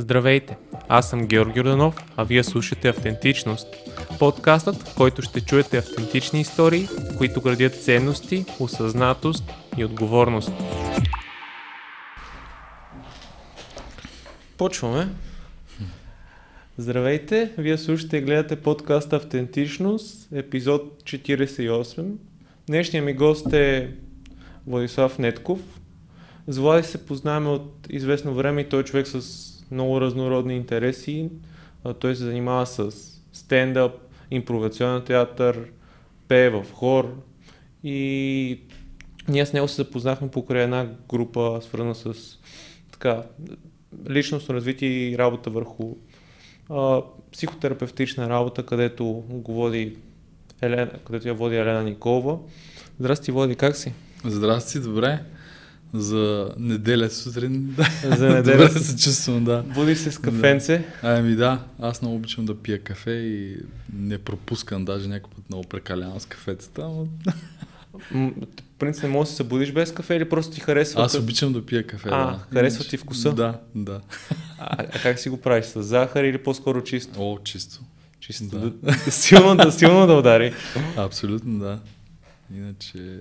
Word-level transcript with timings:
Здравейте! 0.00 0.56
Аз 0.88 1.10
съм 1.10 1.26
Георги 1.26 1.58
Йорданов, 1.58 1.96
а 2.16 2.24
вие 2.24 2.44
слушате 2.44 2.88
Автентичност. 2.88 3.66
Подкастът, 4.18 4.76
в 4.76 4.94
който 4.96 5.22
ще 5.22 5.40
чуете 5.40 5.78
автентични 5.78 6.40
истории, 6.40 6.88
които 7.16 7.40
градят 7.40 7.82
ценности, 7.82 8.44
осъзнатост 8.60 9.44
и 9.76 9.84
отговорност. 9.84 10.52
Почваме. 14.58 15.08
Здравейте! 16.76 17.52
Вие 17.58 17.78
слушате 17.78 18.16
и 18.16 18.20
гледате 18.20 18.56
подкаста 18.56 19.16
Автентичност, 19.16 20.32
епизод 20.32 21.02
48. 21.02 22.12
Днешният 22.66 23.06
ми 23.06 23.12
гост 23.12 23.52
е 23.52 23.94
Владислав 24.66 25.18
Нетков. 25.18 25.60
С 26.48 26.58
Влади 26.58 26.86
се 26.86 27.06
познаваме 27.06 27.48
от 27.48 27.86
известно 27.90 28.34
време 28.34 28.60
и 28.60 28.68
той 28.68 28.80
е 28.80 28.84
човек 28.84 29.06
с 29.06 29.47
много 29.70 30.00
разнородни 30.00 30.56
интереси. 30.56 31.30
Той 31.98 32.16
се 32.16 32.24
занимава 32.24 32.66
с 32.66 32.90
стендъп, 33.32 33.92
импровизационен 34.30 35.04
театър, 35.04 35.70
пее 36.28 36.50
в 36.50 36.66
хор 36.72 37.22
и 37.84 38.60
ние 39.28 39.46
с 39.46 39.52
него 39.52 39.68
се 39.68 39.74
запознахме 39.74 40.30
покрай 40.30 40.62
една 40.62 40.86
група, 41.08 41.60
свързана 41.62 41.94
с 41.94 42.14
така, 42.92 43.22
личностно 44.10 44.54
развитие 44.54 44.88
и 44.88 45.18
работа 45.18 45.50
върху 45.50 45.96
а, 46.70 47.02
психотерапевтична 47.32 48.28
работа, 48.28 48.66
където 48.66 49.04
го 49.28 49.52
води 49.54 49.96
Елена, 50.62 50.90
където 51.06 51.28
я 51.28 51.34
води 51.34 51.56
Елена 51.56 51.82
Николова. 51.82 52.38
Здрасти, 53.00 53.30
Води, 53.30 53.54
как 53.54 53.76
си? 53.76 53.92
Здрасти, 54.24 54.80
добре. 54.80 55.20
За 55.94 56.54
неделя 56.58 57.10
сутрин. 57.10 57.76
За 58.16 58.28
неделя 58.28 58.68
Добре 58.68 58.80
се 58.80 58.96
чувствам, 58.96 59.44
да. 59.44 59.62
Будиш 59.62 59.98
се 59.98 60.12
с 60.12 60.18
кафенце. 60.18 60.78
Да. 60.78 61.08
Ами 61.08 61.34
да, 61.34 61.64
аз 61.78 62.02
много 62.02 62.16
обичам 62.16 62.44
да 62.44 62.54
пия 62.54 62.82
кафе 62.82 63.10
и 63.10 63.56
не 63.92 64.18
пропускам, 64.18 64.84
даже 64.84 65.08
някой 65.08 65.30
път 65.34 65.44
много 65.48 65.68
прекалявам 65.68 66.20
с 66.20 66.26
но... 66.78 67.06
В 68.10 68.78
принцип 68.78 69.02
не 69.02 69.08
можеш 69.08 69.28
да 69.28 69.30
се 69.30 69.36
събудиш 69.36 69.72
без 69.72 69.92
кафе 69.92 70.14
или 70.14 70.28
просто 70.28 70.54
ти 70.54 70.60
харесва? 70.60 71.02
Аз 71.02 71.14
обичам 71.14 71.52
да 71.52 71.66
пия 71.66 71.86
кафе, 71.86 72.08
а, 72.12 72.26
да. 72.26 72.46
харесва 72.52 72.84
ти 72.84 72.96
вкуса? 72.96 73.32
Да, 73.32 73.60
да. 73.74 74.00
А, 74.58 74.76
а 74.82 74.98
как 75.02 75.18
си 75.18 75.28
го 75.28 75.36
правиш? 75.36 75.64
С 75.64 75.82
захар 75.82 76.24
или 76.24 76.38
по-скоро 76.38 76.84
чисто? 76.84 77.32
О, 77.32 77.38
чисто. 77.44 77.80
Чисто. 78.20 78.58
Да. 78.58 78.70
да, 78.70 79.10
силно, 79.10 79.56
да, 79.56 79.72
силно 79.72 80.06
да 80.06 80.14
удари. 80.14 80.52
Абсолютно, 80.96 81.58
да. 81.58 81.80
Иначе... 82.54 83.20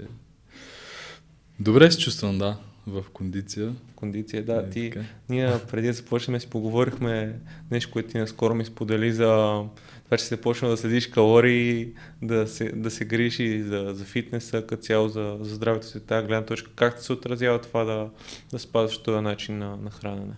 Добре 1.60 1.92
се 1.92 2.00
чувствам, 2.00 2.38
да, 2.38 2.58
в 2.88 3.04
кондиция. 3.14 3.74
Кондиция, 3.96 4.46
да. 4.46 4.56
Е, 4.56 4.70
ти, 4.70 4.90
така. 4.90 5.06
ние 5.30 5.54
преди 5.72 5.88
да 5.88 5.94
започнем 5.94 6.40
си 6.40 6.50
поговорихме 6.50 7.40
нещо, 7.72 7.92
което 7.92 8.10
ти 8.10 8.18
наскоро 8.18 8.56
ми 8.56 8.66
сподели 8.66 9.12
за 9.12 9.64
това, 10.06 10.18
че 10.18 10.24
се 10.24 10.42
почна 10.42 10.70
да 10.70 10.78
следиш 10.78 11.08
калории, 11.08 11.94
да 12.22 12.48
се, 12.48 12.72
да 12.72 12.92
се 12.92 13.06
грижи 13.06 13.64
за, 13.64 13.92
за 13.94 14.06
фитнеса, 14.06 14.68
като 14.68 14.84
цяло 14.84 15.10
за, 15.10 15.38
за 15.42 15.56
здравето 15.56 15.88
си, 15.88 16.00
тази 16.00 16.28
гледна 16.28 16.46
точка. 16.46 16.72
Как 16.76 17.02
се 17.02 17.14
отразява 17.14 17.62
това 17.62 17.84
да, 17.84 18.10
да 18.52 18.60
спазваш 18.60 18.98
този 18.98 19.22
начин 19.22 19.58
на, 19.58 19.78
на 19.78 19.92
хранене? 19.92 20.34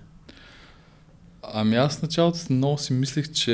Ами 1.44 1.76
аз 1.76 1.98
в 1.98 2.02
началото 2.02 2.40
много 2.50 2.78
си 2.78 2.94
мислех, 2.94 3.32
че 3.32 3.54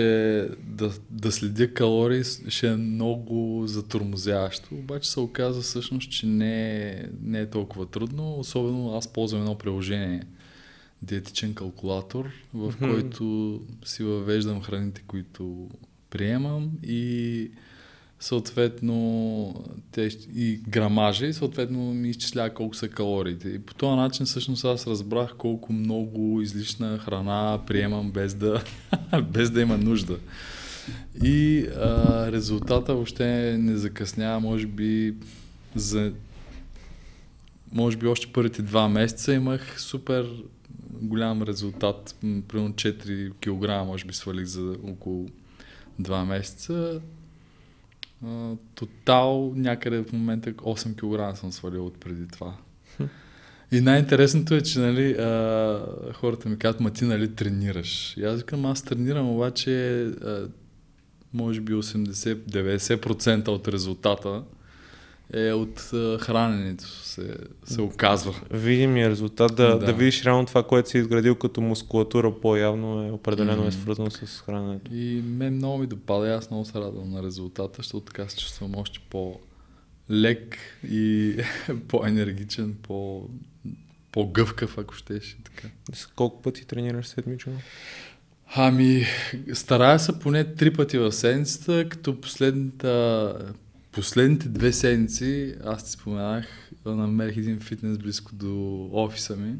да, 0.63 0.91
да 1.09 1.31
следя 1.31 1.73
калории 1.73 2.23
ще 2.47 2.67
е 2.67 2.75
много 2.75 3.63
затормозяващо, 3.67 4.75
обаче 4.75 5.11
се 5.11 5.19
оказа 5.19 5.61
всъщност, 5.61 6.11
че 6.11 6.25
не 6.25 6.87
е, 6.89 7.05
не 7.21 7.39
е 7.39 7.49
толкова 7.49 7.85
трудно, 7.85 8.39
особено 8.39 8.97
аз 8.97 9.07
ползвам 9.07 9.41
едно 9.41 9.57
приложение, 9.57 10.21
диетичен 11.01 11.53
калкулатор, 11.53 12.31
в 12.53 12.73
mm-hmm. 12.73 12.91
който 12.91 13.61
си 13.85 14.03
въвеждам 14.03 14.61
храните, 14.61 15.03
които 15.07 15.69
приемам 16.09 16.71
и 16.83 17.51
съответно 18.19 19.65
те, 19.91 20.09
и 20.35 20.59
грамажа 20.67 21.25
и 21.25 21.33
съответно 21.33 21.93
ми 21.93 22.09
изчислява 22.09 22.49
колко 22.49 22.75
са 22.75 22.87
калориите. 22.87 23.49
И 23.49 23.59
по 23.59 23.73
този 23.73 23.95
начин 23.95 24.25
всъщност 24.25 24.65
аз 24.65 24.87
разбрах 24.87 25.35
колко 25.37 25.73
много 25.73 26.41
излишна 26.41 26.97
храна 26.97 27.59
приемам 27.67 28.11
без 28.11 28.33
да, 28.33 28.63
без 29.23 29.51
да 29.51 29.61
има 29.61 29.77
нужда. 29.77 30.17
И 31.23 31.67
а, 31.77 32.31
резултата 32.31 32.93
въобще 32.93 33.57
не 33.57 33.77
закъснява, 33.77 34.39
може 34.39 34.67
би 34.67 35.15
за 35.75 36.11
може 37.71 37.97
би 37.97 38.07
още 38.07 38.27
първите 38.33 38.61
два 38.61 38.89
месеца 38.89 39.33
имах 39.33 39.81
супер 39.81 40.43
голям 41.01 41.43
резултат. 41.43 42.15
Примерно 42.21 42.73
4 42.73 43.31
кг 43.31 43.87
може 43.87 44.05
би 44.05 44.13
свалих 44.13 44.45
за 44.45 44.75
около 44.83 45.25
два 45.99 46.25
месеца 46.25 47.01
тотал 48.75 49.53
някъде 49.55 50.03
в 50.03 50.13
момента 50.13 50.53
8 50.53 51.31
кг 51.31 51.37
съм 51.37 51.51
свалил 51.51 51.85
от 51.85 51.99
преди 51.99 52.27
това. 52.27 52.57
И 53.71 53.81
най-интересното 53.81 54.55
е, 54.55 54.61
че 54.61 54.79
нали, 54.79 55.11
а, 55.11 55.85
хората 56.13 56.49
ми 56.49 56.57
казват, 56.57 56.81
ма 56.81 56.91
ти 56.91 57.05
нали 57.05 57.35
тренираш. 57.35 58.17
И 58.17 58.23
аз 58.23 58.43
казвам, 58.43 58.71
аз 58.71 58.83
тренирам, 58.83 59.29
обаче 59.29 60.03
а, 60.03 60.47
може 61.33 61.61
би 61.61 61.73
80-90% 61.73 63.47
от 63.47 63.67
резултата 63.67 64.43
е 65.33 65.51
от 65.51 65.79
храненето 66.21 66.87
се, 66.87 67.37
се 67.65 67.81
оказва. 67.81 68.35
Видимия 68.51 69.09
резултат, 69.09 69.55
да, 69.55 69.79
да. 69.79 69.85
да 69.85 69.93
видиш 69.93 70.25
реално 70.25 70.45
това, 70.45 70.63
което 70.63 70.89
си 70.89 70.97
изградил 70.97 71.35
като 71.35 71.61
мускулатура 71.61 72.39
по-явно 72.41 73.07
е 73.07 73.11
определено 73.11 73.63
mm. 73.63 73.67
е 73.67 73.71
свързано 73.71 74.11
с 74.11 74.43
храненето. 74.45 74.91
И 74.93 75.21
мен 75.25 75.55
много 75.55 75.77
ми 75.77 75.87
допада, 75.87 76.33
аз 76.33 76.49
много 76.51 76.65
се 76.65 76.79
радвам 76.79 77.11
на 77.11 77.23
резултата, 77.23 77.73
защото 77.77 78.05
така 78.05 78.29
се 78.29 78.37
чувствам 78.37 78.75
още 78.75 78.99
по-лек 79.09 80.57
и 80.89 81.35
по-енергичен, 81.87 82.75
по- 82.83 83.29
по-гъвкав, 84.11 84.77
ако 84.77 84.93
щеш. 84.93 85.37
Така. 85.43 85.67
С 85.93 86.05
колко 86.05 86.41
пъти 86.41 86.67
тренираш 86.67 87.07
седмично? 87.07 87.53
Ами, 88.55 89.05
старая 89.53 89.99
се 89.99 90.19
поне 90.19 90.43
три 90.43 90.73
пъти 90.73 90.97
в 90.97 91.11
седмицата, 91.11 91.89
като 91.89 92.21
последната 92.21 93.35
последните 93.95 94.49
две 94.49 94.73
седмици, 94.73 95.55
аз 95.65 95.83
ти 95.83 95.91
споменах, 95.91 96.71
намерих 96.85 97.37
един 97.37 97.59
фитнес 97.59 97.97
близко 97.97 98.35
до 98.35 98.89
офиса 98.93 99.35
ми, 99.35 99.55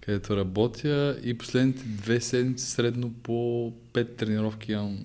където 0.00 0.36
работя 0.36 1.20
и 1.22 1.38
последните 1.38 1.82
две 1.84 2.20
седмици 2.20 2.66
средно 2.66 3.12
по 3.12 3.72
пет 3.92 4.16
тренировки 4.16 4.72
имам 4.72 4.98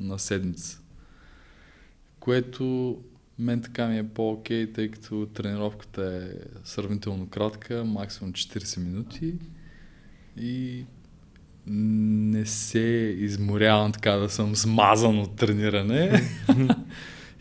на 0.00 0.18
седмица. 0.18 0.80
Което 2.20 2.98
мен 3.38 3.62
така 3.62 3.86
ми 3.88 3.98
е 3.98 4.08
по-окей, 4.08 4.72
тъй 4.72 4.90
като 4.90 5.28
тренировката 5.34 6.02
е 6.04 6.58
сравнително 6.64 7.28
кратка, 7.28 7.84
максимум 7.84 8.32
40 8.32 8.78
минути 8.78 9.34
и 10.36 10.84
не 11.66 12.46
се 12.46 13.16
изморявам 13.18 13.92
така 13.92 14.12
да 14.12 14.30
съм 14.30 14.56
смазан 14.56 15.18
от 15.18 15.36
трениране. 15.36 16.22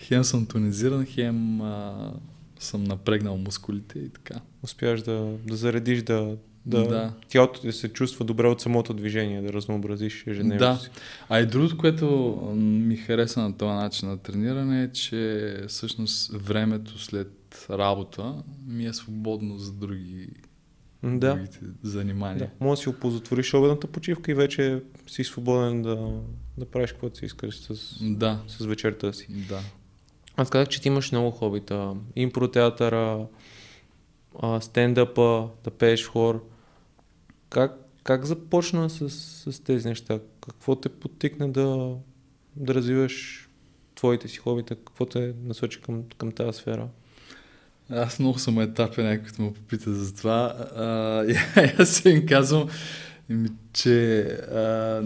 хем 0.02 0.24
съм 0.24 0.46
тонизиран, 0.46 1.06
хем 1.06 1.62
а, 1.62 2.12
съм 2.60 2.84
напрегнал 2.84 3.38
мускулите 3.38 4.00
и 4.00 4.10
така. 4.10 4.40
Успяваш 4.64 5.02
да, 5.02 5.34
да 5.48 5.56
заредиш, 5.56 6.02
да, 6.02 6.38
да, 6.66 6.88
да. 6.88 7.14
тялото 7.30 7.62
ти 7.62 7.72
се 7.72 7.90
чувства 7.90 8.26
добре 8.26 8.48
от 8.48 8.62
самото 8.62 8.94
движение, 8.94 9.42
да 9.42 9.54
разнообразиш 9.54 10.28
ежедневието 10.28 10.66
да. 10.66 10.78
си. 10.78 10.90
А 11.30 11.40
и 11.40 11.46
другото, 11.46 11.78
което 11.78 12.06
ми 12.56 12.98
хареса 12.98 13.42
на 13.42 13.58
този 13.58 13.74
начин 13.74 14.10
на 14.10 14.18
трениране 14.18 14.84
е, 14.84 14.92
че 14.92 15.56
всъщност 15.68 16.32
времето 16.34 17.00
след 17.00 17.66
работа 17.70 18.36
ми 18.68 18.86
е 18.86 18.94
свободно 18.94 19.58
за 19.58 19.72
други 19.72 20.28
да. 21.04 21.34
другите 21.34 21.60
занимания. 21.84 22.52
Да. 22.60 22.66
Може 22.66 22.80
да 22.80 22.84
си 22.84 22.90
опозотвориш 22.90 23.54
обедната 23.54 23.88
почивка 23.88 24.32
и 24.32 24.36
вече 24.36 24.82
си 25.08 25.24
свободен 25.24 25.82
да, 25.82 26.22
да 26.58 26.66
правиш 26.66 26.92
каквото 26.92 27.18
си 27.18 27.26
искаш 27.26 27.56
с, 27.56 27.98
да. 28.02 28.40
с 28.48 28.66
вечерта 28.66 29.14
си. 29.14 29.28
Да. 29.50 29.62
Аз 30.42 30.50
казах, 30.50 30.68
че 30.68 30.82
ти 30.82 30.88
имаш 30.88 31.12
много 31.12 31.32
хобита. 31.32 31.94
Импротеатъра, 32.16 33.26
стендъпа, 34.60 35.48
да 35.64 35.72
пееш 35.72 36.08
хор. 36.08 36.48
Как, 37.50 37.76
как 38.04 38.26
започна 38.26 38.90
с, 38.90 39.10
с 39.10 39.60
тези 39.64 39.88
неща? 39.88 40.20
Какво 40.42 40.76
те 40.76 40.90
подтикна 40.90 41.50
да, 41.52 41.96
да 42.56 42.74
развиваш 42.74 43.48
твоите 43.96 44.28
си 44.28 44.38
хобита? 44.38 44.76
Какво 44.76 45.06
те 45.06 45.34
насочи 45.44 45.82
към, 45.82 46.04
към 46.18 46.32
тази 46.32 46.58
сфера? 46.58 46.88
Аз 47.90 48.20
много 48.20 48.40
съм 48.40 48.60
етапен, 48.60 49.06
някой 49.06 49.28
като 49.28 49.42
му 49.42 49.54
попита 49.54 49.94
за 49.94 50.16
това. 50.16 50.56
А, 50.76 51.26
аз 51.80 52.06
им 52.06 52.26
казвам, 52.26 52.70
че 53.74 54.22
а, 54.22 55.04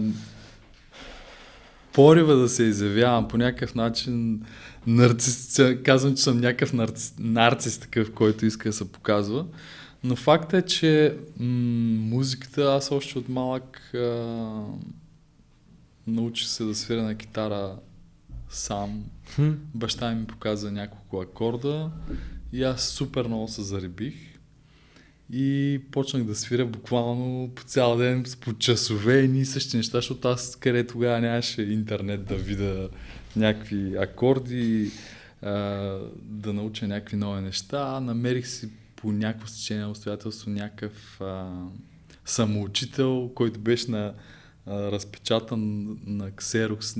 порива 1.96 2.34
да 2.36 2.48
се 2.48 2.62
изявявам 2.62 3.28
по 3.28 3.36
някакъв 3.38 3.74
начин 3.74 4.42
нарцис, 4.86 5.60
казвам, 5.84 6.16
че 6.16 6.22
съм 6.22 6.40
някакъв 6.40 6.72
нарцис, 6.72 7.14
нарцис 7.18 7.78
такъв, 7.78 8.12
който 8.12 8.46
иска 8.46 8.68
да 8.68 8.72
се 8.72 8.92
показва, 8.92 9.46
Но 10.04 10.16
факт 10.16 10.52
е, 10.52 10.62
че 10.62 11.16
м- 11.40 11.46
музиката, 12.00 12.62
аз 12.62 12.90
още 12.90 13.18
от 13.18 13.28
малък 13.28 13.94
а, 13.94 13.98
научих 16.06 16.48
се 16.48 16.64
да 16.64 16.74
свиря 16.74 17.02
на 17.02 17.14
китара 17.14 17.76
сам. 18.48 19.04
Хм. 19.34 19.50
Баща 19.74 20.14
ми 20.14 20.26
показа 20.26 20.70
няколко 20.70 21.20
акорда 21.20 21.90
и 22.52 22.62
аз 22.62 22.88
супер 22.88 23.26
много 23.26 23.48
се 23.48 23.62
заребих. 23.62 24.35
И 25.32 25.80
почнах 25.90 26.24
да 26.24 26.34
свиря 26.34 26.66
буквално 26.66 27.50
по 27.54 27.62
цял 27.62 27.96
ден, 27.96 28.24
по 28.40 28.54
часове 28.54 29.22
и 29.22 29.28
ни 29.28 29.44
същи 29.44 29.76
неща, 29.76 29.98
защото 29.98 30.28
аз 30.28 30.56
къде 30.56 30.86
тогава 30.86 31.20
нямаше 31.20 31.62
интернет 31.62 32.24
да 32.24 32.36
видя 32.36 32.88
някакви 33.36 33.96
акорди, 33.96 34.90
а, 35.42 35.52
да 36.22 36.52
науча 36.52 36.88
някакви 36.88 37.16
нови 37.16 37.40
неща. 37.40 38.00
Намерих 38.00 38.46
си 38.46 38.68
по 38.96 39.12
някакво 39.12 39.46
стечение 39.46 39.82
на 39.82 39.90
обстоятелство 39.90 40.50
някакъв 40.50 41.20
а, 41.20 41.62
самоучител, 42.24 43.30
който 43.34 43.60
беше 43.60 43.90
на 43.90 44.14
разпечатан 44.68 45.96
на 46.06 46.30
ксерокс, 46.30 46.94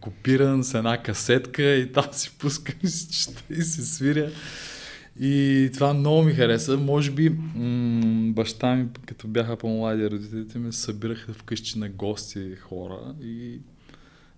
копиран 0.00 0.64
с 0.64 0.74
една 0.74 1.02
касетка 1.02 1.62
и 1.62 1.92
там 1.92 2.04
си 2.12 2.30
пускам 2.38 2.74
и 2.82 2.88
си 2.88 3.30
и 3.50 3.62
се 3.62 3.86
свиря. 3.86 4.30
И 5.20 5.70
това 5.74 5.94
много 5.94 6.22
ми 6.22 6.32
хареса. 6.32 6.76
Може 6.76 7.10
би 7.10 7.30
м- 7.30 8.32
баща 8.32 8.74
ми, 8.74 8.88
като 9.06 9.28
бяха 9.28 9.56
по-млади, 9.56 10.10
родителите 10.10 10.58
ми 10.58 10.72
събираха 10.72 11.32
вкъщи 11.32 11.78
на 11.78 11.88
гости 11.88 12.56
хора 12.56 13.14
и 13.22 13.60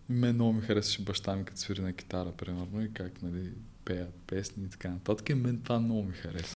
мен 0.08 0.34
много 0.34 0.52
ми 0.52 0.62
харесваше 0.62 1.02
баща 1.02 1.36
ми, 1.36 1.44
като 1.44 1.60
свири 1.60 1.80
на 1.80 1.92
китара, 1.92 2.32
примерно, 2.32 2.82
и 2.82 2.92
как 2.92 3.22
нали, 3.22 3.52
пеят 3.84 4.14
песни 4.26 4.64
и 4.64 4.69
така 4.69 4.90
нататък. 4.90 5.28
И 5.28 5.34
мен 5.34 5.62
това 5.62 5.80
много 5.80 6.02
ми 6.02 6.12
хареса. 6.12 6.54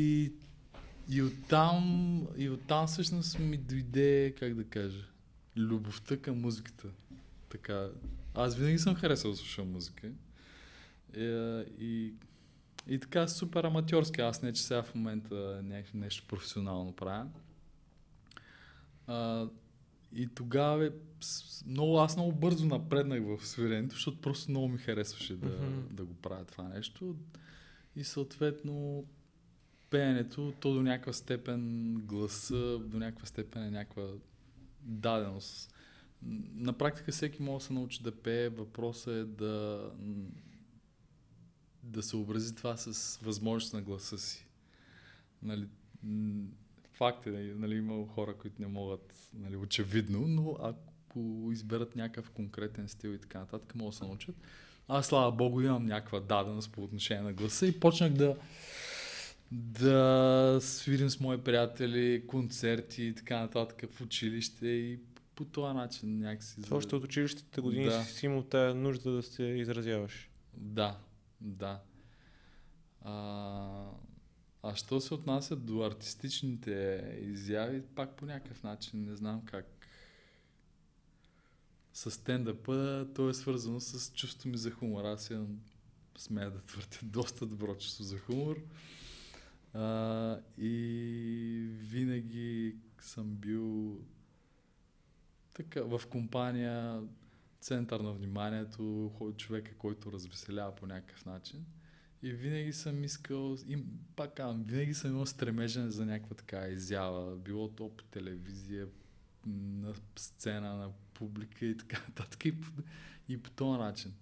И, 0.00 0.32
и 1.10 1.22
оттам, 1.22 2.26
и 2.36 2.50
оттам 2.50 2.86
всъщност 2.86 3.38
ми 3.38 3.56
дойде, 3.56 4.34
как 4.38 4.54
да 4.54 4.64
кажа, 4.64 5.04
любовта 5.56 6.16
към 6.16 6.40
музиката. 6.40 6.88
Така, 7.48 7.88
аз 8.34 8.56
винаги 8.56 8.78
съм 8.78 8.94
харесал 8.94 9.30
да 9.30 9.36
слушам 9.36 9.72
музика. 9.72 10.10
И, 11.16 11.64
и, 11.78 12.14
и 12.88 12.98
така 12.98 13.28
супер 13.28 13.64
аматьорски. 13.64 14.20
Аз 14.20 14.42
не, 14.42 14.52
че 14.52 14.62
сега 14.62 14.82
в 14.82 14.94
момента 14.94 15.60
някакво 15.64 15.98
нещо 15.98 16.24
професионално 16.28 16.92
правя. 16.92 17.26
А, 19.06 19.48
и 20.14 20.28
тогава 20.34 20.86
е, 20.86 20.90
много, 21.66 21.98
аз 21.98 22.16
много 22.16 22.32
бързо 22.32 22.66
напреднах 22.66 23.22
в 23.22 23.46
свиренето, 23.46 23.94
защото 23.94 24.20
просто 24.20 24.50
много 24.50 24.68
ми 24.68 24.78
харесваше 24.78 25.36
да, 25.36 25.48
Мгм. 25.48 25.94
да 25.94 26.04
го 26.04 26.14
правя 26.14 26.44
това 26.44 26.64
нещо. 26.64 27.16
И 27.96 28.04
съответно 28.04 29.04
пеенето, 29.90 30.52
то 30.60 30.74
до 30.74 30.82
някаква 30.82 31.12
степен 31.12 31.94
гласа, 31.94 32.78
до 32.78 32.98
някаква 32.98 33.26
степен 33.26 33.62
е 33.62 33.70
някаква 33.70 34.06
даденост. 34.82 35.74
На 36.54 36.72
практика 36.72 37.12
всеки 37.12 37.42
може 37.42 37.62
да 37.62 37.66
се 37.66 37.72
научи 37.72 38.02
да 38.02 38.12
пее. 38.12 38.48
Въпросът 38.48 39.14
е 39.14 39.24
да, 39.24 39.90
да 41.82 42.02
се 42.02 42.16
образи 42.16 42.54
това 42.54 42.76
с 42.76 43.18
възможност 43.22 43.74
на 43.74 43.82
гласа 43.82 44.18
си. 44.18 44.46
Нали, 45.42 45.66
факт 46.92 47.26
е, 47.26 47.30
нали, 47.30 47.74
има 47.74 48.06
хора, 48.06 48.34
които 48.34 48.62
не 48.62 48.68
могат, 48.68 49.14
нали, 49.34 49.56
очевидно, 49.56 50.20
но 50.20 50.56
ако 50.60 51.48
изберат 51.52 51.96
някакъв 51.96 52.30
конкретен 52.30 52.88
стил 52.88 53.10
и 53.10 53.18
така 53.18 53.38
нататък, 53.38 53.74
могат 53.74 53.92
да 53.92 53.96
се 53.96 54.04
научат. 54.04 54.36
Аз, 54.88 55.06
слава 55.06 55.32
богу, 55.32 55.60
имам 55.60 55.86
някаква 55.86 56.20
даденост 56.20 56.72
по 56.72 56.84
отношение 56.84 57.22
на 57.22 57.32
гласа 57.32 57.66
и 57.66 57.80
почнах 57.80 58.12
да 58.12 58.36
да 59.52 60.58
свирим 60.60 61.10
с 61.10 61.20
мои 61.20 61.38
приятели, 61.38 62.26
концерти 62.26 63.04
и 63.04 63.14
така 63.14 63.40
нататък 63.40 63.90
в 63.92 64.00
училище 64.00 64.66
и 64.66 64.98
по 65.34 65.44
този 65.44 65.74
начин 65.74 66.18
някакси... 66.18 66.60
Още 66.70 66.96
от 66.96 67.04
училищите 67.04 67.60
години 67.60 67.84
Да. 67.84 68.02
си 68.04 68.26
имал 68.26 68.42
тая 68.42 68.74
нужда 68.74 69.10
да 69.10 69.22
се 69.22 69.42
изразяваш. 69.42 70.30
Да, 70.56 70.98
да. 71.40 71.82
А, 73.02 73.90
а 74.62 74.74
що 74.74 75.00
се 75.00 75.14
отнася 75.14 75.56
до 75.56 75.82
артистичните 75.82 77.04
изяви, 77.20 77.82
пак 77.82 78.16
по 78.16 78.26
някакъв 78.26 78.62
начин, 78.62 79.04
не 79.04 79.16
знам 79.16 79.44
как. 79.44 79.66
С 81.92 82.10
стендъпа, 82.10 83.06
то 83.14 83.28
е 83.28 83.34
свързано 83.34 83.80
с 83.80 84.12
чувството 84.14 84.48
ми 84.48 84.56
за 84.56 84.70
хумор. 84.70 85.04
Аз 85.04 85.30
имам, 85.30 85.60
смея 86.18 86.50
да 86.50 86.60
твърдя, 86.60 86.98
доста 87.02 87.46
добро 87.46 87.74
чувство 87.74 88.04
за 88.04 88.18
хумор. 88.18 88.56
А, 89.74 90.38
и 90.58 91.68
винаги 91.70 92.76
съм 93.00 93.34
бил 93.34 93.98
така, 95.54 95.82
в 95.82 96.02
компания, 96.10 97.02
център 97.60 98.00
на 98.00 98.12
вниманието, 98.12 99.12
човека, 99.36 99.74
който 99.78 100.12
развеселява 100.12 100.74
по 100.74 100.86
някакъв 100.86 101.26
начин. 101.26 101.66
И 102.22 102.32
винаги 102.32 102.72
съм 102.72 103.04
искал, 103.04 103.56
и 103.68 103.84
пак 104.16 104.34
казвам, 104.34 104.64
винаги 104.64 104.94
съм 104.94 105.10
имал 105.10 105.26
стремежен 105.26 105.90
за 105.90 106.06
някаква 106.06 106.36
така 106.36 106.68
изява. 106.68 107.36
Било 107.36 107.68
то 107.68 107.96
по 107.96 108.04
телевизия, 108.04 108.88
на 109.46 109.94
сцена, 110.16 110.76
на 110.76 110.90
публика 111.14 111.66
и 111.66 111.76
така 111.76 112.04
нататък. 112.08 112.44
И 112.44 112.60
по, 112.60 112.68
и 113.28 113.42
по 113.42 113.50
този 113.50 113.78
начин. 113.78 114.14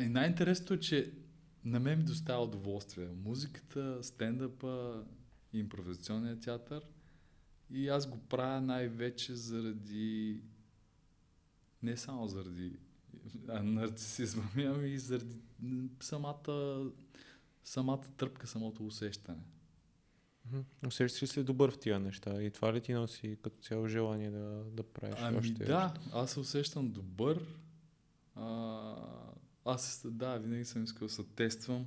И 0.00 0.08
най-интересното 0.08 0.74
е, 0.74 0.80
че 0.80 1.12
на 1.64 1.80
мен 1.80 1.98
ми 1.98 2.04
доставя 2.04 2.42
удоволствие. 2.42 3.08
Музиката, 3.24 3.98
стендъпа, 4.02 5.04
импровизационния 5.52 6.40
театър. 6.40 6.82
И 7.70 7.88
аз 7.88 8.10
го 8.10 8.18
правя 8.18 8.60
най-вече 8.60 9.34
заради 9.34 10.42
не 11.82 11.96
само 11.96 12.28
заради 12.28 12.78
нарцисизма 13.62 14.42
ми, 14.56 14.62
ами 14.74 14.88
и 14.88 14.98
заради 14.98 15.36
самата, 16.00 16.84
самата 17.64 18.02
тръпка, 18.16 18.46
самото 18.46 18.86
усещане. 18.86 19.42
Усещаш 20.86 21.22
ли 21.22 21.26
се 21.26 21.42
добър 21.42 21.70
в 21.70 21.78
тия 21.78 22.00
неща? 22.00 22.42
И 22.42 22.50
това 22.50 22.72
ли 22.72 22.80
ти 22.80 22.92
носи 22.92 23.38
като 23.42 23.62
цяло 23.62 23.88
желание 23.88 24.30
да, 24.30 24.64
да 24.72 24.82
правиш 24.82 25.16
Ами 25.20 25.38
още? 25.38 25.64
да, 25.64 25.94
аз 26.12 26.30
се 26.30 26.40
усещам 26.40 26.90
добър. 26.90 27.44
А, 28.34 28.94
аз, 29.64 30.06
да, 30.10 30.38
винаги 30.38 30.64
съм 30.64 30.84
искал 30.84 31.08
да 31.08 31.14
се 31.14 31.24
тествам. 31.24 31.86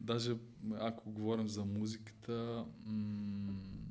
Даже 0.00 0.36
ако 0.74 1.10
говорим 1.10 1.48
за 1.48 1.64
музиката, 1.64 2.64
м- 2.84 3.81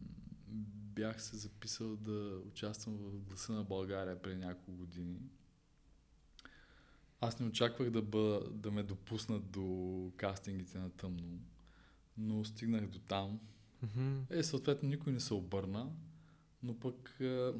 бях 0.95 1.21
се 1.21 1.37
записал 1.37 1.95
да 1.95 2.39
участвам 2.47 2.97
в 2.97 3.19
Гласа 3.19 3.53
на 3.53 3.63
България 3.63 4.21
преди 4.21 4.35
няколко 4.35 4.71
години. 4.71 5.19
Аз 7.21 7.39
не 7.39 7.47
очаквах 7.47 7.89
да, 7.89 8.01
бъда, 8.01 8.49
да 8.51 8.71
ме 8.71 8.83
допуснат 8.83 9.51
до 9.51 10.11
кастингите 10.17 10.77
на 10.77 10.89
тъмно, 10.89 11.39
но 12.17 12.45
стигнах 12.45 12.87
до 12.87 12.99
там. 12.99 13.39
Мгм. 13.83 14.19
Е, 14.29 14.43
съответно, 14.43 14.89
никой 14.89 15.13
не 15.13 15.19
се 15.19 15.33
обърна, 15.33 15.91
но 16.63 16.79
пък 16.79 17.21
а, 17.21 17.53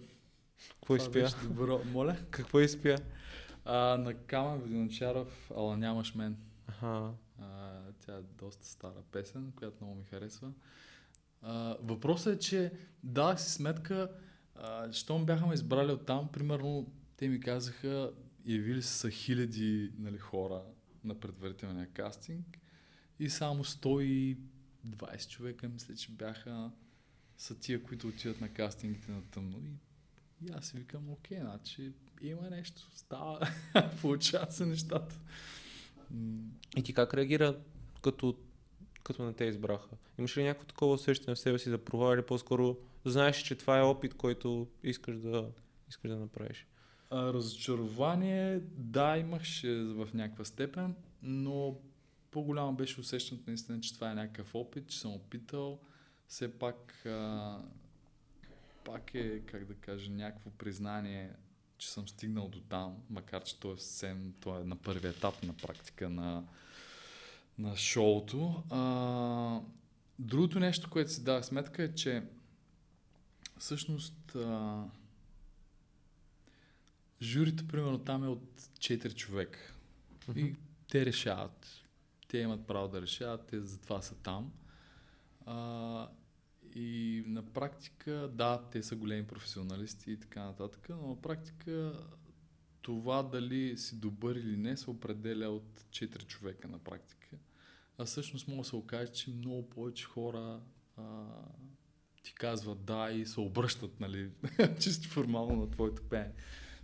Какво 0.69 0.95
изпя? 0.95 1.29
добро. 1.43 1.81
Моля? 1.85 2.17
Какво 2.31 2.59
изпя? 2.59 2.95
А, 3.65 3.97
на 3.97 4.13
Камен 4.13 4.59
Воденчаров, 4.59 5.51
ала 5.51 5.77
нямаш 5.77 6.15
мен. 6.15 6.37
Аха. 6.67 7.13
А, 7.41 7.81
тя 7.99 8.17
е 8.17 8.21
доста 8.21 8.65
стара 8.65 9.03
песен, 9.11 9.51
която 9.55 9.77
много 9.81 9.95
ми 9.95 10.03
харесва. 10.03 10.51
Въпросът 11.81 12.35
е, 12.35 12.39
че 12.39 12.71
дадах 13.03 13.41
си 13.41 13.51
сметка, 13.51 14.11
а, 14.55 14.93
щом 14.93 15.25
бяха 15.25 15.45
ме 15.47 15.53
избрали 15.53 15.91
от 15.91 16.05
там, 16.05 16.29
примерно 16.31 16.93
те 17.17 17.27
ми 17.27 17.39
казаха, 17.39 18.11
явили 18.45 18.81
са 18.81 19.09
хиляди 19.09 19.91
нали, 19.97 20.17
хора 20.17 20.61
на 21.03 21.19
предварителния 21.19 21.87
кастинг 21.87 22.59
и 23.19 23.29
само 23.29 23.63
120 23.63 24.37
човека, 25.29 25.69
мисля, 25.69 25.95
че 25.95 26.11
бяха 26.11 26.71
са 27.37 27.59
тия, 27.59 27.83
които 27.83 28.07
отиват 28.07 28.41
на 28.41 28.49
кастингите 28.49 29.11
на 29.11 29.21
тъмно. 29.21 29.61
И, 29.65 29.71
и 30.45 30.51
аз 30.53 30.65
си 30.65 30.77
викам, 30.77 31.09
окей, 31.09 31.39
значи 31.39 31.93
има 32.21 32.49
нещо, 32.49 32.81
става, 32.95 33.39
получават 34.01 34.53
се 34.53 34.65
нещата. 34.65 35.19
И 36.77 36.83
ти 36.83 36.93
как 36.93 37.13
реагира 37.13 37.59
като, 38.01 38.37
като 39.03 39.23
не 39.23 39.33
те 39.33 39.45
избраха? 39.45 39.89
Имаш 40.19 40.37
ли 40.37 40.43
някакво 40.43 40.67
такова 40.67 40.93
усещане 40.93 41.35
в 41.35 41.39
себе 41.39 41.59
си 41.59 41.69
за 41.69 41.77
провал 41.77 42.15
или 42.15 42.21
по-скоро 42.21 42.77
знаеш, 43.05 43.37
че 43.37 43.55
това 43.55 43.79
е 43.79 43.81
опит, 43.81 44.13
който 44.13 44.67
искаш 44.83 45.17
да, 45.17 45.49
искаш 45.89 46.11
да 46.11 46.17
направиш? 46.17 46.67
Разочарование, 47.11 48.59
да, 48.77 49.17
имаше 49.17 49.75
в 49.75 50.09
някаква 50.13 50.45
степен, 50.45 50.95
но 51.21 51.77
по-голямо 52.31 52.73
беше 52.73 52.99
усещането 52.99 53.43
наистина, 53.47 53.81
че 53.81 53.93
това 53.93 54.11
е 54.11 54.15
някакъв 54.15 54.55
опит, 54.55 54.87
че 54.87 54.99
съм 54.99 55.13
опитал. 55.13 55.79
Все 56.27 56.59
пак, 56.59 57.05
а, 57.05 57.57
пак 58.83 59.15
е, 59.15 59.39
как 59.39 59.65
да 59.65 59.73
кажа, 59.73 60.11
някакво 60.11 60.49
признание, 60.49 61.33
че 61.77 61.91
съм 61.91 62.07
стигнал 62.07 62.47
до 62.47 62.59
там, 62.59 62.97
макар 63.09 63.43
че 63.43 63.59
то 63.59 63.73
е 63.73 63.77
съвсем, 63.77 64.33
то 64.39 64.59
е 64.59 64.63
на 64.63 64.75
първи 64.75 65.07
етап 65.07 65.43
на 65.43 65.53
практика 65.53 66.09
на, 66.09 66.43
на 67.61 67.77
шоуто. 67.77 68.63
А, 68.69 69.61
другото 70.19 70.59
нещо, 70.59 70.89
което 70.89 71.11
си 71.11 71.23
дава 71.23 71.43
сметка 71.43 71.83
е, 71.83 71.95
че 71.95 72.23
всъщност 73.57 74.35
а, 74.35 74.83
журито, 77.21 77.67
примерно, 77.67 77.99
там 77.99 78.23
е 78.23 78.27
от 78.27 78.61
4 78.61 79.15
човека. 79.15 79.59
Mm-hmm. 80.19 80.39
И 80.39 80.55
те 80.89 81.05
решават. 81.05 81.67
Те 82.27 82.37
имат 82.37 82.67
право 82.67 82.87
да 82.87 83.01
решават, 83.01 83.47
те 83.47 83.61
затова 83.61 84.01
са 84.01 84.15
там. 84.15 84.51
А, 85.45 86.09
и 86.75 87.23
на 87.27 87.45
практика, 87.45 88.29
да, 88.33 88.63
те 88.71 88.83
са 88.83 88.95
големи 88.95 89.27
професионалисти 89.27 90.11
и 90.11 90.17
така 90.17 90.43
нататък, 90.43 90.89
но 90.89 91.07
на 91.07 91.21
практика 91.21 91.93
това 92.81 93.23
дали 93.23 93.77
си 93.77 93.95
добър 93.95 94.35
или 94.35 94.57
не 94.57 94.77
се 94.77 94.89
определя 94.89 95.49
от 95.49 95.85
4 95.89 96.25
човека 96.25 96.67
на 96.67 96.79
практика. 96.79 97.37
А 98.01 98.05
всъщност 98.05 98.47
може 98.47 98.57
да 98.57 98.63
се 98.63 98.75
окаже, 98.75 99.11
че 99.11 99.31
много 99.31 99.69
повече 99.69 100.05
хора 100.05 100.59
а, 100.97 101.25
ти 102.23 102.33
казват 102.33 102.85
да 102.85 103.11
и 103.11 103.25
се 103.25 103.39
обръщат, 103.39 103.99
нали, 103.99 104.31
чисто 104.79 105.09
формално 105.09 105.55
на 105.55 105.71
твоето 105.71 106.03
пеене. 106.03 106.33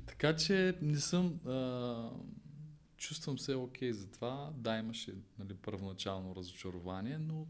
Така 0.06 0.36
че 0.36 0.78
не 0.82 1.00
съм... 1.00 1.40
А, 1.46 2.10
чувствам 2.98 3.40
се 3.40 3.56
окей 3.56 3.90
okay 3.90 3.94
за 3.94 4.12
това. 4.12 4.54
Да, 4.58 4.78
имаше 4.78 5.14
нали, 5.40 5.54
първоначално 5.54 6.36
разочарование, 6.36 7.18
но 7.18 7.46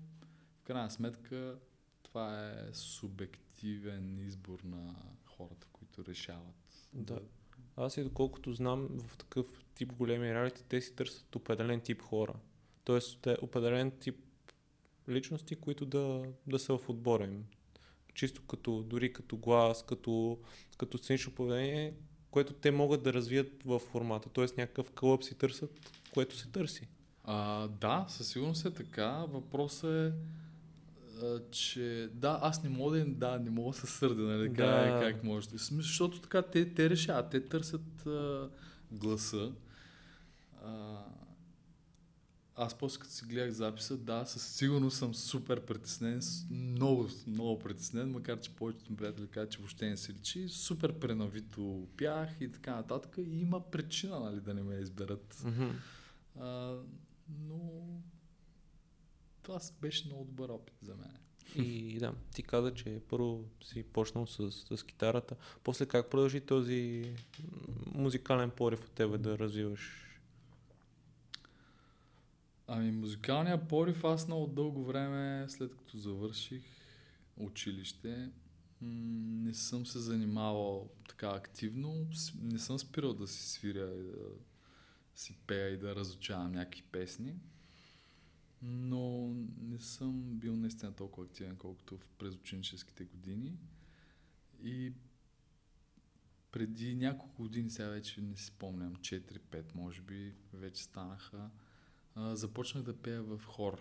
в 0.60 0.64
крайна 0.64 0.92
сметка 0.92 1.56
това 2.04 2.50
е 2.50 2.74
субективен 2.74 4.28
избор 4.28 4.60
на 4.64 4.96
хората, 5.26 5.68
които 5.74 6.06
решават. 6.06 6.90
Да. 6.94 7.20
Аз 7.78 7.98
и 7.98 8.04
доколкото 8.04 8.54
знам, 8.54 8.88
в 9.08 9.18
такъв 9.18 9.66
тип 9.76 9.94
големи 9.94 10.34
реалити, 10.34 10.64
те 10.64 10.82
си 10.82 10.96
търсят 10.96 11.36
определен 11.36 11.82
тип 11.82 12.02
хора. 12.02 12.34
Тоест, 12.88 13.20
те 13.22 13.38
определен 13.42 13.92
тип 13.92 14.16
личности, 15.10 15.56
които 15.56 15.86
да, 15.86 16.24
да 16.48 16.60
са 16.60 16.78
в 16.78 16.90
отбора 16.90 17.24
им. 17.24 17.46
Чисто 18.14 18.42
като, 18.42 18.84
дори 18.84 19.14
като 19.14 19.38
глас, 19.38 19.86
като, 19.86 20.40
като 20.78 20.98
сценично 20.98 21.32
поведение, 21.32 21.94
което 22.32 22.54
те 22.54 22.72
могат 22.72 23.04
да 23.04 23.14
развият 23.14 23.64
в 23.64 23.80
формата. 23.80 24.30
Тоест 24.30 24.58
някакъв 24.58 24.92
кълъп 24.92 25.24
си 25.24 25.36
търсят, 25.36 26.02
което 26.14 26.36
се 26.38 26.48
търси. 26.48 26.88
А, 27.24 27.68
да, 27.68 28.06
със 28.10 28.28
сигурност 28.28 28.66
е 28.66 28.74
така. 28.74 29.26
Въпросът 29.30 30.14
е 30.14 30.14
че 31.52 32.10
да, 32.14 32.40
аз 32.42 32.64
не 32.64 32.70
мога 32.70 32.98
да, 32.98 33.06
да 33.06 33.40
не 33.40 33.50
мога 33.50 33.72
да 33.72 33.78
се 33.78 33.88
сърда, 33.88 34.22
нали, 34.22 34.50
да. 34.50 34.56
как, 34.56 35.02
как 35.02 35.24
може. 35.24 35.48
Защото 35.54 36.22
така 36.22 36.42
те, 36.42 36.74
те 36.74 36.90
решават, 36.90 37.30
те 37.30 37.46
търсят 37.46 38.06
а, 38.08 38.50
гласа. 38.92 39.52
А, 40.64 41.04
аз 42.58 42.78
после 42.78 43.00
като 43.00 43.14
си 43.14 43.26
гледах 43.26 43.52
записа, 43.52 43.98
да, 43.98 44.26
със 44.26 44.48
сигурност 44.56 44.98
съм 44.98 45.16
супер 45.16 45.66
притеснен, 45.66 46.22
много, 46.52 47.10
много 47.28 47.60
притеснен, 47.60 48.12
макар 48.12 48.40
че 48.40 48.56
повечето 48.56 48.92
ми 48.92 48.98
приятели 48.98 49.28
казват, 49.28 49.52
че 49.52 49.58
въобще 49.58 49.90
не 49.90 49.98
се 49.98 50.14
личи. 50.14 50.50
Супер 50.50 51.00
пренавито 51.00 51.88
пях 51.98 52.30
и 52.42 52.52
така 52.52 52.76
нататък. 52.76 53.16
И 53.18 53.40
има 53.40 53.72
причина, 53.72 54.20
нали, 54.20 54.42
да 54.42 54.54
не 54.54 54.64
ме 54.64 54.76
изберат. 54.76 55.34
Mm-hmm. 55.34 55.72
А, 56.40 56.76
но 57.30 57.84
това 59.44 59.60
беше 59.82 60.08
много 60.08 60.26
добър 60.26 60.50
опит 60.50 60.76
за 60.82 60.96
мен. 60.96 61.18
И 61.56 61.98
да, 62.00 62.14
ти 62.34 62.44
каза, 62.44 62.74
че 62.74 63.02
първо 63.10 63.44
си 63.64 63.84
почнал 63.84 64.28
с, 64.28 64.52
с 64.52 64.84
китарата. 64.84 65.36
После 65.64 65.86
как 65.86 66.10
продължи 66.10 66.42
този 66.42 67.14
музикален 67.86 68.50
порив 68.50 68.86
от 68.86 68.92
тебе 68.92 69.18
да 69.18 69.40
развиваш? 69.40 70.07
Ами 72.68 72.92
музикалния 72.92 73.68
порив 73.68 74.04
аз 74.04 74.28
много 74.28 74.48
дълго 74.48 74.84
време, 74.84 75.46
след 75.50 75.76
като 75.76 75.98
завърших 75.98 76.64
училище, 77.38 78.32
не 78.82 79.54
съм 79.54 79.86
се 79.86 80.00
занимавал 80.00 80.90
така 81.10 81.28
активно. 81.28 82.08
Не 82.42 82.60
съм 82.60 82.80
спирал 82.80 83.14
да 83.14 83.28
си 83.28 83.50
свиря 83.50 83.94
и 83.96 84.04
да 84.04 84.26
си 85.16 85.38
пея 85.48 85.70
и 85.70 85.78
да 85.78 85.96
разучавам 85.96 86.52
някакви 86.52 86.84
песни 86.92 87.36
но 88.62 89.34
не 89.62 89.80
съм 89.80 90.40
бил 90.40 90.56
наистина 90.56 90.94
толкова 90.94 91.28
активен, 91.28 91.56
колкото 91.56 91.98
в 91.98 92.10
през 92.18 92.36
ученическите 92.36 93.06
години. 93.06 93.58
И 94.64 94.94
преди 96.52 96.96
няколко 96.96 97.44
години, 97.44 97.70
сега 97.70 97.88
вече 97.88 98.22
не 98.22 98.38
си 98.38 98.46
спомням, 98.46 98.96
4-5 98.96 99.76
може 99.76 100.02
би, 100.02 100.36
вече 100.54 100.84
станаха, 100.84 101.50
започнах 102.18 102.84
да 102.84 102.98
пея 102.98 103.24
в 103.24 103.42
хор. 103.46 103.80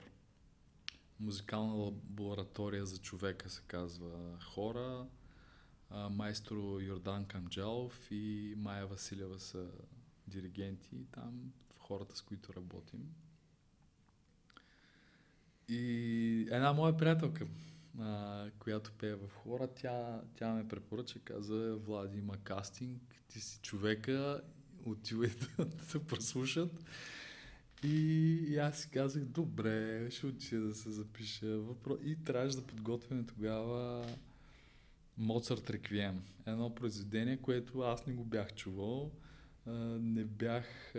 Музикална 1.20 1.74
лаборатория 1.74 2.86
за 2.86 2.98
човека 2.98 3.50
се 3.50 3.62
казва 3.66 4.38
хора. 4.54 5.06
майстро 6.10 6.80
Йордан 6.80 7.24
Камджалов 7.24 8.08
и 8.10 8.54
Майя 8.56 8.86
Василева 8.86 9.40
са 9.40 9.66
диригенти 10.26 11.06
там 11.12 11.52
в 11.76 11.78
хората, 11.78 12.16
с 12.16 12.22
които 12.22 12.54
работим. 12.54 13.14
И 15.68 16.48
една 16.50 16.72
моя 16.72 16.96
приятелка, 16.96 17.46
а, 17.98 18.50
която 18.58 18.92
пее 18.92 19.14
в 19.14 19.28
хора, 19.28 19.68
тя, 19.74 20.20
тя 20.36 20.52
ме 20.52 20.68
препоръча, 20.68 21.18
каза, 21.18 21.76
Влади, 21.76 22.18
има 22.18 22.36
кастинг, 22.36 23.02
ти 23.28 23.40
си 23.40 23.60
човека, 23.62 24.42
отивай 24.84 25.30
да, 25.30 25.64
да 25.76 25.84
се 25.84 26.06
прослушат. 26.06 26.84
И, 27.84 28.44
и 28.48 28.58
аз 28.58 28.80
си 28.80 28.88
казах, 28.90 29.24
добре, 29.24 30.10
ще 30.10 30.26
отида 30.26 30.66
да 30.66 30.74
се 30.74 30.90
запиша. 30.90 31.58
Въпро... 31.58 31.96
И 32.04 32.16
трябваше 32.24 32.56
да 32.56 32.66
подготвяме 32.66 33.26
тогава 33.26 34.06
Моцарт 35.18 35.70
Реквием. 35.70 36.22
Едно 36.46 36.74
произведение, 36.74 37.36
което 37.36 37.80
аз 37.80 38.06
не 38.06 38.12
го 38.12 38.24
бях 38.24 38.54
чувал. 38.54 39.12
Не 40.00 40.24
бях 40.24 40.94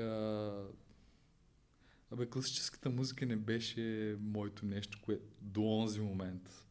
Абе, 2.11 2.29
класическата 2.29 2.89
музика 2.89 3.25
не 3.25 3.35
беше 3.35 4.15
моето 4.19 4.65
нещо, 4.65 4.99
което 5.01 5.23
до 5.41 5.63
онзи 5.63 6.01
момент. 6.01 6.65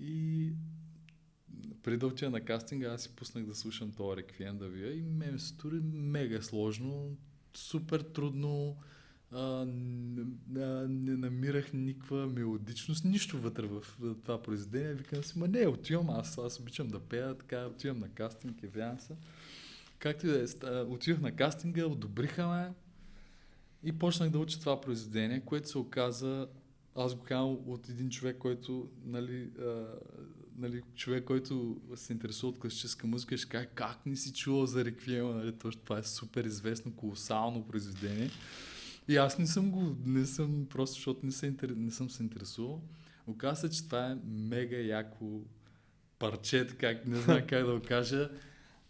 И 0.00 0.52
преди 1.82 1.96
да 1.96 2.06
отида 2.06 2.30
на 2.30 2.44
кастинга, 2.44 2.92
аз 2.92 3.02
си 3.02 3.16
пуснах 3.16 3.46
да 3.46 3.54
слушам 3.54 3.92
това 3.92 4.16
реквием 4.16 4.58
да 4.58 4.68
вия 4.68 4.98
и 4.98 5.02
ме 5.02 5.38
стори 5.38 5.80
мега 5.80 6.42
сложно, 6.42 7.16
супер 7.54 8.00
трудно, 8.00 8.76
а, 9.32 9.64
не, 10.48 10.88
не 10.88 11.16
намирах 11.16 11.72
никаква 11.72 12.26
мелодичност, 12.26 13.04
нищо 13.04 13.38
вътре 13.38 13.66
в 13.66 13.82
това 14.24 14.42
произведение. 14.42 14.94
Викам 14.94 15.24
си, 15.24 15.38
ма 15.38 15.48
не, 15.48 15.66
отивам, 15.66 16.10
аз, 16.10 16.38
аз 16.38 16.60
обичам 16.60 16.88
да 16.88 17.00
пея, 17.00 17.38
така 17.38 17.66
отивам 17.66 17.98
на 17.98 18.08
кастинг, 18.08 18.62
явявам 18.62 19.00
се. 19.00 19.14
Както 19.98 20.26
и 20.26 20.30
да 20.30 20.42
е, 20.42 20.82
отивах 20.82 21.20
на 21.20 21.32
кастинга, 21.36 21.86
одобриха 21.86 22.48
ме, 22.48 22.72
и 23.84 23.92
почнах 23.98 24.30
да 24.30 24.38
уча 24.38 24.60
това 24.60 24.80
произведение, 24.80 25.40
което 25.40 25.68
се 25.68 25.78
оказа, 25.78 26.48
аз 26.96 27.14
го 27.14 27.22
казвам 27.22 27.58
от 27.66 27.88
един 27.88 28.10
човек, 28.10 28.38
който, 28.38 28.88
нали, 29.04 29.50
нали, 30.58 30.82
човек, 30.94 31.24
който 31.24 31.80
се 31.94 32.12
интересува 32.12 32.48
от 32.48 32.58
класическа 32.58 33.06
музика, 33.06 33.36
ще 33.36 33.48
каже, 33.48 33.68
как 33.74 34.06
не 34.06 34.16
си 34.16 34.32
чувал 34.32 34.66
за 34.66 34.84
Реквиема, 34.84 35.34
нали, 35.34 35.52
точно 35.52 35.82
това 35.82 35.98
е 35.98 36.02
супер 36.02 36.44
известно, 36.44 36.92
колосално 36.96 37.66
произведение. 37.66 38.30
И 39.08 39.16
аз 39.16 39.38
не 39.38 39.46
съм 39.46 39.70
го, 39.70 39.96
не 40.06 40.26
съм, 40.26 40.66
просто 40.70 40.94
защото 40.94 41.26
не, 41.26 41.32
се, 41.32 41.54
не 41.76 41.90
съм 41.90 42.10
се 42.10 42.22
интересувал. 42.22 42.82
Оказа 43.26 43.60
се, 43.60 43.70
че 43.70 43.84
това 43.84 44.06
е 44.06 44.16
мега 44.24 44.76
яко 44.76 45.40
парче, 46.18 46.66
как 46.78 47.06
не 47.06 47.16
знам 47.16 47.40
как 47.48 47.66
да 47.66 47.74
го 47.74 47.86
кажа. 47.86 48.30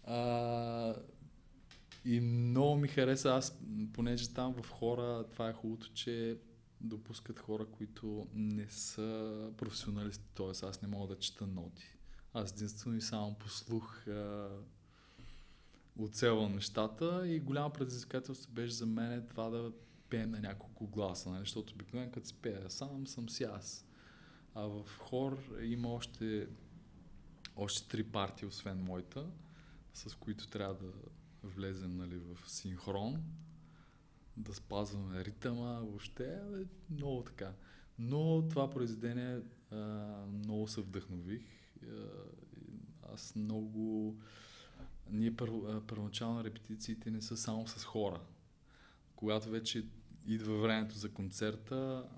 А, 0.04 0.95
и 2.04 2.21
много 2.21 2.76
ми 2.76 2.88
хареса, 2.88 3.31
аз, 3.31 3.59
понеже 3.92 4.35
там 4.35 4.54
в 4.62 4.69
хора, 4.71 5.25
това 5.33 5.49
е 5.49 5.52
хубавото, 5.52 5.90
че 5.95 6.37
допускат 6.83 7.39
хора, 7.39 7.67
които 7.67 8.27
не 8.35 8.69
са 8.69 9.51
професионалисти, 9.57 10.25
т.е. 10.35 10.67
аз 10.67 10.83
не 10.83 10.89
мога 10.89 11.15
да 11.15 11.19
чета 11.19 11.47
ноти. 11.47 11.97
Аз 12.35 12.53
единствено 12.53 12.97
и 12.97 13.01
само 13.01 13.35
по 13.35 13.49
слух 13.49 14.09
а, 14.09 14.49
оцелвам 15.99 16.55
нещата 16.55 17.29
и 17.29 17.41
голямо 17.41 17.71
предизвикателство 17.71 18.53
беше 18.53 18.75
за 18.75 18.87
мен 18.87 19.27
това 19.31 19.51
да 19.51 19.73
пеем 20.09 20.31
на 20.31 20.41
няколко 20.41 20.87
гласа, 20.87 21.31
нали? 21.31 21.41
защото 21.41 21.75
обикновено 21.75 22.12
като 22.12 22.27
си 22.27 22.35
пея 22.35 22.71
сам, 22.71 23.07
съм 23.07 23.29
си 23.29 23.45
аз. 23.45 23.87
А 24.55 24.62
в 24.62 24.85
хор 24.99 25.59
има 25.62 25.93
още, 25.93 26.49
още 27.57 27.89
три 27.89 28.05
партии, 28.05 28.49
освен 28.49 28.85
моята, 28.85 29.27
с 29.95 30.15
които 30.15 30.49
трябва 30.49 30.75
да 30.75 30.93
влезем 31.43 31.97
нали, 31.97 32.19
в 32.19 32.51
синхрон, 32.51 33.25
да 34.37 34.55
спазваме 34.55 35.25
ритъма, 35.25 35.81
въобще 35.81 36.35
е 36.35 36.65
много 36.91 37.23
така. 37.23 37.53
Но 37.99 38.49
това 38.49 38.71
произведение 38.71 39.41
много 40.33 40.69
се 40.69 40.81
вдъхнових. 40.81 41.43
Аз 43.03 43.37
много... 43.37 44.17
Ние 45.11 45.37
пър, 45.37 45.51
първоначално 45.87 46.45
репетициите 46.45 47.11
не 47.11 47.23
са 47.23 47.37
само 47.37 47.67
с 47.67 47.85
хора. 47.85 48.21
Когато 49.17 49.51
вече 49.51 49.87
идва 50.27 50.61
времето 50.61 50.99
за 50.99 51.12
концерта, 51.12 52.09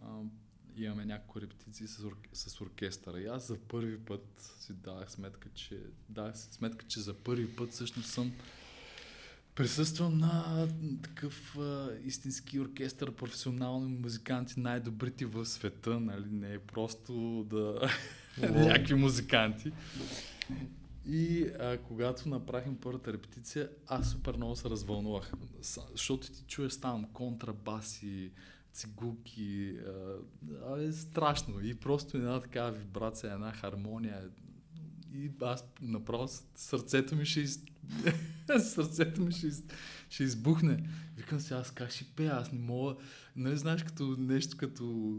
имаме 0.77 1.05
няколко 1.05 1.41
репетиции 1.41 1.89
с, 1.89 2.05
ор... 2.05 2.17
с 2.33 2.61
оркестъра. 2.61 3.21
И 3.21 3.27
аз 3.27 3.47
за 3.47 3.59
първи 3.59 3.99
път 3.99 4.55
си 4.59 4.73
давах 4.73 5.11
сметка, 5.11 5.49
че, 5.55 5.81
давах 6.09 6.39
си 6.39 6.49
сметка, 6.53 6.87
че 6.87 7.01
за 7.01 7.15
първи 7.15 7.57
път 7.57 7.71
всъщност 7.71 8.09
съм 8.09 8.33
присъствам 9.55 10.19
на 10.19 10.69
такъв 11.03 11.59
а, 11.59 11.91
истински 12.05 12.61
оркестър, 12.61 13.13
професионални 13.13 13.99
музиканти, 14.03 14.61
най-добрите 14.61 15.27
в 15.27 15.47
света, 15.47 16.01
нали? 16.01 16.27
Не 16.31 16.55
е 16.55 16.59
просто 16.59 17.45
да... 17.51 17.91
някакви 18.51 18.95
музиканти. 18.95 19.73
И 21.07 21.47
а, 21.61 21.79
когато 21.79 22.29
направихме 22.29 22.77
първата 22.81 23.13
репетиция, 23.13 23.71
аз 23.87 24.11
супер 24.11 24.37
много 24.37 24.57
се 24.57 24.71
развълнувах. 24.71 25.33
Защото 25.93 26.31
ти 26.31 26.45
чуеш 26.49 26.81
там 26.81 27.05
контрабаси, 27.13 28.31
цигулки. 28.73 29.77
А, 30.67 30.81
е 30.81 30.93
страшно. 30.93 31.61
И 31.65 31.75
просто 31.75 32.17
една 32.17 32.41
такава 32.41 32.71
вибрация, 32.71 33.33
една 33.33 33.53
хармония. 33.53 34.31
И 35.15 35.31
аз 35.43 35.65
направо 35.83 36.29
сърцето 36.55 37.17
ми 37.17 37.27
ще 37.27 37.41
из... 37.41 37.61
сърцето 38.59 39.21
ми 39.21 39.33
ще, 39.33 39.47
из... 39.47 39.63
ще 40.11 40.25
избухне. 40.25 40.89
Викам 41.17 41.41
си, 41.41 41.55
аз 41.55 41.71
как 41.71 41.91
ще 41.91 42.05
пея, 42.05 42.33
аз 42.33 42.53
не 42.53 42.59
мога. 42.59 42.95
Не 43.37 43.57
знаеш, 43.57 43.83
като 43.83 44.17
нещо 44.19 44.57
като 44.57 45.19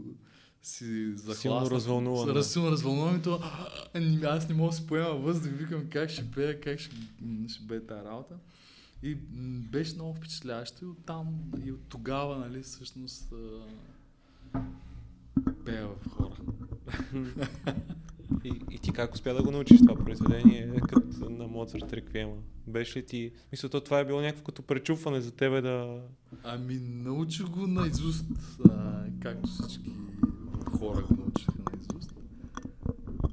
си 0.62 1.12
захласна. 1.16 1.40
Силно 1.40 1.70
развълнуван. 1.70 2.44
Силно 2.44 2.70
развълнуван 2.70 3.16
и 3.16 3.22
то, 3.22 3.40
аз 4.24 4.48
не 4.48 4.54
мога 4.54 4.70
да 4.70 4.76
си 4.76 4.86
поема 4.86 5.14
въздух, 5.14 5.52
викам 5.52 5.88
как 5.90 6.10
ще 6.10 6.30
пея, 6.30 6.60
как 6.60 6.78
ще, 6.78 6.96
ще 7.48 7.64
бе 7.64 7.86
тази 7.86 8.04
работа. 8.04 8.34
И 9.02 9.14
беше 9.70 9.94
много 9.94 10.14
впечатляващо 10.14 10.84
и 10.84 10.88
оттам, 10.88 11.26
и 11.64 11.72
от 11.72 11.80
тогава, 11.88 12.38
нали, 12.38 12.62
всъщност 12.62 13.32
пея 15.64 15.88
в 15.88 16.08
хора. 16.08 16.36
И, 18.44 18.52
и 18.70 18.78
ти 18.78 18.92
как 18.92 19.14
успя 19.14 19.34
да 19.34 19.42
го 19.42 19.50
научиш 19.50 19.80
това 19.80 19.94
произведение, 19.94 20.80
като 20.88 21.30
на 21.30 21.46
Моцарт 21.46 21.92
Реквиема? 21.92 22.36
Беше 22.66 22.98
ли 22.98 23.06
ти... 23.06 23.32
Мисля, 23.52 23.68
то 23.68 23.80
това 23.80 24.00
е 24.00 24.04
било 24.04 24.20
някакво 24.20 24.44
като 24.44 24.62
пречупване 24.62 25.20
за 25.20 25.30
тебе 25.30 25.60
да... 25.60 26.02
Ами 26.44 26.78
научих 26.78 27.46
го 27.46 27.66
наизуст, 27.66 28.26
а, 28.70 29.04
както 29.20 29.48
всички 29.48 29.90
хора 30.78 31.02
го 31.02 31.14
научиха 31.14 31.52
наизуст. 31.72 32.14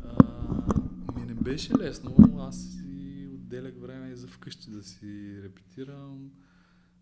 А, 0.01 1.19
ми 1.19 1.25
не 1.25 1.33
беше 1.33 1.77
лесно, 1.77 2.15
аз 2.39 2.57
си 2.57 3.27
отделях 3.33 3.73
време 3.77 4.09
и 4.09 4.15
за 4.15 4.27
вкъщи 4.27 4.69
да 4.69 4.83
си 4.83 5.39
репетирам 5.43 6.31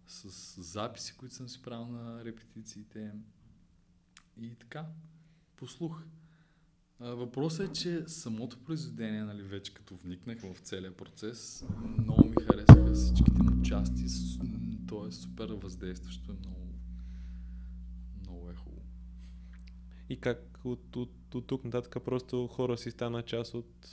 с 0.08 0.62
записи, 0.62 1.18
които 1.18 1.36
съм 1.36 1.50
си 1.50 1.62
правил 1.62 1.88
на 1.88 2.26
репетициите. 2.26 3.12
И 4.38 4.56
така, 4.56 4.86
послух. 5.56 6.04
Въпросът 7.02 7.70
е, 7.70 7.74
че 7.74 8.04
самото 8.08 8.58
произведение, 8.58 9.24
нали, 9.24 9.42
вече 9.42 9.74
като 9.74 9.96
вникнах 9.96 10.40
в 10.42 10.60
целия 10.60 10.98
процес, 10.98 11.66
много 11.98 12.28
ми 12.28 12.36
харесаха 12.42 12.94
всичките 12.94 13.44
му 13.44 13.62
части. 13.64 14.06
То 14.88 15.08
е 15.08 15.12
супер 15.12 15.50
въздействащо, 15.50 16.36
много, 16.40 16.68
много 18.22 18.50
е 18.50 18.56
хубаво. 18.56 18.82
И 20.10 20.20
как 20.20 20.60
от, 20.64 20.96
от, 20.96 21.36
от 21.36 21.48
тук 21.48 21.64
нататък 21.64 22.04
просто 22.06 22.48
хора 22.48 22.78
си 22.78 22.92
стана 22.92 23.24
част 23.24 23.54
от, 23.54 23.90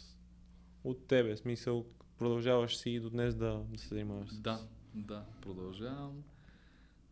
от 0.84 1.06
тебе? 1.06 1.36
Смисъл, 1.36 1.86
продължаваш 2.18 2.76
си 2.76 2.90
и 2.90 3.00
до 3.00 3.10
днес 3.10 3.34
да, 3.34 3.62
да 3.68 3.78
се 3.78 3.88
занимаваш? 3.88 4.34
Да, 4.34 4.60
да, 4.94 5.24
продължавам. 5.40 6.22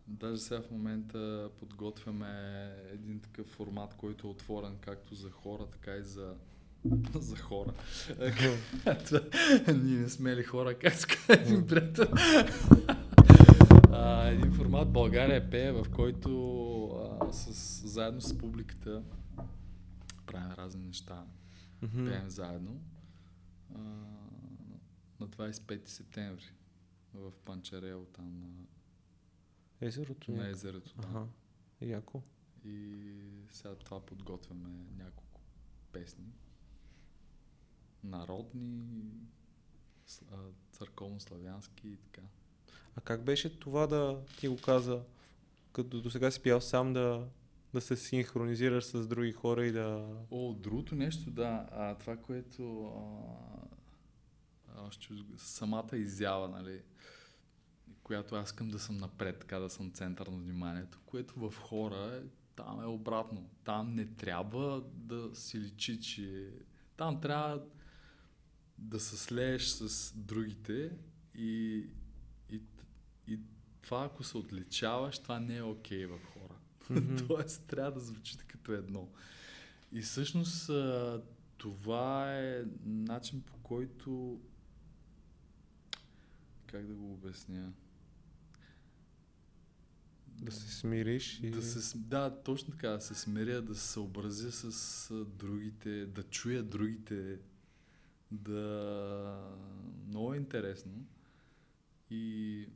Даже 0.08 0.40
сега 0.40 0.62
в 0.62 0.70
момента 0.70 1.50
подготвяме 1.60 2.72
един 2.92 3.20
такъв 3.20 3.46
формат, 3.46 3.94
който 3.94 4.26
е 4.26 4.30
отворен 4.30 4.76
както 4.80 5.14
за 5.14 5.30
хора, 5.30 5.66
така 5.66 5.96
и 5.96 6.02
за 6.02 6.34
за 7.14 7.36
хора. 7.36 7.72
Ние 9.74 9.98
не 9.98 10.08
сме 10.08 10.36
ли 10.36 10.42
хора, 10.42 10.78
как 10.78 10.94
ска 10.94 11.32
един 11.32 11.66
приятел. 11.66 12.06
един 14.26 14.52
формат 14.52 14.92
България 14.92 15.50
пее, 15.50 15.72
в 15.72 15.86
който 15.94 16.30
а, 16.90 17.32
с, 17.32 17.86
заедно 17.88 18.20
с 18.20 18.38
публиката 18.38 19.02
правим 20.26 20.52
разни 20.52 20.86
неща. 20.86 21.24
Mm-hmm. 21.82 22.10
Пеем 22.10 22.30
заедно. 22.30 22.80
А, 23.74 23.78
на 25.20 25.28
25 25.28 25.88
септември 25.88 26.44
в 27.14 27.32
Панчарел, 27.44 28.04
там 28.12 28.38
на 28.40 28.46
Езерото? 29.80 30.32
На 30.32 30.48
езерото, 30.48 30.94
да. 31.00 31.08
Ага. 31.08 31.26
Яко. 31.80 32.22
И 32.64 33.12
сега 33.50 33.74
това 33.74 34.06
подготвяме 34.06 34.68
няколко 34.96 35.40
песни. 35.92 36.32
Народни, 38.04 39.12
църковно-славянски 40.72 41.86
и 41.86 41.96
така. 41.96 42.22
А 42.96 43.00
как 43.00 43.24
беше 43.24 43.58
това 43.58 43.86
да 43.86 44.20
ти 44.38 44.48
го 44.48 44.56
каза, 44.56 45.02
като 45.72 46.00
до 46.00 46.10
сега 46.10 46.30
си 46.30 46.42
пял 46.42 46.60
сам 46.60 46.92
да, 46.92 47.28
да 47.74 47.80
се 47.80 47.96
синхронизираш 47.96 48.84
с 48.84 49.06
други 49.06 49.32
хора 49.32 49.66
и 49.66 49.72
да... 49.72 50.16
О, 50.30 50.54
другото 50.54 50.94
нещо, 50.94 51.30
да. 51.30 51.68
А, 51.72 51.94
това, 51.94 52.16
което 52.16 52.92
а, 54.76 54.82
още 54.86 55.14
самата 55.36 55.96
изява, 55.96 56.48
нали, 56.48 56.82
която 58.06 58.34
аз 58.34 58.48
искам 58.48 58.68
да 58.68 58.78
съм 58.78 58.96
напред, 58.96 59.38
така 59.38 59.58
да 59.58 59.70
съм 59.70 59.90
център 59.90 60.26
на 60.26 60.36
вниманието, 60.36 60.98
което 61.06 61.34
в 61.50 61.54
хора 61.60 62.22
е, 62.22 62.28
там 62.56 62.82
е 62.82 62.86
обратно. 62.86 63.50
Там 63.64 63.94
не 63.94 64.06
трябва 64.06 64.84
да 64.94 65.34
си 65.34 65.60
личи, 65.60 66.00
че 66.00 66.50
там 66.96 67.20
трябва 67.20 67.62
да 68.78 69.00
се 69.00 69.16
слееш 69.16 69.66
с 69.66 70.12
другите 70.16 70.90
и, 71.34 71.84
и, 72.50 72.60
и 73.28 73.40
това, 73.82 74.04
ако 74.04 74.24
се 74.24 74.38
отличаваш, 74.38 75.18
това 75.18 75.40
не 75.40 75.56
е 75.56 75.62
окей 75.62 76.06
okay 76.06 76.18
в 76.18 76.24
хора. 76.24 76.54
Mm-hmm. 76.90 77.26
Тоест, 77.28 77.66
трябва 77.66 77.92
да 77.92 78.00
звучи 78.00 78.36
като 78.38 78.72
едно. 78.72 79.08
И 79.92 80.00
всъщност 80.00 80.70
това 81.56 82.36
е 82.38 82.64
начин 82.84 83.42
по 83.42 83.56
който 83.56 84.40
как 86.66 86.86
да 86.86 86.94
го 86.94 87.12
обясня? 87.12 87.72
Да 90.40 90.52
се 90.52 90.72
смириш 90.72 91.40
и... 91.42 91.50
Да, 91.50 91.62
се, 91.62 91.98
да, 91.98 92.42
точно 92.42 92.70
така, 92.70 92.88
да 92.88 93.00
се 93.00 93.14
смиря, 93.14 93.62
да 93.62 93.74
се 93.74 93.86
съобразя 93.86 94.52
с 94.52 95.24
другите, 95.24 96.06
да 96.06 96.22
чуя 96.22 96.62
другите, 96.62 97.38
да... 98.30 99.56
Много 100.08 100.34
е 100.34 100.36
интересно. 100.36 101.06
И... 102.10 102.68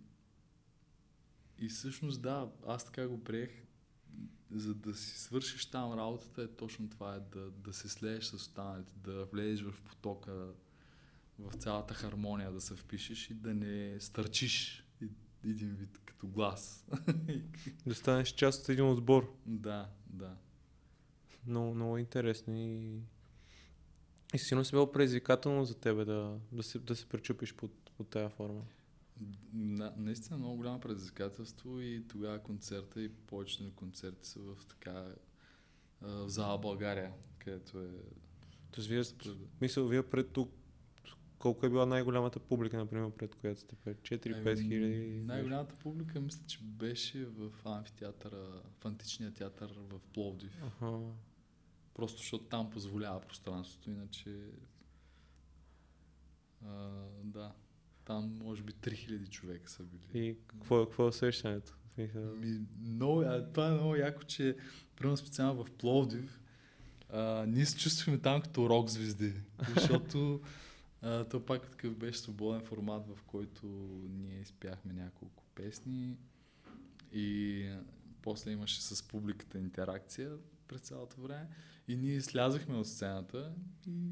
И 1.59 1.69
всъщност 1.69 2.23
да, 2.23 2.51
аз 2.67 2.85
така 2.85 3.09
го 3.09 3.25
приех, 3.25 3.51
за 4.51 4.75
да 4.75 4.95
си 4.95 5.21
свършиш 5.21 5.67
там 5.67 5.93
работата 5.93 6.43
е 6.43 6.49
точно 6.49 6.91
това, 6.91 7.15
е 7.15 7.21
да, 7.21 7.51
да 7.51 7.73
се 7.73 7.89
слееш 7.89 8.25
с 8.25 8.33
останалите, 8.33 8.93
да 8.97 9.25
влезеш 9.25 9.63
в 9.63 9.83
потока, 9.83 10.53
в 11.39 11.53
цялата 11.53 11.95
хармония, 11.95 12.53
да 12.53 12.61
се 12.61 12.77
впишеш 12.77 13.31
и 13.31 13.35
да 13.35 13.55
не 13.55 14.01
стърчиш 14.01 14.85
един 15.45 15.75
вид 15.75 16.01
като 16.21 16.33
глас. 16.33 16.87
да 17.87 17.95
станеш 17.95 18.29
част 18.29 18.63
от 18.63 18.69
един 18.69 18.85
отбор. 18.85 19.35
Да, 19.47 19.89
да. 20.07 20.37
Много, 21.47 21.75
много 21.75 21.99
интересно 21.99 22.57
и, 22.57 23.01
и 24.35 24.39
силно 24.39 24.65
си 24.65 24.71
било 24.71 24.93
предизвикателно 24.93 25.65
за 25.65 25.75
тебе 25.75 26.05
да, 26.05 26.39
да, 26.53 26.63
се, 26.63 26.79
да 26.79 26.97
се 26.97 27.07
пречупиш 27.07 27.55
под, 27.55 27.91
под 27.97 28.09
тази 28.09 28.35
форма. 28.35 28.63
На, 29.53 29.95
наистина 29.97 30.39
много 30.39 30.57
голямо 30.57 30.81
предизвикателство 30.81 31.81
и 31.81 32.05
тогава 32.09 32.39
концерта 32.39 33.03
и 33.03 33.09
повечето 33.09 33.65
ни 33.65 33.75
концерти 33.75 34.29
са 34.29 34.41
в 34.41 34.57
така 34.69 35.07
в 36.01 36.29
зала 36.29 36.59
България, 36.59 37.13
където 37.39 37.81
е... 37.81 37.91
Тоест 38.71 38.89
вие, 38.89 39.03
мисъл, 39.61 39.89
вие 39.89 40.03
пред 40.03 40.33
тук 40.33 40.60
колко 41.41 41.67
е 41.67 41.69
била 41.69 41.87
най-голямата 41.87 42.41
публика, 42.41 42.77
например, 42.77 43.11
пред 43.11 43.35
която 43.35 43.61
сте 43.61 43.75
пред 43.77 43.99
4-5 43.99 44.69
хиляди? 44.69 45.23
Най-голямата 45.25 45.75
публика 45.75 46.21
мисля, 46.21 46.47
че 46.47 46.59
беше 46.63 47.25
в 47.25 47.51
амфитеатъра, 47.65 48.63
в 48.81 48.85
античния 48.85 49.35
театър 49.35 49.75
в 49.79 50.01
Пловдив. 50.15 50.63
Ага. 50.81 50.99
Просто 51.95 52.19
защото 52.19 52.45
там 52.45 52.71
позволява 52.71 53.21
пространството, 53.21 53.91
иначе 53.91 54.37
а, 56.65 56.91
да, 57.25 57.53
там 58.05 58.39
може 58.43 58.63
би 58.63 58.73
3000 58.73 59.29
човека 59.29 59.71
са 59.71 59.83
били. 59.83 60.27
И 60.27 60.37
какво, 60.47 60.87
какво 60.87 61.05
е 61.05 61.09
усещането? 61.09 61.77
Ми, 62.37 62.61
много, 62.81 63.25
това 63.55 63.69
е 63.69 63.73
много 63.73 63.97
яко, 63.97 64.23
че 64.23 64.57
примерно 64.97 65.17
специално 65.17 65.65
в 65.65 65.71
Пловдив 65.71 66.41
а, 67.13 67.47
ние 67.47 67.67
се 67.67 67.79
чувстваме 67.79 68.19
там 68.19 68.43
като 68.43 68.69
рок 68.69 68.89
звезди, 68.89 69.33
защото 69.75 70.41
а, 71.03 71.25
то 71.25 71.47
пак 71.47 71.71
такъв 71.71 71.97
беше 71.97 72.19
свободен 72.19 72.61
формат, 72.61 73.07
в 73.07 73.23
който 73.23 73.67
ние 74.11 74.41
изпяхме 74.41 74.93
няколко 74.93 75.45
песни 75.55 76.17
и 77.13 77.67
после 78.23 78.51
имаше 78.51 78.83
с 78.83 79.09
публиката 79.09 79.59
интеракция 79.59 80.37
през 80.69 80.81
цялото 80.81 81.21
време. 81.21 81.49
И 81.89 81.97
ние 81.97 82.21
слязахме 82.21 82.77
от 82.77 82.89
сцената 82.89 83.55
и 83.87 84.11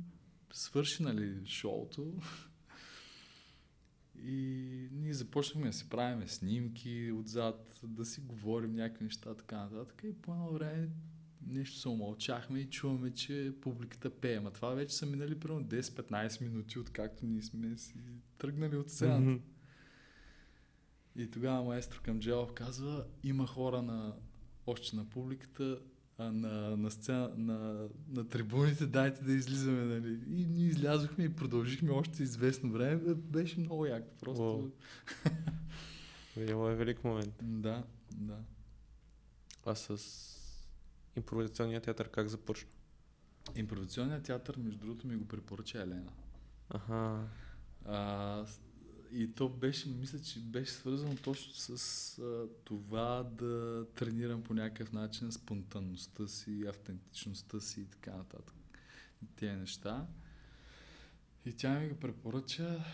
свърши, 0.52 1.02
нали, 1.02 1.46
шоуто. 1.46 2.20
И 4.22 4.88
ние 4.92 5.14
започнахме 5.14 5.66
да 5.66 5.72
си 5.72 5.88
правим 5.88 6.28
снимки 6.28 7.12
отзад, 7.12 7.80
да 7.82 8.04
си 8.04 8.20
говорим 8.20 8.74
някакви 8.74 9.04
неща, 9.04 9.34
така 9.34 9.56
нататък. 9.56 10.02
И 10.04 10.12
по 10.12 10.32
едно 10.32 10.52
време 10.52 10.88
нещо 11.48 11.78
се 11.78 11.88
умълчахме 11.88 12.58
и 12.58 12.70
чуваме, 12.70 13.10
че 13.10 13.52
публиката 13.60 14.10
пее. 14.10 14.40
Ма 14.40 14.50
това 14.50 14.68
вече 14.68 14.96
са 14.96 15.06
минали 15.06 15.40
примерно 15.40 15.66
10-15 15.66 16.40
минути, 16.42 16.78
откакто 16.78 17.26
ние 17.26 17.42
сме 17.42 17.76
си 17.76 17.94
тръгнали 18.38 18.76
от 18.76 18.90
сцената. 18.90 19.22
Mm-hmm. 19.22 19.40
И 21.16 21.30
тогава 21.30 21.64
маестро 21.64 22.00
Камджелов 22.02 22.52
казва, 22.52 23.04
има 23.22 23.46
хора 23.46 23.82
на, 23.82 24.14
още 24.66 24.96
на 24.96 25.04
публиката, 25.04 25.80
а 26.18 26.32
на, 26.32 26.76
на, 26.76 26.90
сцена, 26.90 27.30
на, 27.36 27.88
на 28.08 28.28
трибуните, 28.28 28.86
дайте 28.86 29.24
да 29.24 29.32
излизаме, 29.32 29.84
нали. 29.84 30.20
И 30.26 30.46
ние 30.46 30.66
излязохме 30.66 31.24
и 31.24 31.36
продължихме 31.36 31.90
още 31.90 32.22
известно 32.22 32.72
време. 32.72 33.14
Беше 33.14 33.60
много 33.60 33.86
яко. 33.86 34.08
Просто... 34.20 34.70
Било 36.36 36.68
е 36.70 36.74
велик 36.74 37.04
момент. 37.04 37.34
Да, 37.42 37.84
да. 38.14 38.38
А 39.66 39.74
с 39.74 40.37
импровизационния 41.16 41.80
театър 41.80 42.08
как 42.08 42.28
започна? 42.28 42.70
Импровизационният 43.56 44.24
театър, 44.24 44.56
между 44.56 44.78
другото, 44.78 45.06
ми 45.06 45.16
го 45.16 45.28
препоръча 45.28 45.82
Елена. 45.82 46.12
Аха. 46.68 47.28
А, 47.84 48.46
и 49.12 49.34
то 49.34 49.48
беше, 49.48 49.88
мисля, 49.88 50.18
че 50.18 50.40
беше 50.40 50.72
свързано 50.72 51.16
точно 51.16 51.52
с 51.52 52.18
а, 52.18 52.48
това 52.64 53.22
да 53.22 53.86
тренирам 53.94 54.42
по 54.42 54.54
някакъв 54.54 54.92
начин 54.92 55.32
спонтанността 55.32 56.28
си, 56.28 56.64
автентичността 56.68 57.60
си 57.60 57.80
и 57.80 57.86
така 57.86 58.16
нататък. 58.16 58.54
Тези 59.36 59.52
неща. 59.56 60.06
И 61.46 61.52
тя 61.52 61.80
ми 61.80 61.88
го 61.88 61.96
препоръча 61.96 62.84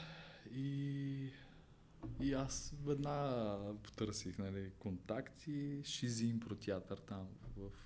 и, 0.53 1.31
и 2.21 2.33
аз 2.33 2.75
веднага 2.85 3.75
потърсих 3.83 4.39
нали, 4.39 4.71
контакти, 4.79 5.81
Шизи 5.85 6.27
импротеатър 6.27 6.99
там 6.99 7.29
в 7.57 7.84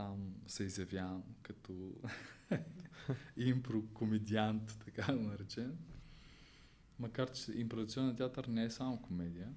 там 0.00 0.34
се 0.46 0.64
изявявам 0.64 1.22
като 1.42 1.94
импро-комедиант, 3.36 4.78
така 4.84 5.12
да 5.12 5.20
наречем. 5.20 5.78
Макар, 6.98 7.32
че 7.32 7.52
импровизационният 7.52 8.16
театър 8.16 8.44
не 8.44 8.64
е 8.64 8.70
само 8.70 9.02
комедия. 9.02 9.54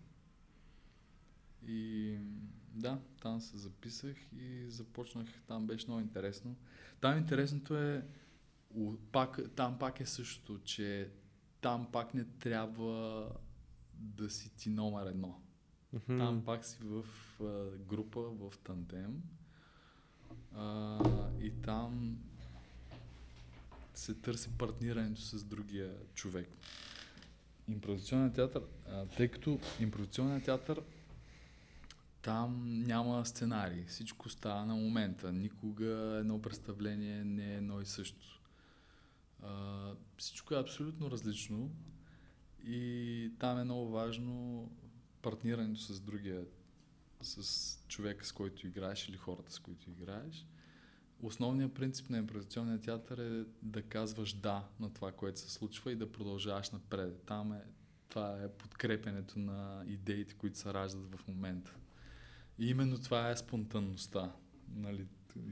И 1.67 2.17
да, 2.73 2.99
там 3.21 3.41
се 3.41 3.57
записах 3.57 4.17
и 4.37 4.65
започнах, 4.69 5.27
там 5.47 5.67
беше 5.67 5.87
много 5.87 6.01
интересно. 6.01 6.55
Там 7.01 7.17
интересното 7.17 7.77
е, 7.77 8.05
пак, 9.11 9.39
там 9.55 9.79
пак 9.79 9.99
е 9.99 10.05
същото, 10.05 10.59
че 10.63 11.11
там 11.61 11.91
пак 11.91 12.13
не 12.13 12.23
трябва 12.23 13.29
да 13.93 14.29
си 14.29 14.55
ти 14.55 14.69
номер 14.69 15.05
едно. 15.05 15.41
Mm-hmm. 15.95 16.17
Там 16.17 16.45
пак 16.45 16.65
си 16.65 16.79
в 16.81 17.05
а, 17.41 17.77
група, 17.77 18.21
в 18.21 18.53
тандем 18.63 19.23
а, 20.55 20.97
и 21.41 21.51
там 21.61 22.17
се 23.93 24.13
търси 24.13 24.49
партнирането 24.57 25.21
с 25.21 25.43
другия 25.43 25.93
човек. 26.13 26.49
Импровизационният 27.67 28.35
театър, 28.35 28.63
а, 28.89 29.05
тъй 29.05 29.27
като 29.27 29.59
импровизационният 29.79 30.43
театър 30.43 30.81
там 32.23 32.83
няма 32.83 33.25
сценарий, 33.25 33.85
всичко 33.85 34.29
става 34.29 34.65
на 34.65 34.75
момента. 34.75 35.31
Никога 35.31 36.17
едно 36.19 36.41
представление 36.41 37.23
не 37.23 37.53
е 37.53 37.57
едно 37.57 37.81
и 37.81 37.85
също. 37.85 38.41
А, 39.43 39.91
всичко 40.17 40.53
е 40.53 40.59
абсолютно 40.59 41.11
различно 41.11 41.71
и 42.65 43.31
там 43.39 43.59
е 43.59 43.63
много 43.63 43.91
важно 43.91 44.69
партнирането 45.21 45.81
с 45.81 45.99
другия 45.99 46.45
с 47.23 47.77
човека, 47.87 48.25
с 48.25 48.31
който 48.31 48.67
играеш 48.67 49.09
или 49.09 49.17
хората, 49.17 49.53
с 49.53 49.59
които 49.59 49.89
играеш. 49.89 50.45
Основният 51.21 51.73
принцип 51.73 52.09
на 52.09 52.17
импровизационния 52.17 52.81
театър 52.81 53.17
е 53.17 53.45
да 53.61 53.81
казваш 53.81 54.33
да 54.33 54.67
на 54.79 54.93
това, 54.93 55.11
което 55.11 55.39
се 55.39 55.51
случва 55.51 55.91
и 55.91 55.95
да 55.95 56.11
продължаваш 56.11 56.69
напред. 56.69 57.23
Там 57.25 57.53
е, 57.53 57.61
това 58.09 58.43
е 58.43 58.49
подкрепенето 58.49 59.39
на 59.39 59.83
идеите, 59.87 60.33
които 60.33 60.57
се 60.57 60.73
раждат 60.73 61.15
в 61.15 61.27
момента. 61.27 61.73
И 62.59 62.69
именно 62.69 63.01
това 63.01 63.29
е 63.29 63.37
спонтанността, 63.37 64.35
нали, 64.75 65.07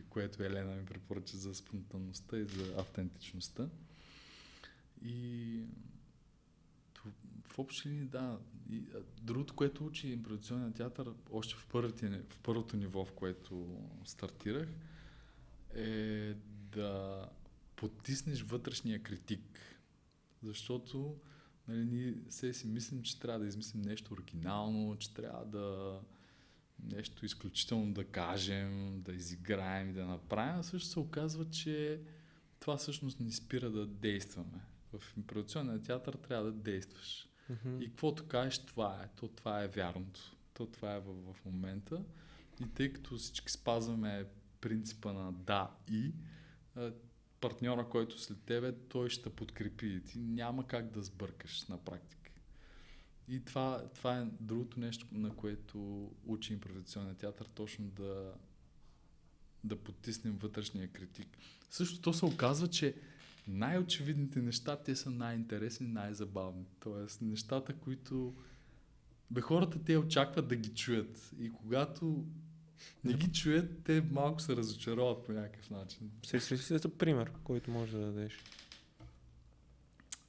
което 0.10 0.44
Елена 0.44 0.76
ми 0.76 0.86
препоръча 0.86 1.38
за 1.38 1.56
спонтанността 1.56 2.38
и 2.38 2.46
за 2.46 2.74
автентичността. 2.78 3.70
И 5.04 5.64
в 7.52 7.60
общи 7.60 7.90
линии, 7.90 8.06
да. 8.06 8.40
И, 8.70 8.84
а, 8.96 8.98
другото, 9.22 9.54
което 9.54 9.86
учи 9.86 10.08
импровизационния 10.08 10.72
театър, 10.72 11.12
още 11.32 11.56
в, 11.56 11.68
първите, 11.68 12.10
в 12.30 12.40
първото 12.40 12.78
ниво, 12.78 13.06
в 13.06 13.12
което 13.12 13.78
стартирах, 14.06 14.70
е 15.76 16.34
да 16.72 17.26
потиснеш 17.76 18.42
вътрешния 18.42 19.04
критик. 19.04 19.60
Защото 20.44 21.18
нали, 21.68 21.86
ние 21.86 22.16
се 22.30 22.54
си 22.54 22.68
мислим, 22.68 23.04
че 23.04 23.20
трябва 23.20 23.40
да 23.40 23.48
измислим 23.48 23.82
нещо 23.82 24.14
оригинално, 24.14 24.98
че 24.98 25.14
трябва 25.14 25.46
да 25.46 26.00
нещо 26.84 27.26
изключително 27.26 27.94
да 27.94 28.04
кажем, 28.04 29.02
да 29.02 29.14
изиграем 29.14 29.90
и 29.90 29.94
да 29.94 30.06
направим, 30.06 30.60
а 30.60 30.64
също 30.64 30.90
се 30.90 31.00
оказва, 31.00 31.50
че 31.50 32.02
това 32.60 32.78
всъщност 32.78 33.20
ни 33.20 33.32
спира 33.32 33.72
да 33.72 33.88
действаме 33.88 34.62
в 34.94 35.18
импровизационния 35.18 35.82
театър 35.82 36.14
трябва 36.14 36.46
да 36.46 36.52
действаш. 36.52 37.31
Mm-hmm. 37.52 37.84
И 37.84 37.90
каквото 37.90 38.28
кажеш, 38.28 38.60
това 38.60 39.02
е. 39.04 39.08
То 39.16 39.28
това 39.28 39.64
е 39.64 39.68
вярното. 39.68 40.36
То 40.54 40.66
това 40.66 40.96
е 40.96 41.00
в, 41.00 41.34
в 41.34 41.46
момента. 41.46 42.04
И 42.62 42.68
тъй 42.74 42.94
като 42.94 43.18
всички 43.18 43.52
спазваме 43.52 44.26
принципа 44.62 45.14
на 45.14 45.32
да 45.32 45.72
и, 45.92 46.14
партньора, 47.42 47.90
който 47.90 48.20
след 48.20 48.42
тебе, 48.44 48.76
той 48.90 49.10
ще 49.10 49.30
подкрепи. 49.30 50.02
Ти 50.06 50.20
няма 50.20 50.68
как 50.68 50.92
да 50.92 51.04
сбъркаш 51.04 51.68
на 51.68 51.78
практика. 51.78 52.32
И 53.28 53.46
това, 53.46 53.90
това 53.96 54.18
е 54.18 54.26
другото 54.40 54.80
нещо, 54.80 55.08
на 55.12 55.36
което 55.36 56.10
учи 56.26 56.54
импровизационния 56.54 57.16
театър, 57.16 57.46
точно 57.46 57.86
да, 57.86 58.34
да 59.64 59.76
потиснем 59.76 60.38
вътрешния 60.38 60.88
критик. 60.88 61.38
Също 61.70 62.02
то 62.02 62.14
се 62.14 62.26
оказва, 62.26 62.68
че 62.68 62.96
най-очевидните 63.48 64.42
неща, 64.42 64.76
те 64.76 64.96
са 64.96 65.12
най-интересни, 65.12 65.88
най-забавни. 65.88 66.66
Тоест, 66.80 67.22
нещата, 67.22 67.74
които 67.74 68.36
бе, 69.32 69.42
хората 69.42 69.84
те 69.84 69.98
очакват 69.98 70.48
да 70.48 70.56
ги 70.56 70.70
чуят. 70.70 71.32
И 71.40 71.52
когато 71.52 72.26
не 73.04 73.14
ги 73.14 73.32
чуят, 73.32 73.84
те 73.84 74.02
малко 74.12 74.42
се 74.42 74.56
разочароват 74.56 75.26
по 75.26 75.32
някакъв 75.32 75.70
начин. 75.70 76.12
Се 76.26 76.54
ли 76.54 76.58
за 76.58 76.98
пример, 76.98 77.32
който 77.44 77.72
може 77.72 77.98
да 77.98 78.06
дадеш? 78.06 78.40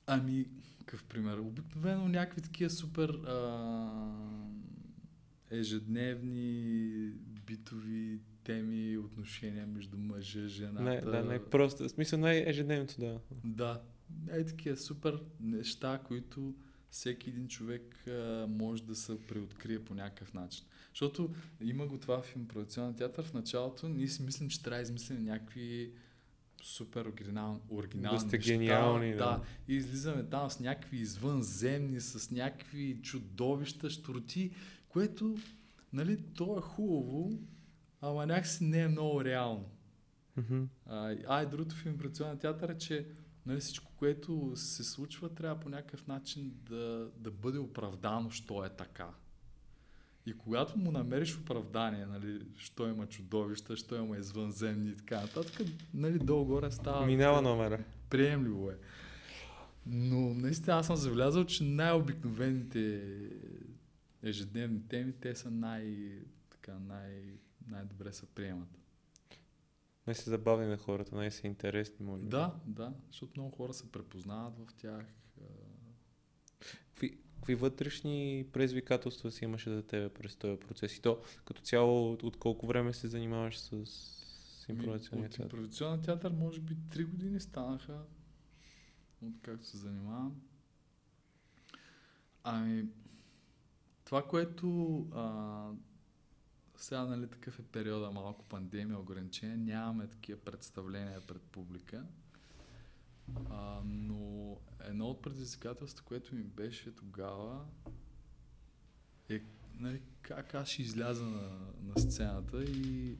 Ами, 0.07 0.47
какъв 0.79 1.05
пример? 1.05 1.39
Обикновено 1.39 2.09
някакви 2.09 2.41
такива 2.41 2.71
супер 2.71 3.09
а, 3.09 4.13
ежедневни, 5.51 7.11
битови 7.47 8.21
теми, 8.45 8.99
отношения 8.99 9.67
между 9.67 9.99
мъжа, 9.99 10.49
жената. 10.49 10.83
Не, 10.83 11.01
да, 11.01 11.25
не 11.25 11.45
просто. 11.45 11.85
В 11.85 11.89
смисъл 11.89 12.19
най-ежедневното, 12.19 13.01
да. 13.01 13.21
Да. 13.45 13.83
Е 14.31 14.45
такива 14.45 14.77
супер 14.77 15.23
неща, 15.41 16.01
които 16.05 16.55
всеки 16.91 17.31
един 17.31 17.49
човек 17.49 18.05
а, 18.09 18.47
може 18.49 18.83
да 18.83 18.95
се 18.95 19.27
преоткрие 19.27 19.85
по 19.85 19.95
някакъв 19.95 20.35
начин. 20.35 20.65
Защото 20.91 21.35
има 21.61 21.87
го 21.87 21.99
това 21.99 22.23
в 22.23 22.37
импровизационен 22.37 22.95
театър. 22.95 23.25
В 23.25 23.35
началото 23.35 23.89
ние 23.89 24.09
си 24.09 24.23
мислим, 24.23 24.49
че 24.49 24.63
трябва 24.63 24.77
да 24.77 24.83
измислим 24.83 25.25
някакви 25.25 25.93
супер 26.63 27.07
оригинал, 27.07 27.61
оригинални 27.71 28.19
да 28.19 28.25
сте 28.25 28.37
неща. 28.37 28.53
гениални. 28.53 29.11
Да. 29.11 29.17
да. 29.17 29.43
И 29.69 29.77
излизаме 29.77 30.23
там 30.23 30.51
с 30.51 30.61
някакви 30.61 30.97
извънземни, 30.97 32.01
с 32.01 32.31
някакви 32.31 32.99
чудовища, 33.03 33.91
штурти, 33.91 34.51
което, 34.89 35.37
нали, 35.93 36.23
то 36.35 36.59
е 36.59 36.61
хубаво, 36.61 37.39
ама 38.03 38.27
някакси 38.27 38.65
не 38.65 38.81
е 38.81 38.89
много 38.89 39.25
реално. 39.25 39.71
Mm-hmm. 40.39 40.67
А, 40.87 41.17
а 41.29 41.43
и 41.43 41.47
другото 41.47 41.75
в 41.75 41.87
импровизационен 41.87 42.39
театър 42.39 42.69
е, 42.69 42.79
че 42.79 43.07
нали, 43.47 43.61
всичко, 43.61 43.93
което 43.97 44.53
се 44.55 44.85
случва, 44.85 45.35
трябва 45.35 45.61
по 45.61 45.69
някакъв 45.69 46.07
начин 46.07 46.53
да, 46.55 47.11
да 47.17 47.31
бъде 47.31 47.59
оправдано, 47.59 48.31
що 48.31 48.65
е 48.65 48.69
така. 48.69 49.09
И 50.27 50.33
когато 50.39 50.79
му 50.79 50.93
намериш 50.93 51.39
оправдание, 51.39 52.07
нали, 52.07 52.47
що 52.57 52.89
има 52.89 53.07
чудовища, 53.07 53.77
що 53.77 53.97
има 53.97 54.17
извънземни 54.17 54.91
и 54.91 54.97
така 54.97 55.21
нататък, 55.21 55.67
нали, 55.95 56.19
долу-горе 56.19 56.71
става... 56.71 57.07
Минава 57.07 57.43
номера. 57.43 57.85
Приемливо 58.11 58.71
е. 58.71 58.79
Но 59.87 60.35
наистина 60.35 60.77
аз 60.77 60.87
съм 60.87 60.97
забелязал, 60.97 61.45
че 61.45 61.65
най-обикновените 61.65 63.03
ежедневни 64.23 64.89
теми, 64.89 65.13
те 65.13 65.35
са 65.35 65.51
най, 65.51 66.11
така, 66.51 66.79
най, 66.79 67.23
най-добре 67.73 68.13
се 68.13 68.27
приемат. 68.27 68.69
Най-се 70.07 70.31
забавни 70.31 70.67
на 70.67 70.77
хората, 70.77 71.15
най-се 71.15 71.47
интересни, 71.47 72.07
може 72.07 72.23
би. 72.23 72.29
Да, 72.29 72.55
да, 72.67 72.93
защото 73.11 73.41
много 73.41 73.57
хора 73.57 73.75
се 73.75 73.93
препознават 73.93 74.59
в 74.59 74.75
тях. 74.75 75.07
Какви, 76.89 77.19
какви 77.37 77.55
вътрешни 77.55 78.47
предизвикателства 78.53 79.31
си 79.31 79.45
имаше 79.45 79.71
за 79.71 79.83
тебе 79.83 80.09
през 80.09 80.37
този 80.37 80.61
процес? 80.61 80.97
И 80.97 81.03
то 81.03 81.23
като 81.45 81.63
цяло 81.63 82.13
от 82.13 82.37
колко 82.37 82.67
време 82.67 82.93
се 82.93 83.09
занимаваш 83.09 83.59
с 83.59 83.75
импровизационния 84.69 85.29
театър? 85.29 85.45
От 85.45 85.53
импровизационния 85.53 86.01
театър 86.01 86.33
може 86.33 86.61
би 86.61 86.77
3 86.77 87.07
години 87.07 87.41
станаха, 87.41 88.03
от 89.23 89.35
както 89.43 89.67
се 89.67 89.77
занимавам. 89.77 90.43
Ами, 92.45 92.89
това, 94.05 94.27
което 94.29 94.99
а, 95.15 95.71
сега, 96.83 97.05
нали, 97.05 97.29
такъв 97.29 97.59
е 97.59 97.63
периода, 97.63 98.11
малко 98.11 98.45
пандемия, 98.45 98.99
ограничения, 98.99 99.57
нямаме 99.57 100.07
такива 100.07 100.41
представления 100.41 101.21
пред 101.21 101.43
публика. 101.43 102.05
А, 103.51 103.81
но 103.85 104.57
едно 104.81 105.11
от 105.11 105.23
предизвикателствата, 105.23 106.05
което 106.09 106.35
ми 106.35 106.43
беше 106.43 106.95
тогава, 106.95 107.65
е 109.29 109.43
нали, 109.75 110.03
как 110.23 110.55
аз 110.55 110.69
ще 110.69 110.83
изляза 110.83 111.25
на, 111.25 111.73
на 111.83 112.01
сцената 112.01 112.65
и, 112.65 113.17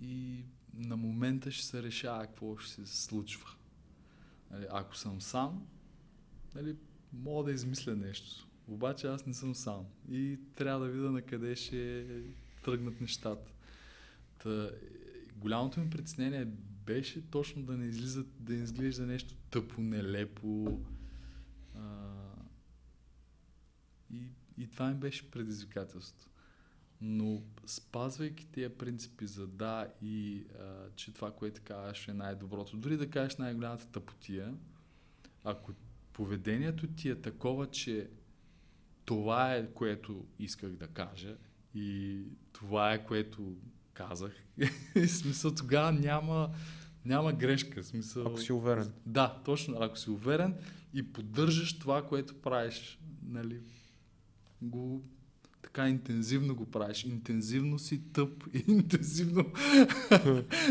и 0.00 0.44
на 0.74 0.96
момента 0.96 1.50
ще 1.50 1.66
се 1.66 1.82
решава 1.82 2.26
какво 2.26 2.56
ще 2.56 2.86
се 2.86 3.02
случва. 3.02 3.48
Нали, 4.50 4.66
ако 4.70 4.96
съм 4.96 5.20
сам, 5.20 5.66
нали, 6.54 6.76
мога 7.12 7.44
да 7.44 7.52
измисля 7.52 7.96
нещо. 7.96 8.49
Обаче 8.70 9.06
аз 9.06 9.26
не 9.26 9.34
съм 9.34 9.54
сам 9.54 9.86
и 10.10 10.38
трябва 10.54 10.86
да 10.86 10.92
видя 10.92 11.10
на 11.10 11.22
къде 11.22 11.56
ще 11.56 12.06
тръгнат 12.64 13.00
нещата. 13.00 13.52
Та, 14.38 14.70
голямото 15.36 15.80
ми 15.80 15.90
притеснение 15.90 16.48
беше 16.86 17.30
точно 17.30 17.62
да 17.62 17.76
не 17.76 17.86
излиза, 17.86 18.24
да 18.38 18.52
не 18.52 18.62
изглежда 18.62 19.06
нещо 19.06 19.34
тъпо, 19.50 19.80
нелепо. 19.80 20.80
А, 21.74 22.08
и, 24.12 24.22
и 24.58 24.70
това 24.70 24.88
ми 24.88 24.94
беше 24.94 25.30
предизвикателство. 25.30 26.30
Но 27.00 27.42
спазвайки 27.66 28.46
тия 28.46 28.78
принципи 28.78 29.26
за 29.26 29.46
да 29.46 29.92
и 30.02 30.44
а, 30.60 30.90
че 30.96 31.14
това, 31.14 31.32
което 31.32 31.60
казваш 31.64 32.08
е 32.08 32.12
най-доброто, 32.12 32.76
дори 32.76 32.96
да 32.96 33.10
кажеш 33.10 33.36
най-голямата 33.36 33.86
тъпотия, 33.86 34.54
ако 35.44 35.72
поведението 36.12 36.86
ти 36.86 37.08
е 37.08 37.20
такова, 37.20 37.70
че 37.70 38.10
това 39.10 39.54
е 39.54 39.66
което 39.66 40.24
исках 40.38 40.70
да 40.70 40.86
кажа 40.86 41.36
и 41.74 42.18
това 42.52 42.92
е 42.92 43.04
което 43.04 43.56
казах. 43.94 44.32
И 44.96 45.06
смисъл 45.06 45.54
тогава 45.54 45.92
няма, 45.92 46.50
няма 47.04 47.32
грешка. 47.32 47.84
Смисъл... 47.84 48.26
Ако 48.26 48.40
си 48.40 48.52
уверен. 48.52 48.92
Да, 49.06 49.42
точно. 49.44 49.76
Ако 49.80 49.98
си 49.98 50.10
уверен 50.10 50.54
и 50.94 51.12
поддържаш 51.12 51.78
това, 51.78 52.06
което 52.06 52.34
правиш, 52.34 52.98
нали, 53.22 53.60
го 54.62 55.04
така 55.62 55.88
интензивно 55.88 56.54
го 56.54 56.70
правиш. 56.70 57.04
Интензивно 57.04 57.78
си 57.78 58.02
тъп, 58.12 58.44
интензивно 58.68 59.52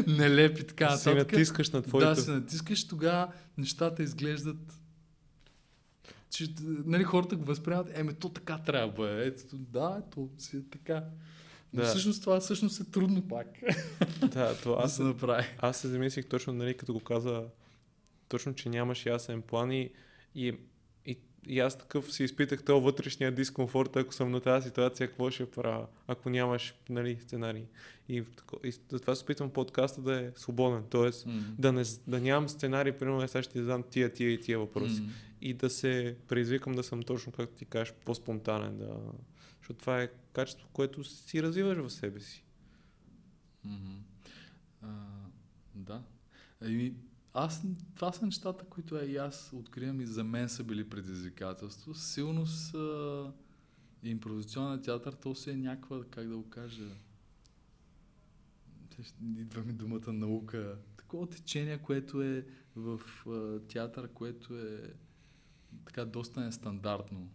нелеп 0.08 0.60
и 0.60 0.68
така 0.68 0.98
Си 0.98 1.14
натискаш 1.14 1.70
на 1.70 1.82
твоето. 1.82 2.10
Да, 2.10 2.16
се 2.16 2.32
натискаш, 2.32 2.88
тогава 2.88 3.34
нещата 3.58 4.04
изглеждат 4.04 4.79
че 6.30 6.48
нали, 6.86 7.04
хората 7.04 7.36
го 7.36 7.46
възприемат, 7.46 7.88
еме, 7.94 8.14
то 8.14 8.30
така 8.30 8.58
трябва 8.58 9.24
Ето, 9.26 9.58
да, 9.58 10.02
то 10.12 10.30
си 10.38 10.58
е 10.58 10.62
така. 10.72 11.04
Но 11.74 11.82
да. 11.82 11.88
всъщност 11.88 12.22
това 12.22 12.40
всъщност 12.40 12.80
е 12.82 12.92
трудно 12.92 13.28
пак. 13.28 13.48
Да, 14.28 14.58
то 14.64 14.74
аз, 14.80 14.92
да 14.92 14.96
се 14.96 15.04
направи. 15.04 15.44
Аз 15.58 15.78
се 15.78 15.88
замислих 15.88 16.26
точно, 16.26 16.54
нали, 16.54 16.78
като 16.78 16.94
го 16.94 17.00
каза, 17.00 17.44
точно, 18.28 18.54
че 18.54 18.70
нямаш 18.70 19.06
ясен 19.06 19.42
план 19.42 19.72
и, 19.72 19.90
и, 20.36 20.54
и, 21.06 21.18
и 21.48 21.60
аз 21.60 21.78
такъв 21.78 22.14
си 22.14 22.24
изпитах 22.24 22.64
този 22.64 22.84
вътрешния 22.84 23.32
дискомфорт, 23.32 23.96
ако 23.96 24.14
съм 24.14 24.32
на 24.32 24.40
тази 24.40 24.68
ситуация, 24.68 25.08
какво 25.08 25.32
ще 25.32 25.52
правя, 25.52 25.88
ако 26.08 26.30
нямаш 26.30 26.74
нали, 26.90 27.18
сценарий. 27.22 27.66
И, 28.10 28.24
и 28.64 28.72
затова 28.92 29.16
се 29.16 29.24
опитвам 29.24 29.50
подкаста 29.50 30.02
да 30.02 30.22
е 30.22 30.32
свободен, 30.36 30.84
т.е. 30.90 31.02
Mm. 31.02 31.42
Да, 31.60 31.72
не, 31.72 31.84
да 32.08 32.20
нямам 32.20 32.50
сценарий, 32.50 32.94
примерно 32.94 33.28
сега 33.28 33.44
ще 33.44 33.54
ти 33.54 33.60
задам 33.60 33.84
тия, 33.84 34.14
тия 34.14 34.32
и 34.32 34.42
тия 34.42 34.60
въпроси. 34.60 35.02
Mm. 35.02 35.10
И 35.42 35.54
да 35.54 35.70
се 35.70 36.18
предизвикам 36.28 36.74
да 36.74 36.84
съм 36.84 37.04
точно, 37.04 37.32
както 37.32 37.56
ти 37.56 37.66
кажеш, 37.66 37.94
по-спонтанен, 38.06 38.78
да, 38.78 38.98
защото 39.58 39.80
това 39.80 40.02
е 40.02 40.12
качество, 40.34 40.68
което 40.74 41.04
си 41.04 41.44
развиваш 41.44 41.78
в 41.78 41.90
себе 41.90 42.20
си. 42.20 42.44
Mm-hmm. 43.68 44.00
А, 44.82 44.88
да. 45.76 46.04
Ами, 46.62 46.94
аз, 47.34 47.64
това 47.96 48.14
са 48.14 48.26
нещата, 48.26 48.66
които 48.66 48.98
е, 48.98 49.06
и 49.06 49.18
аз 49.18 49.52
откривам 49.54 50.02
и 50.02 50.06
за 50.06 50.24
мен 50.24 50.50
са 50.50 50.64
били 50.64 50.90
предизвикателство. 50.90 51.94
Силно 51.94 52.46
с 52.46 52.74
импровизационния 54.04 54.82
театър, 54.82 55.14
то 55.14 55.36
си 55.36 55.50
е 55.50 55.56
някаква, 55.56 56.04
как 56.04 56.28
да 56.28 56.38
го 56.38 56.50
кажа, 56.50 56.90
идва 59.38 59.64
ми 59.64 59.74
думата 59.74 60.14
наука. 60.14 60.78
Такова 60.98 61.30
течение, 61.30 61.78
което 61.78 62.22
е 62.22 62.46
в 62.76 63.02
а, 63.28 63.60
театър, 63.68 64.08
което 64.08 64.60
е 64.60 64.94
така 65.90 66.06
доста 66.06 66.40
нестандартно. 66.40 67.30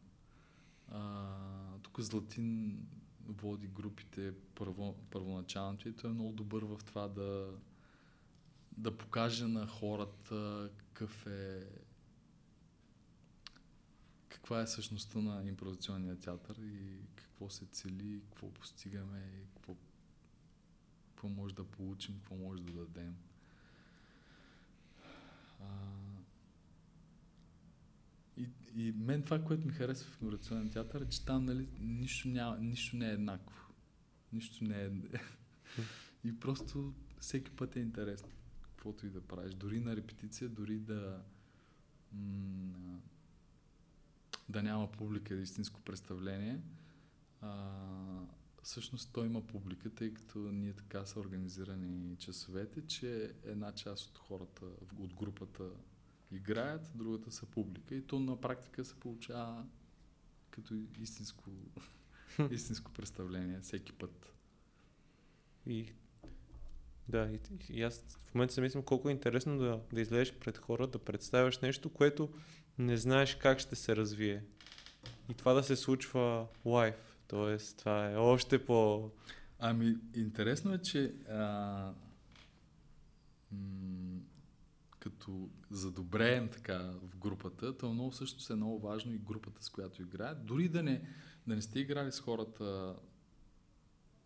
А, 0.89 1.39
тук 1.83 2.01
Златин 2.01 2.79
води 3.27 3.67
групите 3.67 4.35
първо, 4.55 4.95
първоначалното 5.11 5.89
и 5.89 5.97
той 5.97 6.11
е 6.11 6.15
много 6.15 6.33
добър 6.33 6.63
в 6.63 6.79
това 6.87 7.09
да, 7.09 7.55
да 8.77 8.97
покаже 8.97 9.47
на 9.47 9.67
хората 9.67 10.71
какъв 10.77 11.27
е 11.27 11.67
каква 14.29 14.61
е 14.61 14.67
същността 14.67 15.19
на 15.19 15.49
импровизационния 15.49 16.19
театър 16.19 16.57
и 16.57 16.99
какво 17.17 17.51
се 17.51 17.67
цели, 17.67 18.21
какво 18.31 18.51
постигаме 18.51 19.19
и 19.19 19.47
какво, 19.55 19.77
какво 21.09 21.29
може 21.29 21.55
да 21.55 21.65
получим, 21.65 22.15
какво 22.15 22.35
може 22.35 22.63
да 22.63 22.73
дадем. 22.73 23.17
А, 25.61 25.67
и, 28.77 28.93
мен 28.93 29.23
това, 29.23 29.45
което 29.45 29.67
ми 29.67 29.73
харесва 29.73 30.11
в 30.11 30.23
импровизационен 30.23 30.71
театър 30.71 31.01
е, 31.01 31.09
че 31.09 31.25
там 31.25 31.45
нали, 31.45 31.69
нищо, 31.81 32.29
няма, 32.29 32.59
нищо 32.59 32.97
не 32.97 33.09
е 33.09 33.13
еднакво. 33.13 33.73
Нищо 34.33 34.65
не 34.65 34.85
е... 34.85 34.91
и 36.25 36.41
просто 36.41 36.95
всеки 37.21 37.51
път 37.51 37.77
е 37.77 37.81
интересно. 37.81 38.29
Каквото 38.63 39.07
и 39.07 39.11
да 39.11 39.21
правиш. 39.21 39.55
Дори 39.55 39.81
на 39.81 39.97
репетиция, 39.97 40.49
дори 40.49 40.79
да 40.79 41.23
да 44.49 44.63
няма 44.63 44.93
публика, 44.93 45.35
истинско 45.35 45.81
представление, 45.81 46.61
а, 47.41 47.81
всъщност 48.63 49.11
той 49.13 49.27
има 49.27 49.47
публика, 49.47 49.91
тъй 49.91 50.15
като 50.15 50.39
ние 50.39 50.73
така 50.73 51.07
са 51.07 51.21
организирани 51.21 52.17
часовете, 52.17 52.87
че 52.87 53.35
една 53.45 53.73
част 53.73 54.07
от 54.07 54.19
хората 54.19 54.65
от 54.99 55.15
групата 55.15 55.71
играят, 56.35 56.91
другата 56.95 57.33
са 57.33 57.47
публика 57.47 57.95
и 57.95 58.03
то 58.03 58.21
на 58.21 58.41
практика 58.41 58.85
се 58.85 58.95
получава 58.95 59.65
като 60.51 60.75
истинско, 61.01 61.51
истинско 62.51 62.93
представление 62.93 63.61
всеки 63.61 63.93
път. 63.93 64.33
И 65.67 65.93
да, 67.09 67.31
и, 67.33 67.41
и 67.71 67.83
аз 67.83 68.05
в 68.27 68.35
момента 68.35 68.55
се 68.55 68.61
мислям 68.61 68.83
колко 68.83 69.09
е 69.09 69.13
интересно 69.13 69.59
да, 69.59 69.81
да 69.93 70.01
излезеш 70.01 70.35
пред 70.35 70.59
хора, 70.59 70.87
да 70.87 70.99
представяш 70.99 71.59
нещо, 71.59 71.91
което 71.91 72.29
не 72.79 72.97
знаеш 72.97 73.35
как 73.35 73.59
ще 73.59 73.77
се 73.77 73.97
развие. 73.97 74.45
И 75.31 75.35
това 75.35 75.53
да 75.53 75.63
се 75.63 75.77
случва 75.77 76.47
лайв. 76.65 76.95
Тоест, 77.29 77.79
това 77.79 78.11
е 78.11 78.17
още 78.17 78.65
по... 78.65 79.11
Ами, 79.59 79.97
интересно 80.15 80.75
е, 80.75 80.79
че 80.79 81.15
а, 81.31 81.93
м- 83.53 84.04
като 85.05 85.51
задобреем 85.71 86.49
така 86.49 86.79
в 86.79 87.17
групата, 87.17 87.77
то 87.77 87.93
много 87.93 88.11
всъщност 88.11 88.51
е 88.51 88.55
много 88.55 88.79
важно 88.79 89.15
и 89.15 89.19
групата, 89.19 89.65
с 89.65 89.71
която 89.71 90.03
играят. 90.03 90.47
Дори 90.47 90.69
да 90.69 90.83
не, 90.83 91.03
да 91.47 91.55
не 91.55 91.63
сте 91.63 91.81
играли 91.81 92.13
с 92.13 92.21
хората 92.21 92.97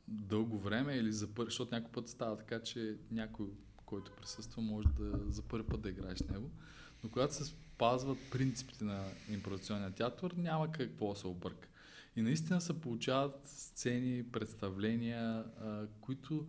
дълго 0.08 0.58
време 0.58 0.94
или 0.94 1.12
за 1.12 1.34
първи, 1.34 1.50
защото 1.50 1.74
някой 1.74 1.92
път 1.92 2.08
става 2.08 2.36
така, 2.36 2.62
че 2.62 2.96
някой, 3.10 3.46
който 3.86 4.12
присъства, 4.12 4.62
може 4.62 4.88
да 4.88 5.32
за 5.32 5.42
първи 5.42 5.66
път 5.66 5.80
да 5.80 5.88
играеш 5.88 6.18
с 6.18 6.28
него. 6.28 6.50
Но 7.04 7.10
когато 7.10 7.34
се 7.34 7.44
спазват 7.44 8.18
принципите 8.30 8.84
на 8.84 9.04
импровизационния 9.30 9.90
театър, 9.90 10.34
няма 10.36 10.72
какво 10.72 11.12
да 11.12 11.18
се 11.18 11.26
обърка. 11.26 11.68
И 12.16 12.22
наистина 12.22 12.60
се 12.60 12.80
получават 12.80 13.40
сцени, 13.44 14.24
представления, 14.32 15.44
които 16.00 16.46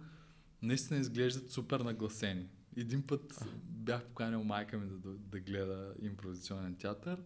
наистина 0.61 0.99
изглеждат 0.99 1.51
супер 1.51 1.79
нагласени. 1.79 2.47
Един 2.79 3.01
път 3.01 3.45
бях 3.63 4.05
поканил 4.05 4.43
майка 4.43 4.77
ми 4.77 4.87
да, 4.87 4.97
да, 4.97 5.09
да 5.09 5.39
гледа 5.39 5.93
импровизационен 6.01 6.75
театър 6.75 7.21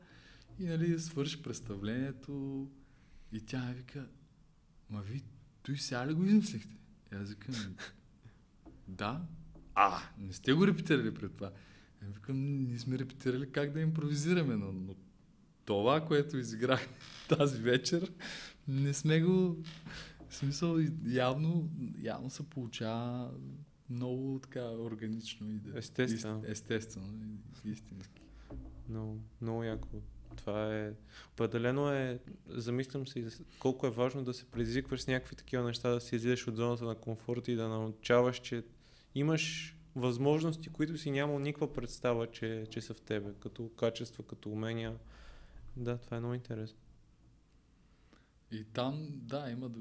и 0.59 0.65
нали, 0.65 0.99
свърши 0.99 1.43
представлението 1.43 2.67
И 3.31 3.41
тя 3.41 3.65
ми 3.65 3.73
вика, 3.73 4.07
ма 4.89 5.01
ви, 5.01 5.23
той 5.63 5.77
сега 5.77 6.07
ли 6.07 6.13
го 6.13 6.23
измислихте? 6.23 6.75
И 7.11 7.15
аз 7.15 7.29
викам, 7.29 7.75
да. 8.87 9.21
А, 9.75 9.99
не 10.17 10.33
сте 10.33 10.53
го 10.53 10.67
репетирали 10.67 11.13
пред 11.13 11.35
това. 11.35 11.51
И 12.01 12.05
викам, 12.13 12.63
ние 12.63 12.79
сме 12.79 12.99
репетирали 12.99 13.51
как 13.51 13.71
да 13.71 13.79
импровизираме, 13.79 14.55
но, 14.55 14.71
но 14.71 14.95
това, 15.65 16.05
което 16.05 16.37
изиграх 16.37 16.87
тази 17.29 17.61
вечер, 17.61 18.13
не 18.67 18.93
сме 18.93 19.21
го... 19.21 19.63
В 20.29 20.35
смисъл, 20.35 20.79
явно, 21.05 21.69
явно 22.01 22.29
се 22.29 22.49
получава 22.49 23.31
много 23.93 24.39
така 24.43 24.63
органично 24.63 25.49
и 25.49 25.53
да... 25.53 25.77
Естествено. 25.77 26.43
Естествено, 26.47 27.37
истински. 27.65 28.21
Много, 28.89 29.19
много 29.41 29.63
яко. 29.63 29.87
Това 30.35 30.75
е... 30.75 30.93
Определено 31.33 31.93
е... 31.93 32.19
Замислям 32.47 33.07
се 33.07 33.27
колко 33.59 33.87
е 33.87 33.91
важно 33.91 34.23
да 34.23 34.33
се 34.33 34.45
предизвикваш 34.45 35.01
с 35.01 35.07
някакви 35.07 35.35
такива 35.35 35.63
неща, 35.63 35.89
да 35.89 36.01
си 36.01 36.15
излизаш 36.15 36.47
от 36.47 36.55
зоната 36.55 36.85
на 36.85 36.95
комфорт 36.95 37.47
и 37.47 37.55
да 37.55 37.67
научаваш, 37.67 38.39
че 38.39 38.63
имаш 39.15 39.75
възможности, 39.95 40.69
които 40.69 40.97
си 40.97 41.11
нямал 41.11 41.39
никаква 41.39 41.73
представа, 41.73 42.31
че, 42.31 42.67
че 42.69 42.81
са 42.81 42.93
в 42.93 43.01
тебе, 43.01 43.33
като 43.39 43.69
качества, 43.69 44.23
като 44.23 44.49
умения. 44.49 44.97
Да, 45.77 45.97
това 45.97 46.17
е 46.17 46.19
много 46.19 46.33
интересно. 46.33 46.79
И 48.51 48.63
там, 48.63 49.07
да, 49.11 49.49
има 49.51 49.69
да, 49.69 49.79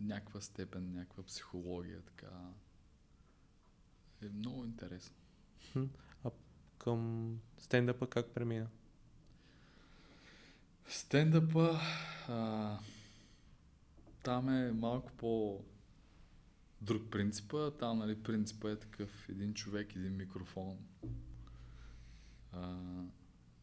някаква 0.00 0.40
степен, 0.40 0.92
някаква 0.92 1.22
психология, 1.22 2.00
така. 2.02 2.30
Е 4.22 4.28
много 4.28 4.64
интересно. 4.64 5.16
А 6.24 6.30
към 6.78 7.30
стендъпа 7.58 8.06
как 8.06 8.26
премина? 8.26 8.68
Стендъпа, 10.88 11.80
а, 12.28 12.78
там 14.22 14.48
е 14.48 14.72
малко 14.72 15.12
по 15.12 15.64
друг 16.80 17.10
принципа. 17.10 17.70
Там, 17.70 17.98
нали, 17.98 18.22
принципа 18.22 18.70
е 18.70 18.76
такъв 18.76 19.28
един 19.28 19.54
човек, 19.54 19.96
един 19.96 20.16
микрофон. 20.16 20.78
А, 22.52 22.78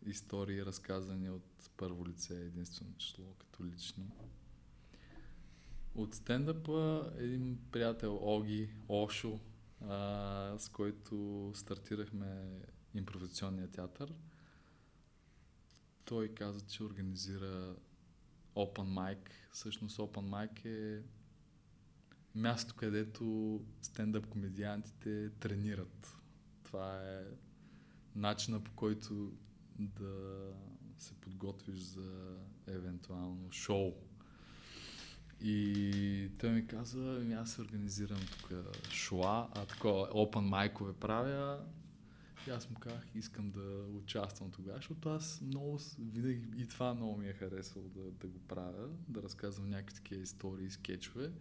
истории, 0.06 0.66
разказани 0.66 1.30
от 1.30 1.70
първо 1.78 2.08
лице, 2.08 2.34
единствено 2.34 2.98
число, 2.98 3.34
като 3.40 3.66
лични. 3.66 4.12
От 5.96 6.16
стендъпа 6.16 7.12
един 7.18 7.60
приятел 7.72 8.20
Оги, 8.22 8.70
Ошо, 8.90 9.40
а, 9.82 10.56
с 10.60 10.70
който 10.70 11.52
стартирахме 11.56 12.62
импровизационния 12.94 13.68
театър. 13.68 14.14
Той 16.06 16.34
каза, 16.34 16.62
че 16.68 16.84
организира 16.84 17.76
Open 18.56 18.88
Mic. 18.94 19.30
Всъщност 19.52 19.98
Open 19.98 20.30
Mic 20.30 20.66
е 20.66 21.04
място, 22.36 22.76
където 22.76 23.62
стендъп 23.82 24.28
комедиантите 24.28 25.30
тренират. 25.40 26.18
Това 26.64 27.04
е 27.04 27.26
начина 28.16 28.64
по 28.64 28.72
който 28.72 29.34
да 29.80 30.54
се 30.98 31.14
подготвиш 31.14 31.80
за 31.80 32.38
евентуално 32.68 33.52
шоу. 33.52 34.07
И 35.42 36.30
той 36.40 36.50
ми 36.50 36.68
каза, 36.68 37.18
ами 37.22 37.34
аз 37.34 37.52
се 37.52 37.62
организирам 37.62 38.20
тук 38.32 38.52
шоа, 38.90 39.48
а 39.56 39.66
такова 39.66 40.08
open 40.08 40.40
майкове 40.40 40.94
правя. 40.94 41.66
И 42.48 42.50
аз 42.50 42.70
му 42.70 42.80
казах, 42.80 43.06
искам 43.16 43.52
да 43.52 43.84
участвам 44.04 44.52
тогава, 44.52 44.78
защото 44.78 45.10
аз 45.10 45.42
много 45.42 45.80
винаги 46.00 46.62
и 46.62 46.68
това 46.68 46.94
много 46.94 47.18
ми 47.18 47.28
е 47.28 47.34
харесало 47.34 47.90
да, 47.90 48.02
да 48.12 48.28
го 48.28 48.40
правя, 48.40 48.90
да 49.08 49.24
разказвам 49.24 49.70
някакви 49.70 49.96
такива 49.96 50.22
истории, 50.22 50.72
скетчове. 50.72 51.32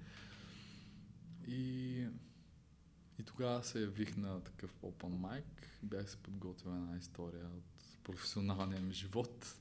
И, 1.48 2.06
и 3.18 3.22
тогава 3.24 3.64
се 3.64 3.80
явих 3.80 4.16
на 4.16 4.40
такъв 4.40 4.74
open 4.82 5.16
mic. 5.16 5.44
Бях 5.82 6.10
се 6.10 6.16
подготвил 6.16 6.70
една 6.70 6.96
история 6.98 7.46
от 7.46 8.04
професионалния 8.04 8.80
ми 8.80 8.92
живот. 8.92 9.58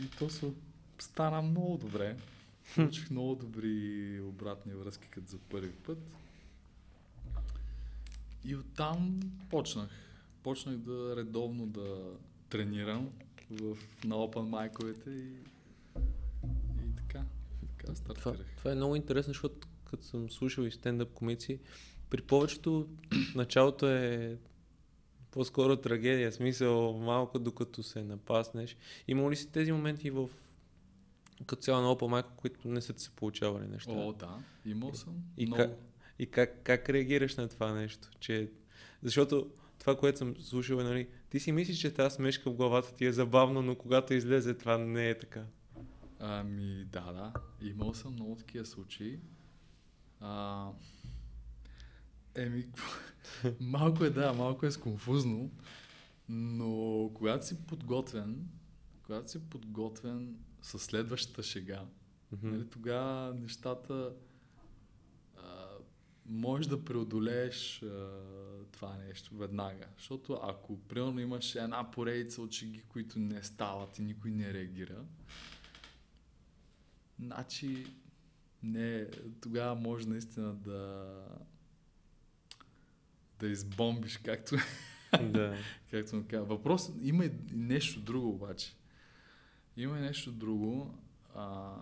И 0.00 0.10
то 0.10 0.30
се 0.30 0.52
стана 0.98 1.42
много 1.42 1.78
добре. 1.78 2.16
Получих 2.74 3.10
много 3.10 3.34
добри 3.34 4.20
обратни 4.20 4.74
връзки 4.74 5.08
като 5.08 5.26
за 5.26 5.38
първи 5.38 5.72
път. 5.72 5.98
И 8.44 8.56
оттам 8.56 9.20
почнах. 9.50 9.90
Почнах 10.42 10.76
да 10.76 11.16
редовно 11.16 11.66
да 11.66 12.16
тренирам 12.48 13.10
в, 13.50 13.76
на 14.04 14.14
open 14.14 14.48
майковете 14.48 15.10
и, 15.10 15.36
и 16.84 16.96
така. 16.96 17.24
така 17.78 17.94
стартирах. 17.94 18.36
Това, 18.36 18.44
това 18.56 18.72
е 18.72 18.74
много 18.74 18.96
интересно, 18.96 19.30
защото 19.30 19.68
като 19.84 20.04
съм 20.04 20.30
слушал 20.30 20.62
и 20.62 20.70
стендъп 20.70 21.12
комици, 21.12 21.60
при 22.10 22.22
повечето 22.22 22.88
началото 23.34 23.88
е 23.88 24.38
по-скоро 25.30 25.76
трагедия, 25.76 26.32
смисъл 26.32 26.92
малко 26.92 27.38
докато 27.38 27.82
се 27.82 28.02
напаснеш. 28.02 28.76
Има 29.08 29.30
ли 29.30 29.36
си 29.36 29.52
тези 29.52 29.72
моменти 29.72 30.10
в 30.10 30.30
като 31.46 31.62
цяло 31.62 31.82
на 31.82 31.88
Open 31.88 32.22
Mic, 32.22 32.26
които 32.36 32.68
не 32.68 32.80
са 32.80 32.92
ти 32.92 33.02
се 33.02 33.10
получавали 33.10 33.66
неща? 33.66 33.92
О, 33.92 34.12
да, 34.12 34.38
имал 34.66 34.94
съм. 34.94 35.14
И, 35.36 35.46
много. 35.46 35.62
как, 35.62 35.70
и 36.18 36.26
как, 36.26 36.62
как 36.62 36.88
реагираш 36.88 37.36
на 37.36 37.48
това 37.48 37.72
нещо? 37.72 38.08
Че, 38.20 38.50
защото 39.02 39.50
това, 39.78 39.96
което 39.96 40.18
съм 40.18 40.36
слушал 40.36 40.76
е, 40.76 40.84
нали, 40.84 41.08
ти 41.30 41.40
си 41.40 41.52
мислиш, 41.52 41.78
че 41.78 41.94
тази 41.94 42.14
смешка 42.14 42.50
в 42.50 42.54
главата 42.54 42.94
ти 42.94 43.06
е 43.06 43.12
забавно, 43.12 43.62
но 43.62 43.76
когато 43.76 44.14
излезе 44.14 44.54
това 44.54 44.78
не 44.78 45.10
е 45.10 45.18
така. 45.18 45.44
Ами 46.18 46.84
да, 46.84 47.12
да. 47.12 47.32
Имал 47.68 47.94
съм 47.94 48.12
много 48.12 48.36
такива 48.36 48.66
случаи. 48.66 49.20
А, 50.20 50.68
еми, 52.34 52.66
малко 53.60 54.04
е 54.04 54.10
да, 54.10 54.32
малко 54.32 54.66
е 54.66 54.70
сконфузно, 54.70 55.50
но 56.28 57.10
когато 57.14 57.46
си 57.46 57.66
подготвен, 57.66 58.48
когато 59.02 59.30
си 59.30 59.38
подготвен 59.50 60.36
със 60.62 60.82
следващата 60.82 61.42
шега, 61.42 61.84
mm-hmm. 62.34 62.42
нали, 62.42 62.70
тогава 62.70 63.34
нещата 63.34 64.14
а, 65.36 65.68
можеш 66.26 66.66
да 66.66 66.84
преодолееш 66.84 67.82
а, 67.82 68.20
това 68.72 68.96
нещо 68.96 69.36
веднага. 69.36 69.86
Защото 69.96 70.40
ако 70.42 70.80
примерно 70.80 71.20
имаш 71.20 71.54
една 71.54 71.90
поредица 71.90 72.42
от 72.42 72.52
шеги, 72.52 72.82
които 72.82 73.18
не 73.18 73.42
стават 73.42 73.98
и 73.98 74.02
никой 74.02 74.30
не 74.30 74.52
реагира, 74.52 75.04
значи 77.20 77.86
не, 78.62 79.06
тогава 79.40 79.74
може 79.74 80.08
наистина 80.08 80.54
да 80.54 81.08
да 83.42 83.48
избомбиш, 83.48 84.16
както, 84.16 84.56
да. 85.22 85.56
както 85.90 86.16
му 86.16 86.24
казва. 86.30 86.46
Въпрос, 86.46 86.90
има 87.02 87.24
и 87.24 87.30
нещо 87.52 88.00
друго 88.00 88.28
обаче. 88.28 88.72
Има 89.76 89.98
и 89.98 90.00
нещо 90.00 90.32
друго, 90.32 90.94
а, 91.34 91.74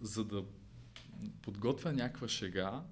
за 0.00 0.24
да 0.24 0.44
подготвя 1.42 1.92
някаква 1.92 2.28
шега, 2.28 2.82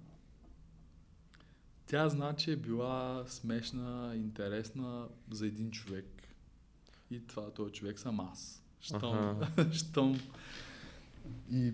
тя 1.87 2.09
значи 2.09 2.51
е 2.51 2.57
била 2.57 3.25
смешна, 3.27 4.13
интересна 4.17 5.09
за 5.31 5.47
един 5.47 5.71
човек. 5.71 6.07
И 7.11 7.27
това, 7.27 7.51
този 7.51 7.73
човек 7.73 7.99
съм 7.99 8.21
аз. 8.21 8.63
Щом, 8.81 9.19
ага. 9.19 9.71
щом 9.73 10.21
и 11.51 11.73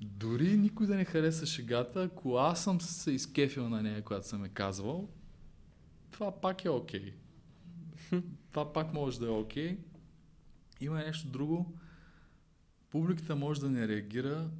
дори 0.00 0.56
никой 0.56 0.86
да 0.86 0.94
не 0.94 1.04
хареса 1.04 1.46
шегата, 1.46 2.02
ако 2.02 2.36
аз 2.36 2.64
съм 2.64 2.80
се 2.80 3.10
изкефил 3.10 3.68
на 3.68 3.82
нея, 3.82 4.02
която 4.02 4.26
съм 4.26 4.44
е 4.44 4.48
казвал, 4.48 5.08
това 6.10 6.40
пак 6.40 6.64
е 6.64 6.70
окей. 6.70 7.14
Okay. 8.10 8.22
това 8.50 8.72
пак 8.72 8.92
може 8.92 9.20
да 9.20 9.26
е 9.26 9.30
окей. 9.30 9.76
Okay. 9.76 9.78
Има 10.80 10.96
нещо 10.96 11.28
друго. 11.28 11.74
Публиката 12.90 13.36
може 13.36 13.60
да 13.60 13.70
не 13.70 13.88
реагира 13.88 14.50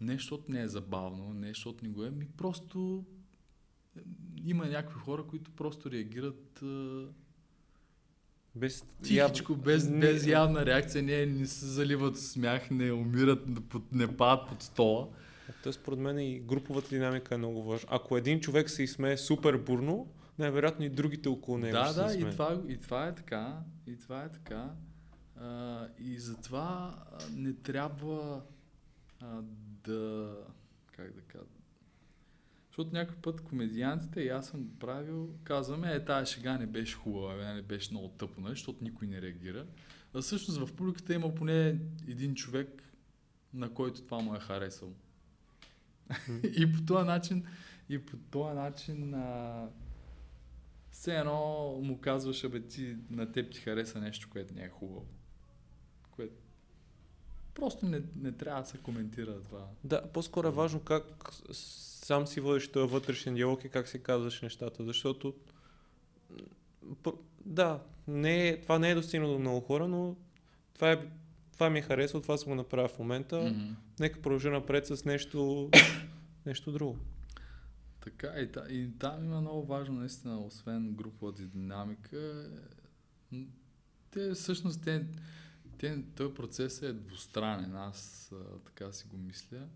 не 0.00 0.12
защото 0.12 0.44
не 0.48 0.62
е 0.62 0.68
забавно, 0.68 1.34
не 1.34 1.48
защото 1.48 1.84
не 1.84 1.90
го 1.90 2.04
е, 2.04 2.10
ми 2.10 2.26
просто 2.36 3.04
има 4.44 4.66
някакви 4.66 5.00
хора, 5.00 5.22
които 5.22 5.50
просто 5.50 5.90
реагират 5.90 6.64
без 8.54 8.84
тихичко, 9.02 9.56
без, 9.56 9.90
без 9.90 10.26
явна 10.26 10.66
реакция, 10.66 11.02
не, 11.02 11.26
не 11.26 11.46
се 11.46 11.66
заливат 11.66 12.18
смях, 12.18 12.70
не 12.70 12.92
умират, 12.92 13.46
не 13.92 14.16
падат 14.16 14.48
под 14.48 14.62
стола. 14.62 15.08
Тоест, 15.62 15.80
според 15.80 15.98
мен 15.98 16.18
и 16.18 16.40
груповата 16.40 16.88
динамика 16.88 17.34
е 17.34 17.38
много 17.38 17.62
важна. 17.62 17.88
Ако 17.92 18.16
един 18.16 18.40
човек 18.40 18.70
се 18.70 18.82
изсмее 18.82 19.16
супер 19.16 19.56
бурно, 19.56 20.12
най-вероятно 20.38 20.84
и 20.84 20.88
другите 20.88 21.28
около 21.28 21.58
него 21.58 21.72
Да, 21.72 21.92
да, 21.92 22.14
и 22.14 22.30
това, 22.30 22.62
и 22.68 22.80
това 22.80 23.06
е 23.06 23.14
така. 23.14 23.58
И 23.86 23.98
това 23.98 24.24
е 24.24 24.32
така. 24.32 24.70
И 25.98 26.18
затова 26.18 26.98
не 27.32 27.52
трябва 27.54 28.42
а, 29.20 29.42
да... 29.84 30.36
Как 30.92 31.14
да 31.14 31.20
кажа? 31.20 31.44
Защото 32.70 32.92
някой 32.92 33.16
път 33.16 33.40
комедиантите, 33.40 34.20
и 34.20 34.28
аз 34.28 34.48
съм 34.48 34.64
го 34.64 34.78
правил, 34.78 35.34
казваме, 35.44 35.92
е, 35.92 36.04
тази 36.04 36.32
шега 36.32 36.58
не 36.58 36.66
беше 36.66 36.96
хубава, 36.96 37.54
не 37.54 37.62
беше 37.62 37.90
много 37.90 38.08
тъпо, 38.08 38.40
нали, 38.40 38.52
защото 38.52 38.84
никой 38.84 39.06
не 39.06 39.22
реагира. 39.22 39.66
А 40.14 40.20
всъщност 40.20 40.60
в 40.60 40.76
публиката 40.76 41.14
има 41.14 41.34
поне 41.34 41.68
един 42.08 42.34
човек, 42.34 42.82
на 43.54 43.74
който 43.74 44.02
това 44.02 44.18
му 44.18 44.34
е 44.34 44.40
харесало. 44.40 44.92
и 46.56 46.72
по 46.72 46.82
този 46.86 47.06
начин, 47.06 47.46
и 47.88 47.98
по 47.98 48.16
този 48.16 48.54
начин 48.54 49.14
а, 49.14 49.68
все 50.90 51.16
едно 51.16 51.72
му 51.82 52.00
казваш, 52.00 52.48
бе 52.48 52.66
ти, 52.66 52.96
на 53.10 53.32
теб 53.32 53.52
ти 53.52 53.60
хареса 53.60 54.00
нещо, 54.00 54.28
което 54.30 54.54
не 54.54 54.62
е 54.62 54.68
хубаво. 54.68 55.06
Което 56.10 56.34
просто 57.54 57.86
не, 57.86 58.02
не 58.16 58.32
трябва 58.32 58.62
да 58.62 58.68
се 58.68 58.78
коментира 58.78 59.40
това. 59.40 59.66
Да, 59.84 60.12
по-скоро 60.12 60.48
е 60.48 60.50
важно 60.50 60.80
как 60.80 61.04
сам 61.52 62.26
си 62.26 62.40
водиш 62.40 62.68
този 62.68 62.92
вътрешен 62.92 63.34
диалог 63.34 63.64
и 63.64 63.68
как 63.68 63.88
си 63.88 64.02
казваш 64.02 64.42
нещата, 64.42 64.84
защото 64.84 65.34
да, 67.44 67.80
не 68.08 68.48
е, 68.48 68.60
това 68.60 68.78
не 68.78 68.90
е 68.90 68.94
достигнало 68.94 69.32
до 69.32 69.38
много 69.38 69.60
хора, 69.60 69.88
но 69.88 70.16
това, 70.74 70.92
е, 70.92 71.08
това 71.52 71.70
ми 71.70 71.78
е 71.78 71.82
харесало, 71.82 72.22
това 72.22 72.36
съм 72.36 72.48
го 72.48 72.54
направил 72.54 72.88
в 72.88 72.98
момента. 72.98 73.36
Mm-hmm. 73.36 73.74
Нека 74.00 74.22
продължа 74.22 74.50
напред 74.50 74.86
с 74.86 75.04
нещо, 75.04 75.70
нещо 76.46 76.72
друго. 76.72 76.98
Така, 78.00 78.26
и, 78.26 78.50
и 78.68 78.90
там 78.98 79.24
има 79.24 79.40
много 79.40 79.66
важно, 79.66 80.00
наистина, 80.00 80.40
освен 80.40 80.94
груповата 80.94 81.42
динамика, 81.42 82.50
те 84.10 84.34
всъщност, 84.34 84.82
те, 84.82 85.06
те, 85.80 86.02
този 86.16 86.34
процес 86.34 86.82
е 86.82 86.92
двустранен, 86.92 87.76
аз 87.76 88.32
а, 88.32 88.58
така 88.64 88.92
си 88.92 89.06
го 89.08 89.16
мисля. 89.16 89.68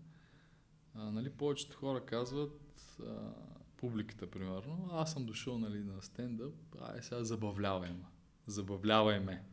А, 0.93 1.11
нали, 1.11 1.29
повечето 1.29 1.77
хора 1.77 2.05
казват, 2.05 2.61
а, 2.99 3.33
публиката, 3.77 4.31
примерно, 4.31 4.89
аз 4.91 5.13
съм 5.13 5.25
дошъл 5.25 5.57
нали, 5.57 5.83
на 5.83 6.01
стендъп, 6.01 6.55
ай 6.81 7.01
сега 7.01 7.23
забавлявай 7.23 7.89
ме. 7.89 8.05
Забавлявай 8.47 9.19
ме. 9.19 9.43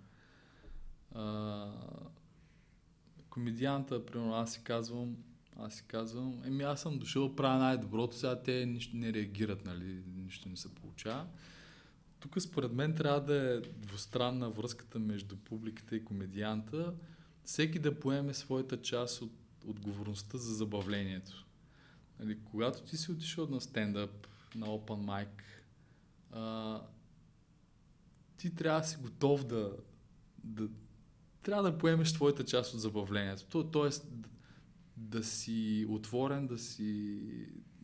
А, 1.15 1.71
комедианта, 3.31 4.07
примерно, 4.07 4.35
аз 4.35 4.53
си 4.53 4.61
казвам, 4.65 5.17
аз 5.57 5.75
си 5.75 5.85
казвам, 5.87 6.43
еми 6.45 6.63
аз 6.63 6.81
съм 6.81 6.99
дошъл, 6.99 7.37
правя 7.37 7.59
най-доброто, 7.59 8.17
сега 8.17 8.43
те 8.43 8.67
нищо 8.67 8.97
не 8.97 9.13
реагират, 9.13 9.65
нали, 9.65 10.03
нищо 10.17 10.49
не 10.49 10.57
се 10.57 10.75
получава. 10.75 11.27
Тук 12.23 12.41
според 12.41 12.73
мен 12.73 12.95
трябва 12.95 13.21
да 13.21 13.55
е 13.55 13.61
двустранна 13.61 14.51
връзката 14.51 14.99
между 14.99 15.37
публиката 15.37 15.97
и 15.97 16.05
комедианта, 16.05 16.95
всеки 17.45 17.79
да 17.79 18.01
поеме 18.01 18.35
своята 18.35 18.83
част 18.83 19.23
от 19.23 19.33
отговорността 19.67 20.39
за 20.39 20.55
забавлението. 20.55 21.47
Нали, 22.21 22.39
когато 22.45 22.83
ти 22.83 22.97
си 22.97 23.13
отишъл 23.13 23.47
на 23.47 23.61
стендъп, 23.61 24.27
на 24.55 24.67
open 24.67 25.27
mic, 25.27 25.43
а, 26.31 26.81
ти 28.37 28.55
трябва 28.55 28.81
да 28.81 28.87
си 28.87 28.97
готов 28.97 29.47
да, 29.47 29.77
да 30.45 30.69
трябва 31.43 31.71
да 31.71 31.79
поемеш 31.79 32.13
твоята 32.13 32.45
част 32.45 32.75
от 32.75 32.81
забавлението. 32.81 33.47
То, 33.47 33.71
тоест 33.71 34.07
да, 34.11 34.29
да 34.97 35.25
си 35.25 35.87
отворен, 35.89 36.47
да 36.47 36.59
си 36.59 37.21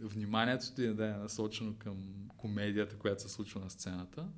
вниманието 0.00 0.74
ти 0.74 0.94
да 0.94 1.06
е 1.06 1.12
насочено 1.12 1.74
към 1.78 2.27
комедията, 2.38 2.96
която 2.96 3.22
се 3.22 3.28
случва 3.28 3.60
на 3.60 3.70
сцената. 3.70 4.28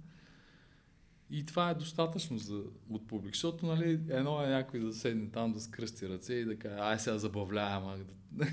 И 1.30 1.46
това 1.46 1.70
е 1.70 1.74
достатъчно 1.74 2.38
за, 2.38 2.62
от 2.90 3.06
публик, 3.06 3.34
защото 3.34 3.66
нали, 3.66 4.00
едно 4.08 4.42
е 4.42 4.48
някой 4.48 4.80
да 4.80 4.92
седне 4.92 5.30
там 5.30 5.52
да 5.52 5.60
скръсти 5.60 6.08
ръце 6.08 6.34
и 6.34 6.44
да 6.44 6.58
каже, 6.58 6.76
ай 6.78 6.98
сега 6.98 7.18
забавлявам. 7.18 8.04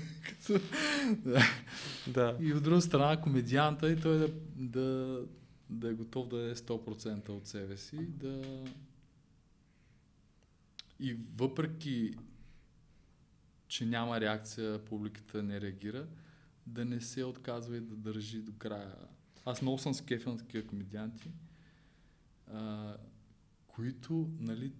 да. 2.06 2.36
И 2.40 2.52
от 2.52 2.62
друга 2.62 2.80
страна 2.80 3.20
комедианта 3.20 3.90
и 3.90 4.00
той 4.00 4.18
да, 4.18 4.28
да, 4.56 5.20
да 5.70 5.88
е 5.88 5.92
готов 5.92 6.28
да 6.28 6.50
е 6.50 6.54
100% 6.54 7.28
от 7.28 7.46
себе 7.46 7.76
си, 7.76 7.96
да 7.96 8.42
и 11.00 11.16
въпреки, 11.36 12.14
че 13.68 13.86
няма 13.86 14.20
реакция, 14.20 14.84
публиката 14.84 15.42
не 15.42 15.60
реагира, 15.60 16.06
да 16.66 16.84
не 16.84 17.00
се 17.00 17.24
отказва 17.24 17.76
и 17.76 17.80
да 17.80 17.96
държи 17.96 18.42
до 18.42 18.52
края. 18.58 18.94
Аз 19.48 19.62
много 19.62 19.78
съм 19.78 19.94
скефен 19.94 20.32
на 20.32 20.38
такива 20.38 20.66
комедианти, 20.66 21.30
а, 22.52 22.96
които, 23.66 24.30
нали, 24.40 24.72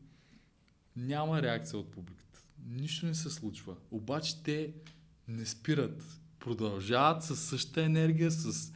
няма 0.97 1.43
реакция 1.43 1.79
от 1.79 1.91
публиката. 1.91 2.41
Нищо 2.67 3.07
не 3.07 3.15
се 3.15 3.31
случва. 3.31 3.77
Обаче 3.91 4.43
те 4.43 4.73
не 5.29 5.47
спират. 5.47 6.21
Продължават 6.39 7.23
с 7.23 7.37
същата 7.37 7.83
енергия, 7.83 8.31
с 8.31 8.73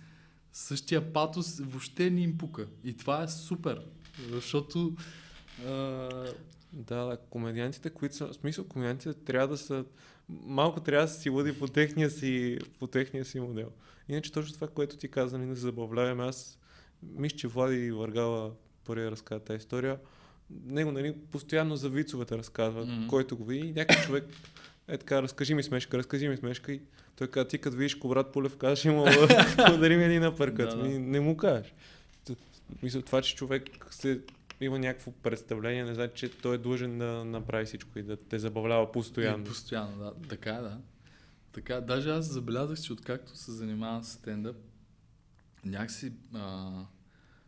същия 0.52 1.12
патос, 1.12 1.58
въобще 1.58 2.10
не 2.10 2.20
им 2.20 2.38
пука. 2.38 2.66
И 2.84 2.96
това 2.96 3.22
е 3.22 3.28
супер, 3.28 3.86
защото 4.30 4.96
а... 5.66 6.34
Да, 6.72 7.04
да, 7.04 7.16
комедиантите, 7.30 7.90
които 7.90 8.16
са, 8.16 8.26
в 8.26 8.34
смисъл, 8.34 8.64
комедиантите 8.64 9.14
трябва 9.14 9.48
да 9.48 9.58
са, 9.58 9.84
малко 10.28 10.80
трябва 10.80 11.06
да 11.06 11.12
си 11.12 11.30
луди 11.30 11.58
по 11.58 11.68
техния 11.68 12.10
си, 12.10 12.58
по 12.78 12.86
техния 12.86 13.24
си 13.24 13.40
модел. 13.40 13.70
Иначе 14.12 14.32
точно 14.32 14.54
това, 14.54 14.68
което 14.68 14.96
ти 14.96 15.08
каза, 15.08 15.38
ни 15.38 15.46
да 15.46 15.56
се 15.56 15.62
забавляваме, 15.62 16.24
аз 16.24 16.58
мисля, 17.02 17.36
че 17.36 17.48
Влади 17.48 17.90
Въргала 17.90 18.52
първия 18.84 19.10
разказа 19.10 19.40
тази 19.40 19.56
история. 19.56 19.98
Него, 20.64 20.92
нали, 20.92 21.14
постоянно 21.30 21.76
за 21.76 21.88
вицовете 21.88 22.38
разказва, 22.38 22.86
mm-hmm. 22.86 23.06
който 23.06 23.36
го 23.36 23.44
види. 23.44 23.72
Някой 23.72 23.96
човек 23.96 24.24
е 24.88 24.98
така, 24.98 25.22
разкажи 25.22 25.54
ми 25.54 25.62
смешка, 25.62 25.98
разкажи 25.98 26.28
ми 26.28 26.36
смешка 26.36 26.72
и 26.72 26.80
той 27.16 27.26
казва, 27.26 27.48
ти 27.48 27.58
като 27.58 27.76
видиш 27.76 27.94
Кобрат 27.94 28.32
Полев, 28.32 28.56
кажеш 28.56 28.84
му, 28.84 29.04
подари 29.66 29.96
ми 29.96 30.04
един 30.04 30.22
напъркът. 30.22 30.70
Да, 30.70 30.76
да. 30.76 30.88
Не 30.88 31.20
му 31.20 31.36
кажеш. 31.36 31.74
Мисля, 32.82 33.02
това, 33.02 33.22
че 33.22 33.36
човек 33.36 33.62
се 33.90 34.20
има 34.60 34.78
някакво 34.78 35.10
представление, 35.10 35.84
не 35.84 35.94
значи, 35.94 36.14
че 36.14 36.30
той 36.30 36.54
е 36.54 36.58
длъжен 36.58 36.98
да 36.98 37.24
направи 37.24 37.64
всичко 37.64 37.98
и 37.98 38.02
да 38.02 38.16
те 38.16 38.38
забавлява 38.38 38.92
постоянно. 38.92 39.44
И 39.44 39.46
постоянно, 39.46 39.98
да. 39.98 40.12
Така, 40.28 40.52
да. 40.52 40.78
Така, 41.52 41.80
даже 41.80 42.10
аз 42.10 42.32
забелязах, 42.32 42.80
че 42.80 42.92
откакто 42.92 43.36
се 43.36 43.52
занимавам 43.52 44.04
с 44.04 44.12
стендъп, 44.12 44.56
някакси 45.64 46.12
а, 46.34 46.70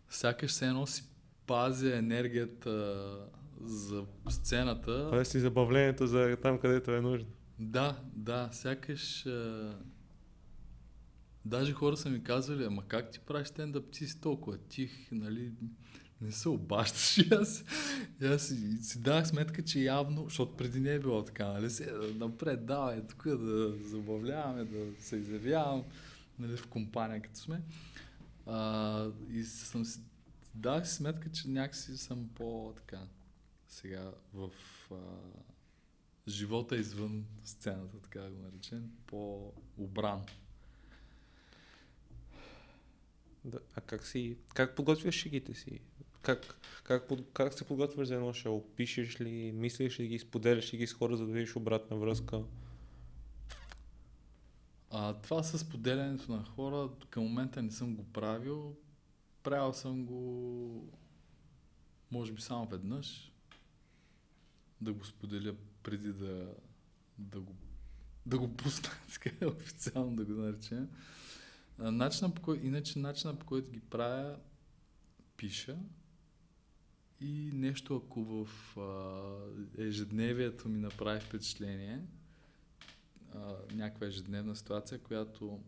сякаш 0.09 0.53
се 0.53 0.67
едно 0.67 0.87
си 0.87 1.05
пазя 1.47 1.97
енергията 1.97 3.05
за 3.61 4.05
сцената. 4.29 5.09
Пазя 5.11 5.25
си 5.25 5.41
забавлението 5.41 6.07
за 6.07 6.37
там, 6.43 6.59
където 6.59 6.91
е 6.91 7.01
нужно. 7.01 7.29
Да, 7.59 8.03
да, 8.17 8.49
сякаш... 8.53 9.27
А... 9.27 9.79
Даже 11.45 11.73
хора 11.73 11.97
са 11.97 12.11
ми 12.11 12.23
казвали, 12.23 12.65
ама 12.65 12.83
как 12.89 13.11
ти 13.11 13.21
правиш 13.21 13.49
стендъп, 13.49 13.91
ти 13.91 14.07
си 14.07 14.21
толкова 14.21 14.59
тих, 14.59 15.09
нали, 15.13 15.53
не 16.25 16.33
се 16.33 16.49
обащаш. 16.49 17.19
И 17.19 17.29
аз, 17.35 17.65
и 18.21 18.27
аз 18.27 18.43
си, 18.43 18.79
си 18.83 18.99
дах 18.99 19.29
сметка, 19.29 19.65
че 19.65 19.81
явно, 19.81 20.25
защото 20.25 20.57
преди 20.57 20.81
не 20.81 20.93
е 20.93 20.99
било 20.99 21.25
така, 21.25 21.47
нали, 21.47 21.71
се, 21.71 21.93
напред, 22.15 22.67
давай, 22.67 23.07
тук 23.07 23.29
да 23.29 23.73
забавляваме, 23.89 24.65
да 24.65 25.03
се 25.03 25.17
изявявам, 25.17 25.85
нали, 26.39 26.57
в 26.57 26.67
компания 26.67 27.23
като 27.23 27.41
сме. 27.41 27.63
А, 28.47 29.07
и 29.31 29.45
съм 29.45 29.85
си 29.85 30.01
дах 30.55 30.89
сметка, 30.89 31.31
че 31.31 31.49
някакси 31.49 31.99
съм 31.99 32.29
по-така 32.35 33.01
сега 33.69 34.13
в 34.35 34.51
а, 34.91 34.97
живота 36.29 36.77
извън 36.77 37.25
сцената, 37.45 38.01
така 38.01 38.21
да 38.21 38.31
го 38.31 38.43
наречем, 38.43 38.91
по-обран. 39.07 40.25
Да, 43.45 43.59
а 43.75 43.81
как 43.81 44.07
си, 44.07 44.37
как 44.55 44.77
подготвяш 44.77 45.15
шегите 45.15 45.55
си? 45.55 45.81
Как, 46.25 46.59
как, 46.85 47.09
как 47.33 47.55
се 47.55 47.65
подготвяш 47.65 48.09
за 48.09 48.15
едно 48.15 48.33
шоу? 48.33 48.63
Пишеш 48.77 49.21
ли, 49.21 49.53
мислиш 49.53 50.01
ли 50.01 50.09
ги, 50.09 50.19
споделяш 50.19 50.75
ли 50.75 50.79
ги 50.79 50.87
с 50.87 50.93
хора, 50.93 51.17
за 51.17 51.27
да 51.27 51.33
видиш 51.33 51.57
обратна 51.57 51.97
връзка? 51.97 52.43
А, 54.91 55.15
това 55.15 55.43
с 55.43 55.69
поделянето 55.69 56.33
на 56.33 56.45
хора 56.45 56.91
към 57.11 57.23
момента 57.23 57.63
не 57.63 57.71
съм 57.71 57.97
го 57.97 58.05
правил. 58.05 58.77
Правил 59.43 59.73
съм 59.73 60.07
го 60.07 60.89
може 62.11 62.33
би 62.33 62.43
само 62.43 62.67
веднъж. 62.67 63.33
Да 64.81 64.93
го 64.93 65.05
споделя 65.05 65.55
преди 65.83 66.13
да, 66.13 66.55
да 67.19 67.41
го 67.41 67.55
да 68.27 68.39
го 68.39 68.57
пусна, 68.57 68.91
така 69.23 69.47
официално 69.47 70.17
да 70.17 70.25
го 70.25 70.33
наречем. 70.33 70.89
Начина 71.79 72.35
по 72.35 72.43
кой, 72.43 72.59
иначе 72.59 72.99
начина 72.99 73.39
по 73.39 73.47
който 73.47 73.71
ги 73.71 73.81
правя, 73.81 74.37
пиша 75.37 75.77
и 77.21 77.51
нещо 77.55 77.97
ако 77.97 78.25
в 78.25 78.49
а, 78.79 79.83
ежедневието 79.83 80.69
ми 80.69 80.79
направи 80.79 81.21
впечатление, 81.21 82.01
а, 83.35 83.57
някаква 83.73 84.07
ежедневна 84.07 84.57
ситуация, 84.57 84.99
която 84.99 85.61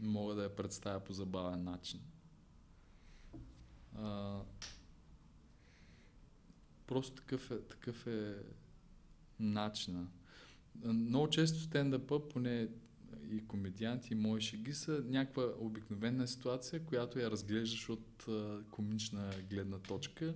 мога 0.00 0.34
да 0.34 0.42
я 0.42 0.56
представя 0.56 1.00
по 1.00 1.12
забавен 1.12 1.64
начин. 1.64 2.00
А, 3.96 4.40
просто 6.86 7.14
такъв 7.14 7.50
е, 7.50 7.60
такъв 7.60 8.06
е 8.06 8.34
начина. 9.40 10.06
Много 10.84 11.30
често 11.30 11.60
стендъпа, 11.60 12.28
поне 12.28 12.68
и 13.32 13.46
комедианти, 13.46 14.12
и 14.12 14.16
мои 14.16 14.40
шеги 14.40 14.72
са 14.72 15.02
някаква 15.06 15.44
обикновена 15.58 16.28
ситуация, 16.28 16.84
която 16.84 17.18
я 17.18 17.30
разглеждаш 17.30 17.88
от 17.88 18.28
а, 18.28 18.60
комична 18.70 19.30
гледна 19.50 19.78
точка. 19.78 20.34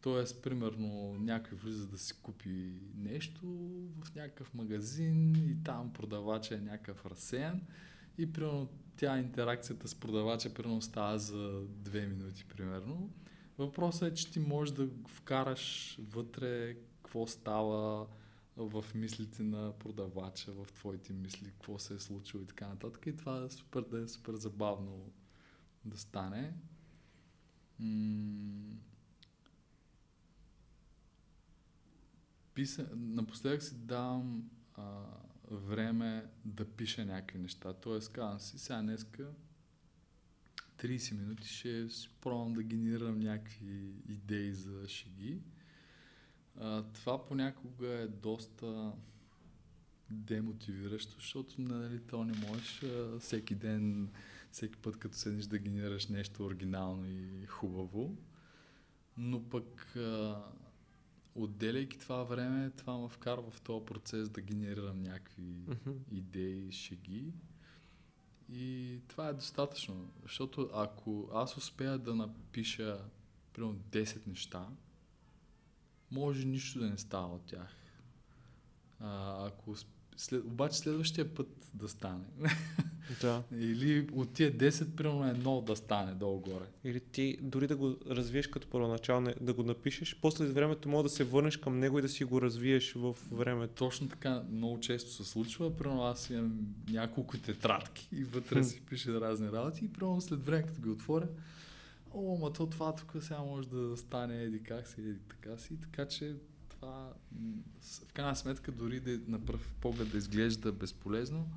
Тоест, 0.00 0.42
примерно, 0.42 1.16
някой 1.18 1.58
влиза 1.58 1.86
да 1.86 1.98
си 1.98 2.14
купи 2.22 2.72
нещо 2.96 3.40
в 4.02 4.14
някакъв 4.14 4.54
магазин 4.54 5.34
и 5.34 5.64
там 5.64 5.92
продавача 5.92 6.54
е 6.54 6.60
някакъв 6.60 7.06
разсеян 7.06 7.60
и 8.18 8.32
примерно 8.32 8.68
тя 8.96 9.18
интеракцията 9.18 9.88
с 9.88 9.94
продавача 9.94 10.54
примерно 10.54 10.82
става 10.82 11.18
за 11.18 11.62
две 11.66 12.06
минути 12.06 12.44
примерно. 12.44 13.10
Въпросът 13.58 14.12
е, 14.12 14.14
че 14.14 14.30
ти 14.30 14.40
можеш 14.40 14.74
да 14.74 14.88
вкараш 15.06 15.96
вътре 16.02 16.74
какво 16.74 17.26
става 17.26 18.06
в 18.58 18.84
мислите 18.94 19.42
на 19.42 19.78
продавача, 19.78 20.52
в 20.52 20.66
твоите 20.72 21.12
мисли, 21.12 21.50
какво 21.50 21.78
се 21.78 21.94
е 21.94 21.98
случило 21.98 22.42
и 22.42 22.46
така 22.46 22.68
нататък. 22.68 23.06
И 23.06 23.16
това 23.16 23.44
е 23.44 23.50
супер, 23.50 23.82
да 23.82 24.00
е 24.00 24.08
супер 24.08 24.34
забавно 24.34 25.12
да 25.84 25.98
стане. 25.98 26.54
М- 27.78 28.76
писа... 32.54 32.88
Напоследък 32.96 33.62
си 33.62 33.74
давам 33.74 34.50
а, 34.74 35.04
време 35.50 36.26
да 36.44 36.64
пиша 36.64 37.04
някакви 37.04 37.38
неща. 37.38 37.72
Тоест, 37.72 38.12
казвам 38.12 38.40
си, 38.40 38.58
сега 38.58 38.82
днеска 38.82 39.32
30 40.78 41.18
минути 41.18 41.48
ще 41.48 41.88
пробвам 42.20 42.54
да 42.54 42.62
генерирам 42.62 43.18
някакви 43.18 43.92
идеи 44.08 44.52
за 44.52 44.88
шеги. 44.88 45.42
А, 46.60 46.82
това 46.82 47.26
понякога 47.26 47.88
е 47.88 48.06
доста 48.06 48.92
демотивиращо, 50.10 51.14
защото 51.20 51.60
нали, 51.60 52.00
то 52.00 52.24
не 52.24 52.38
можеш 52.48 52.82
а, 52.82 53.18
всеки 53.18 53.54
ден, 53.54 54.10
всеки 54.52 54.76
път 54.76 54.96
като 54.96 55.16
седнеш 55.16 55.44
да 55.44 55.58
генерираш 55.58 56.06
нещо 56.06 56.44
оригинално 56.44 57.06
и 57.06 57.46
хубаво. 57.46 58.16
Но 59.16 59.48
пък 59.48 59.96
а, 59.96 60.42
отделяйки 61.34 61.98
това 61.98 62.22
време, 62.22 62.70
това 62.70 62.98
ме 62.98 63.08
вкарва 63.08 63.50
в 63.50 63.60
този 63.60 63.84
процес 63.84 64.28
да 64.28 64.40
генерирам 64.40 65.02
някакви 65.02 65.42
mm-hmm. 65.42 65.94
идеи, 66.12 66.72
шеги. 66.72 67.32
И 68.52 69.00
това 69.08 69.28
е 69.28 69.32
достатъчно, 69.32 70.10
защото 70.22 70.70
ако 70.74 71.28
аз 71.34 71.56
успея 71.56 71.98
да 71.98 72.14
напиша 72.14 73.04
примерно 73.52 73.78
10 73.90 74.26
неща, 74.26 74.68
може 76.10 76.46
нищо 76.46 76.78
да 76.78 76.90
не 76.90 76.98
става 76.98 77.34
от 77.34 77.42
тях. 77.42 77.76
А, 79.00 79.46
ако 79.46 79.74
след, 80.16 80.44
обаче 80.44 80.78
следващия 80.78 81.34
път 81.34 81.70
да 81.74 81.88
стане. 81.88 82.24
Да. 83.20 83.42
Или 83.58 84.08
от 84.12 84.32
тия 84.32 84.52
10, 84.52 84.90
примерно 84.90 85.28
едно 85.28 85.60
да 85.60 85.76
стане 85.76 86.14
долу-горе. 86.14 86.64
Или 86.84 87.00
ти 87.00 87.38
дори 87.42 87.66
да 87.66 87.76
го 87.76 87.96
развиеш 88.10 88.46
като 88.46 88.68
първоначално, 88.68 89.32
да 89.40 89.52
го 89.52 89.62
напишеш, 89.62 90.18
после 90.22 90.46
с 90.46 90.52
времето 90.52 90.88
може 90.88 91.02
да 91.02 91.08
се 91.08 91.24
върнеш 91.24 91.56
към 91.56 91.78
него 91.78 91.98
и 91.98 92.02
да 92.02 92.08
си 92.08 92.24
го 92.24 92.42
развиеш 92.42 92.92
в 92.92 93.16
времето. 93.32 93.74
Точно 93.74 94.08
така, 94.08 94.42
много 94.52 94.80
често 94.80 95.10
се 95.10 95.24
случва. 95.24 95.76
Примерно 95.76 96.02
аз 96.02 96.30
имам 96.30 96.58
няколко 96.90 97.38
тетрадки 97.38 98.08
и 98.12 98.24
вътре 98.24 98.64
си 98.64 98.80
пише 98.80 99.12
разни 99.12 99.52
работи 99.52 99.84
и 99.84 99.92
примерно 99.92 100.20
след 100.20 100.46
време, 100.46 100.62
като 100.62 100.80
ги 100.80 100.88
отворя, 100.88 101.28
о, 102.18 102.36
ма 102.36 102.52
то 102.52 102.66
това 102.66 102.94
тук 102.94 103.16
сега 103.20 103.40
може 103.40 103.68
да 103.68 103.96
стане 103.96 104.42
еди 104.42 104.62
как 104.62 104.88
си, 104.88 105.00
еди 105.00 105.18
така 105.28 105.58
си. 105.58 105.80
Така 105.80 106.08
че 106.08 106.36
това 106.68 107.12
в 108.06 108.12
крайна 108.12 108.36
сметка 108.36 108.72
дори 108.72 109.00
да 109.00 109.20
на 109.26 109.44
пръв 109.44 109.74
поглед 109.80 110.10
да 110.10 110.18
изглежда 110.18 110.72
безполезно, 110.72 111.48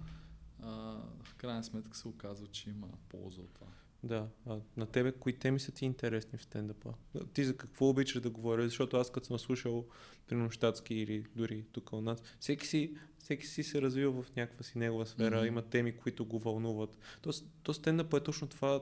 а, 0.59 0.97
в 1.24 1.36
крайна 1.36 1.64
сметка 1.64 1.97
се 1.97 2.07
оказва, 2.07 2.47
че 2.47 2.70
има 2.70 2.88
полза 3.09 3.41
от 3.41 3.53
това. 3.53 3.68
Да, 4.03 4.28
а 4.45 4.59
на 4.78 4.86
тебе 4.86 5.12
кои 5.12 5.34
теми 5.34 5.59
са 5.59 5.72
ти 5.72 5.86
интересни 5.86 6.38
в 6.38 6.43
стендъпа? 6.43 6.93
Ти 7.34 7.43
за 7.43 7.57
какво 7.57 7.89
обичаш 7.89 8.22
да 8.22 8.30
говориш? 8.30 8.66
Защото 8.66 8.97
аз 8.97 9.12
като 9.12 9.28
съм 9.28 9.39
слушал 9.39 9.86
примерно 10.28 10.51
щатски 10.51 10.95
или 10.95 11.26
дори 11.36 11.66
тук 11.72 11.93
у 11.93 12.01
нас, 12.01 12.24
всеки 12.39 12.68
си, 12.68 12.95
всеки 13.20 13.47
си 13.47 13.64
се 13.64 13.82
развива 13.82 14.24
в 14.24 14.36
някаква 14.36 14.64
си 14.64 14.78
негова 14.78 15.05
сфера, 15.05 15.41
mm-hmm. 15.41 15.47
има 15.47 15.62
теми, 15.62 15.97
които 15.97 16.26
го 16.26 16.39
вълнуват. 16.39 16.97
То, 17.22 17.32
то 17.64 17.74
стендъпа 17.74 18.18
е 18.18 18.24
точно 18.24 18.47
това 18.47 18.82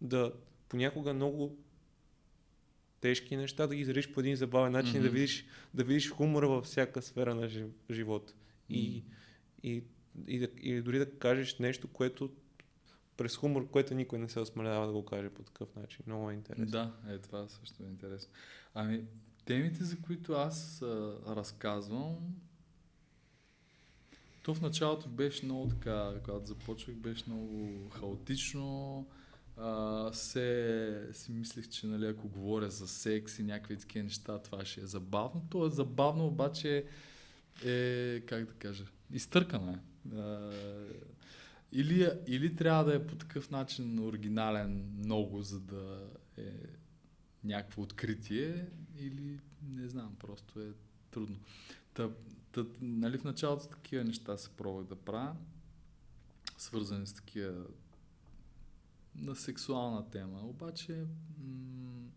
да 0.00 0.32
понякога 0.68 1.14
много 1.14 1.56
тежки 3.00 3.36
неща, 3.36 3.66
да 3.66 3.74
ги 3.74 3.80
изредиш 3.80 4.12
по 4.12 4.20
един 4.20 4.36
забавен 4.36 4.72
начин 4.72 4.94
mm-hmm. 4.94 4.98
и 4.98 5.02
да 5.02 5.10
видиш, 5.10 5.46
да 5.74 5.84
видиш 5.84 6.10
хумора 6.10 6.48
във 6.48 6.64
всяка 6.64 7.02
сфера 7.02 7.34
на 7.34 7.48
жив, 7.48 7.66
живота. 7.90 8.34
И, 8.68 9.02
mm-hmm. 9.02 9.04
и, 9.62 9.84
и, 10.26 10.38
да, 10.38 10.48
и 10.60 10.80
дори 10.80 10.98
да 10.98 11.18
кажеш 11.18 11.58
нещо, 11.58 11.88
което 11.88 12.30
през 13.16 13.36
хумор, 13.36 13.70
което 13.70 13.94
никой 13.94 14.18
не 14.18 14.28
се 14.28 14.40
осмелява 14.40 14.86
да 14.86 14.92
го 14.92 15.04
каже 15.04 15.30
по 15.30 15.42
такъв 15.42 15.74
начин. 15.76 16.04
Много 16.06 16.30
е 16.30 16.34
интересно. 16.34 16.66
Да, 16.66 16.92
е 17.08 17.18
това 17.18 17.48
също 17.48 17.82
е 17.82 17.86
интересно. 17.86 18.32
Ами, 18.74 19.04
темите, 19.44 19.84
за 19.84 19.98
които 20.00 20.32
аз 20.32 20.82
а, 20.82 21.16
разказвам, 21.28 22.16
то 24.42 24.54
в 24.54 24.60
началото 24.60 25.08
беше 25.08 25.44
много 25.44 25.68
така, 25.68 26.14
когато 26.24 26.46
започвах, 26.46 26.96
беше 26.96 27.24
много 27.26 27.88
хаотично, 27.90 29.06
а, 29.60 30.10
се, 30.12 31.08
си 31.12 31.32
мислех, 31.32 31.68
че 31.68 31.86
нали, 31.86 32.06
ако 32.06 32.28
говоря 32.28 32.70
за 32.70 32.88
секс 32.88 33.38
и 33.38 33.42
някакви 33.42 33.78
такива 33.78 34.04
неща, 34.04 34.38
това 34.38 34.64
ще 34.64 34.80
е 34.80 34.86
забавно. 34.86 35.46
То 35.50 35.66
е 35.66 35.70
забавно, 35.70 36.26
обаче 36.26 36.84
е, 37.64 38.20
как 38.26 38.44
да 38.44 38.52
кажа, 38.52 38.84
изтъркано 39.12 39.72
е. 39.72 39.80
А, 40.16 40.50
или, 41.72 42.10
или 42.26 42.56
трябва 42.56 42.84
да 42.84 42.94
е 42.94 43.06
по 43.06 43.16
такъв 43.16 43.50
начин 43.50 43.98
оригинален 43.98 44.92
много, 44.98 45.42
за 45.42 45.60
да 45.60 46.08
е 46.38 46.52
някакво 47.44 47.82
откритие, 47.82 48.66
или 48.98 49.40
не 49.62 49.88
знам, 49.88 50.16
просто 50.18 50.60
е 50.60 50.72
трудно. 51.10 51.36
Та, 51.94 52.10
та, 52.52 52.64
нали, 52.80 53.18
в 53.18 53.24
началото 53.24 53.68
такива 53.68 54.04
неща 54.04 54.36
се 54.36 54.50
пробвах 54.50 54.86
да 54.86 54.96
правя, 54.96 55.36
свързани 56.58 57.06
с 57.06 57.14
такива 57.14 57.64
на 59.14 59.36
сексуална 59.36 60.10
тема. 60.10 60.40
Обаче 60.42 61.04
м- 61.38 62.10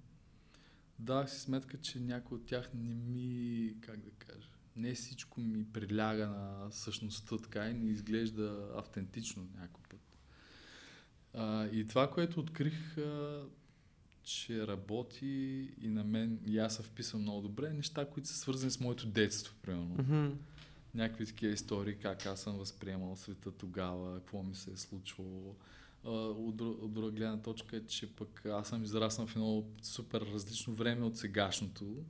дах 0.99 1.31
си 1.31 1.39
сметка, 1.39 1.77
че 1.77 1.99
някой 1.99 2.37
от 2.37 2.45
тях 2.45 2.69
не 2.73 2.93
ми, 2.93 3.75
как 3.81 3.99
да 3.99 4.11
кажа, 4.11 4.49
не 4.75 4.93
всичко 4.93 5.41
ми 5.41 5.65
приляга 5.73 6.27
на 6.27 6.71
същността 6.71 7.37
така 7.37 7.69
и 7.69 7.73
не 7.73 7.91
изглежда 7.91 8.71
автентично 8.75 9.47
някой 9.59 9.83
път. 9.89 10.17
А, 11.33 11.65
и 11.65 11.87
това, 11.87 12.11
което 12.11 12.39
открих, 12.39 12.97
а, 12.97 13.43
че 14.23 14.67
работи 14.67 15.27
и 15.81 15.87
на 15.87 16.03
мен, 16.03 16.39
и 16.45 16.59
аз 16.59 16.75
се 16.75 16.83
вписвам 16.83 17.21
много 17.21 17.41
добре, 17.41 17.73
неща, 17.73 18.05
които 18.05 18.27
са 18.27 18.37
свързани 18.37 18.71
с 18.71 18.79
моето 18.79 19.07
детство, 19.07 19.55
примерно. 19.61 19.97
Mm-hmm. 19.97 20.33
Някакви 20.95 21.25
такива 21.25 21.53
истории, 21.53 21.95
как 21.95 22.25
аз 22.25 22.41
съм 22.41 22.57
възприемал 22.57 23.15
света 23.15 23.51
тогава, 23.51 24.17
какво 24.17 24.43
ми 24.43 24.55
се 24.55 24.71
е 24.71 24.77
случвало, 24.77 25.55
от, 26.03 26.61
от 26.61 26.93
друга 26.93 27.11
гледна 27.11 27.41
точка 27.41 27.77
е, 27.77 27.85
че 27.85 28.15
пък 28.15 28.45
аз 28.45 28.67
съм 28.67 28.83
израснал 28.83 29.27
в 29.27 29.35
едно 29.35 29.65
супер 29.81 30.21
различно 30.21 30.73
време 30.73 31.05
от 31.05 31.17
сегашното 31.17 32.03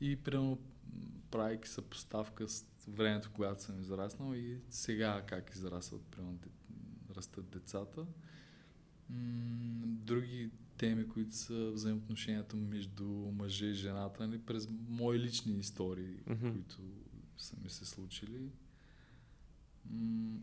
и 0.00 0.16
примерно 0.16 0.58
правейки 1.30 1.68
съпоставка 1.68 2.48
с 2.48 2.66
времето, 2.88 3.30
когато 3.34 3.62
съм 3.62 3.80
израснал 3.80 4.34
и 4.34 4.60
сега 4.70 5.24
как 5.26 5.50
израстват, 5.54 6.02
примерно, 6.02 6.38
растат 7.16 7.50
децата. 7.50 8.06
други 9.84 10.50
теми, 10.76 11.08
които 11.08 11.36
са 11.36 11.70
взаимоотношението 11.70 12.56
между 12.56 13.04
мъже 13.08 13.66
и 13.66 13.74
жената, 13.74 14.28
нали, 14.28 14.38
през 14.38 14.68
мои 14.88 15.18
лични 15.18 15.58
истории, 15.58 16.16
mm-hmm. 16.16 16.52
които 16.52 16.76
са 17.38 17.56
ми 17.62 17.70
се 17.70 17.84
случили. 17.84 18.50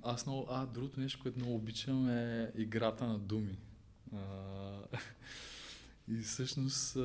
Аз 0.03 0.25
много... 0.25 0.45
А, 0.49 0.65
другото 0.65 0.99
нещо, 0.99 1.19
което 1.21 1.39
много 1.39 1.55
обичам 1.55 2.09
е 2.09 2.51
играта 2.55 3.07
на 3.07 3.19
думи. 3.19 3.57
А, 4.13 4.19
и 6.07 6.17
всъщност 6.17 6.97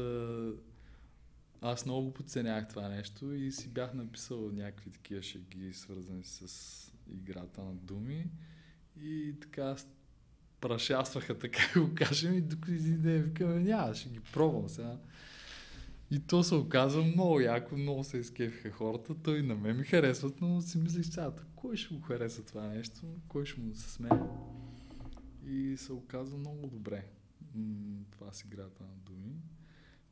аз 1.62 1.86
много 1.86 2.02
го 2.06 2.14
подценях 2.14 2.68
това 2.68 2.88
нещо 2.88 3.32
и 3.32 3.52
си 3.52 3.68
бях 3.68 3.94
написал 3.94 4.50
някакви 4.52 4.90
такива 4.90 5.22
шеги, 5.22 5.72
свързани 5.72 6.24
с 6.24 6.92
играта 7.12 7.64
на 7.64 7.74
думи. 7.74 8.30
И 9.02 9.34
така 9.40 9.76
прашастваха, 10.60 11.38
така 11.38 11.80
го 11.80 11.94
кажем, 11.94 12.34
и 12.34 12.40
докато 12.40 12.72
ден 12.72 13.22
викаме, 13.22 13.60
няма, 13.60 13.94
ще 13.94 14.08
ги 14.08 14.20
пробвам 14.32 14.68
сега. 14.68 14.98
И 16.10 16.20
то 16.20 16.42
се 16.42 16.54
оказа 16.54 17.02
много 17.02 17.40
яко, 17.40 17.76
много 17.76 18.04
се 18.04 18.18
изкефиха 18.18 18.70
хората. 18.70 19.14
Той 19.22 19.42
на 19.42 19.54
мен 19.54 19.76
ми 19.76 19.84
харесват, 19.84 20.40
но 20.40 20.60
си 20.60 20.78
мислих 20.78 21.06
сега, 21.06 21.32
кой 21.56 21.76
ще 21.76 21.94
го 21.94 22.00
хареса 22.00 22.44
това 22.44 22.66
нещо, 22.66 23.00
кой 23.28 23.46
ще 23.46 23.60
му 23.60 23.74
се 23.74 23.90
смее. 23.90 24.18
И 25.46 25.76
се 25.76 25.92
оказа 25.92 26.36
много 26.36 26.66
добре. 26.66 27.06
Това 28.10 28.32
си 28.32 28.44
играта 28.46 28.82
на 28.82 28.94
думи. 29.06 29.34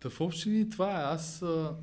Та 0.01 0.11
в 0.11 0.21
общини 0.21 0.71
това 0.71 1.01
е. 1.01 1.05
Аз 1.05 1.43
а, 1.43 1.77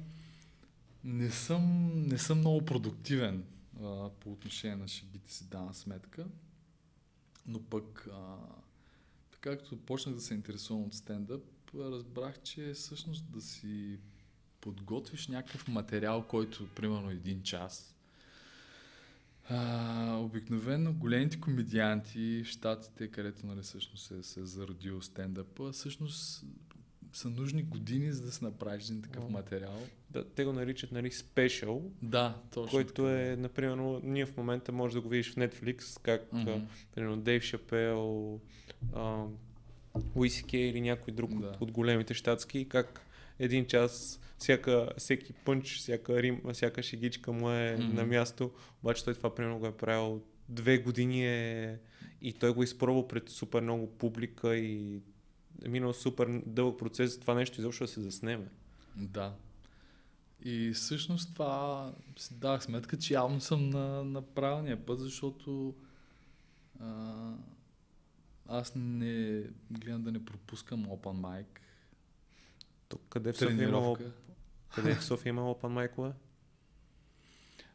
не, 1.03 1.29
съм, 1.29 1.93
не 2.07 2.17
съм 2.17 2.39
много 2.39 2.65
продуктивен 2.65 3.43
а, 3.83 4.09
по 4.09 4.31
отношение 4.31 4.75
на 4.75 4.87
шегите 4.87 5.31
си, 5.31 5.49
дана 5.49 5.73
сметка. 5.73 6.27
Но 7.45 7.63
пък, 7.63 8.07
а, 8.13 8.37
така 9.31 9.57
като 9.57 9.77
почнах 9.85 10.15
да 10.15 10.21
се 10.21 10.33
интересувам 10.33 10.83
от 10.83 10.93
стендъп, 10.93 11.43
разбрах, 11.83 12.41
че 12.43 12.73
всъщност 12.73 13.31
да 13.31 13.41
си 13.41 13.99
подготвиш 14.61 15.27
някакъв 15.27 15.67
материал, 15.67 16.23
който 16.27 16.67
примерно 16.75 17.09
един 17.09 17.43
час, 17.43 17.95
а, 19.49 20.17
обикновено 20.17 20.93
големите 20.93 21.39
комедианти 21.39 22.43
в 22.45 22.47
Штатите, 22.47 23.07
където 23.07 23.47
нали, 23.47 23.61
всъщност 23.61 24.05
се, 24.05 24.23
се 24.23 24.39
е 24.39 24.45
зародил 24.45 25.01
стендъпа, 25.01 25.71
всъщност 25.71 26.45
са 27.13 27.29
нужни 27.29 27.63
години, 27.63 28.11
за 28.11 28.25
да 28.25 28.31
се 28.31 28.45
направиш 28.45 28.85
един 28.85 29.01
такъв 29.01 29.23
О. 29.23 29.29
материал. 29.29 29.79
Да, 30.09 30.29
те 30.29 30.45
го 30.45 30.53
наричат, 30.53 30.91
нали, 30.91 31.11
спешъл, 31.11 31.91
Да, 32.01 32.41
точно. 32.51 32.71
който 32.71 32.93
така. 32.93 33.21
е, 33.21 33.35
например, 33.35 33.99
ние 34.03 34.25
в 34.25 34.37
момента 34.37 34.71
може 34.71 34.93
да 34.93 35.01
го 35.01 35.09
видиш 35.09 35.31
в 35.31 35.35
Netflix, 35.35 35.99
как, 36.01 36.31
mm-hmm. 36.31 36.61
примерно, 36.95 37.17
Дейв 37.17 37.43
Шапел, 37.43 38.39
Уиси 40.15 40.43
Кей 40.43 40.69
или 40.69 40.81
някой 40.81 41.13
друг 41.13 41.39
Да. 41.39 41.47
от, 41.47 41.61
от 41.61 41.71
големите 41.71 42.13
щатски, 42.13 42.69
как 42.69 43.01
един 43.39 43.65
час 43.65 44.19
всяка, 44.37 44.89
всеки 44.97 45.33
пънч, 45.33 45.77
всяка 45.77 46.21
рим, 46.21 46.41
всяка 46.53 46.83
шегичка 46.83 47.31
му 47.31 47.49
е 47.49 47.53
mm-hmm. 47.53 47.93
на 47.93 48.05
място, 48.05 48.51
обаче 48.83 49.05
той 49.05 49.13
това 49.13 49.35
примерно 49.35 49.59
го 49.59 49.67
е 49.67 49.77
правил 49.77 50.21
две 50.49 50.77
години 50.77 51.27
е, 51.27 51.79
и 52.21 52.33
той 52.33 52.53
го 52.53 52.61
е 52.61 52.63
изпробвал 52.63 53.07
пред 53.07 53.29
супер 53.29 53.61
много 53.61 53.87
публика 53.87 54.55
и 54.55 54.99
е 55.65 55.69
минал 55.69 55.93
супер 55.93 56.41
дълъг 56.45 56.79
процес 56.79 57.19
това 57.19 57.33
нещо 57.33 57.59
изобщо 57.59 57.83
да 57.83 57.87
се 57.87 58.01
заснеме. 58.01 58.47
Да. 58.95 59.33
И 60.43 60.71
всъщност 60.73 61.33
това 61.33 61.93
си 62.17 62.33
дах 62.33 62.63
сметка, 62.63 62.97
че 62.97 63.13
явно 63.13 63.41
съм 63.41 63.69
на, 63.69 64.03
на 64.03 64.21
правилния 64.21 64.85
път, 64.85 64.99
защото 64.99 65.75
а, 66.79 67.13
аз 68.47 68.73
не 68.75 69.43
гледам 69.71 70.03
да 70.03 70.11
не 70.11 70.25
пропускам 70.25 70.85
Open 70.85 71.21
Mic. 71.21 71.45
Тук 72.89 73.01
къде 73.09 73.33
в 73.33 73.37
София 73.37 73.67
има, 73.69 73.95
къде 74.75 74.95
в 74.95 75.03
София 75.03 75.29
има 75.29 75.41
open 75.41 75.67
майкове? 75.67 76.11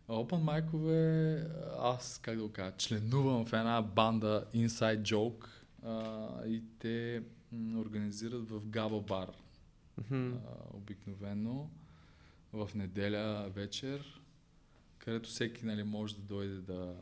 Open 0.09 0.39
майкове, 0.39 1.47
аз 1.79 2.21
как 2.23 2.37
да 2.37 2.43
го 2.43 2.53
кажа, 2.53 2.77
членувам 2.77 3.47
в 3.47 3.53
една 3.53 3.83
банда 3.83 4.45
Inside 4.55 5.03
Joke 5.03 5.47
а, 5.83 6.47
и 6.47 6.63
те 6.79 7.23
м, 7.53 7.81
организират 7.81 8.51
в 8.51 8.67
Габа 8.67 9.01
бар 9.01 9.31
а, 10.13 10.37
обикновено 10.73 11.71
в 12.53 12.71
неделя 12.75 13.51
вечер, 13.55 14.21
където 14.99 15.29
всеки 15.29 15.67
нали, 15.67 15.83
може 15.83 16.17
да 16.17 16.23
дойде 16.23 16.55
да 16.55 16.95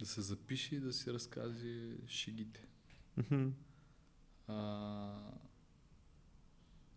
да 0.00 0.06
се 0.06 0.20
запише 0.20 0.74
и 0.74 0.80
да 0.80 0.92
си 0.92 1.12
разкаже 1.12 1.96
шегите. 2.06 2.66
Мгм. 3.16 3.48
А, 4.46 5.32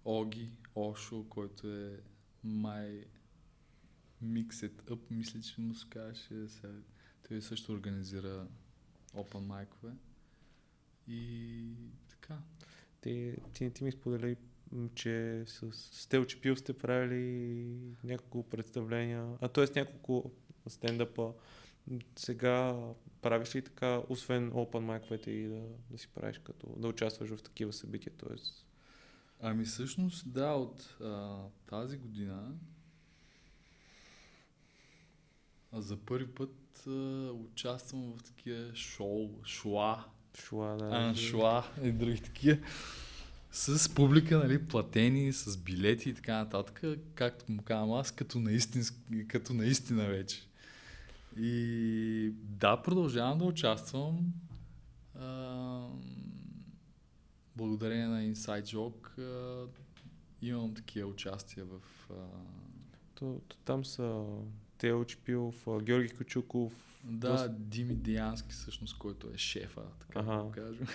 Оги, 0.06 0.52
Ошо, 0.76 1.26
който 1.30 1.68
е 1.68 1.99
май 2.43 3.06
Mixed 4.24 4.84
Up, 4.84 4.99
мисля, 5.10 5.41
че 5.41 5.62
му 5.62 5.76
се 5.76 5.89
казваше. 5.89 6.45
Той 7.28 7.41
също 7.41 7.74
организира 7.74 8.47
Open 9.14 9.39
майкове. 9.39 9.93
И 11.08 11.74
така. 12.10 12.38
Ти, 13.02 13.36
ти, 13.54 13.70
ти 13.70 13.84
ми 13.84 13.91
сподели, 13.91 14.38
че 14.95 15.43
с 15.47 15.72
Стелче 15.72 16.41
Пил 16.41 16.56
сте 16.56 16.74
правили 16.74 17.78
няколко 18.04 18.49
представления, 18.49 19.38
а 19.41 19.47
т.е. 19.47 19.66
няколко 19.80 20.32
стендъпа. 20.68 21.34
Сега 22.15 22.77
правиш 23.21 23.55
ли 23.55 23.61
така, 23.61 24.01
освен 24.09 24.51
open 24.51 24.79
майковете 24.79 25.32
и 25.32 25.47
да, 25.47 25.61
да 25.89 25.97
си 25.97 26.07
правиш 26.07 26.38
като, 26.43 26.67
да 26.77 26.88
участваш 26.88 27.29
в 27.29 27.43
такива 27.43 27.73
събития, 27.73 28.13
т.е. 28.17 28.36
Ами 29.39 29.65
всъщност, 29.65 30.34
да, 30.34 30.51
от 30.51 30.97
а, 31.01 31.38
тази 31.67 31.97
година 31.97 32.53
а 35.71 35.82
за 35.82 35.97
първи 35.97 36.27
път 36.27 36.84
а, 36.88 36.91
участвам 37.32 38.13
в 38.17 38.23
такива 38.23 38.75
шоу, 38.75 39.29
шоа, 39.45 40.05
шла, 40.39 40.75
да. 40.75 40.86
аншла 40.86 41.65
и 41.84 41.91
други 41.91 42.21
такива. 42.21 42.57
С 43.51 43.95
публика, 43.95 44.38
нали, 44.38 44.67
платени, 44.67 45.34
с 45.34 45.57
билети 45.57 46.09
и 46.09 46.13
така 46.13 46.38
нататък, 46.38 46.82
както 47.15 47.51
му 47.51 47.61
казвам 47.61 47.91
аз, 47.91 48.11
като 48.11 48.39
наистина, 48.39 48.86
като 49.27 49.53
наистина 49.53 50.07
вече. 50.07 50.41
И 51.38 52.34
да, 52.36 52.82
продължавам 52.82 53.38
да 53.38 53.45
участвам. 53.45 54.34
А, 55.19 55.88
благодарение 57.55 58.07
на 58.07 58.21
Inside 58.23 58.63
Joke 58.63 59.19
а, 59.19 59.67
имам 60.41 60.73
такива 60.73 61.09
участия 61.09 61.65
в... 61.65 61.79
А, 62.09 62.13
То, 63.15 63.41
то, 63.47 63.57
там 63.57 63.86
са 63.86 64.25
Телче 64.77 65.17
Пилов, 65.17 65.67
а, 65.67 65.82
Георги 65.82 66.09
Кочуков. 66.09 67.01
да, 67.03 67.32
доста- 67.32 67.49
Дими 67.49 67.95
Диански, 67.95 68.51
всъщност, 68.51 68.97
който 68.97 69.27
е 69.34 69.38
шефа, 69.38 69.82
така 69.99 70.19
Аха. 70.19 70.32
да 70.32 70.43
го 70.43 70.51
кажем. 70.51 70.88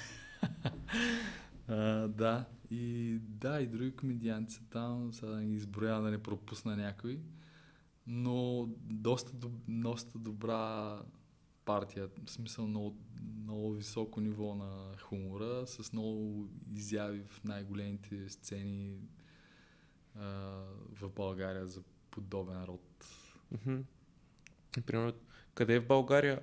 а, 1.68 1.74
да, 2.09 2.45
и 2.70 3.16
да, 3.20 3.61
и 3.61 3.66
други 3.66 3.97
комедианти 3.97 4.53
са 4.55 4.61
там, 4.70 5.12
сега 5.12 5.32
да 5.32 5.43
ги 5.43 5.55
изброя 5.55 6.01
да 6.01 6.11
не 6.11 6.18
пропусна 6.18 6.76
някой, 6.76 7.20
но 8.07 8.67
доста, 8.83 9.33
доста 9.69 10.19
добра 10.19 10.99
партия, 11.65 12.09
в 12.25 12.31
смисъл 12.31 12.67
много, 12.67 12.97
много 13.43 13.73
високо 13.73 14.21
ниво 14.21 14.55
на 14.55 14.99
хумора, 15.03 15.67
с 15.67 15.93
много 15.93 16.49
изяви 16.75 17.23
в 17.23 17.45
най-големите 17.45 18.29
сцени 18.29 19.01
а, 20.15 20.25
в 21.01 21.11
България 21.17 21.67
за 21.67 21.83
подобен 22.11 22.65
род. 22.65 23.07
Примерно, 24.87 25.13
къде 25.55 25.75
е 25.75 25.81
в 25.81 25.87
България, 25.87 26.43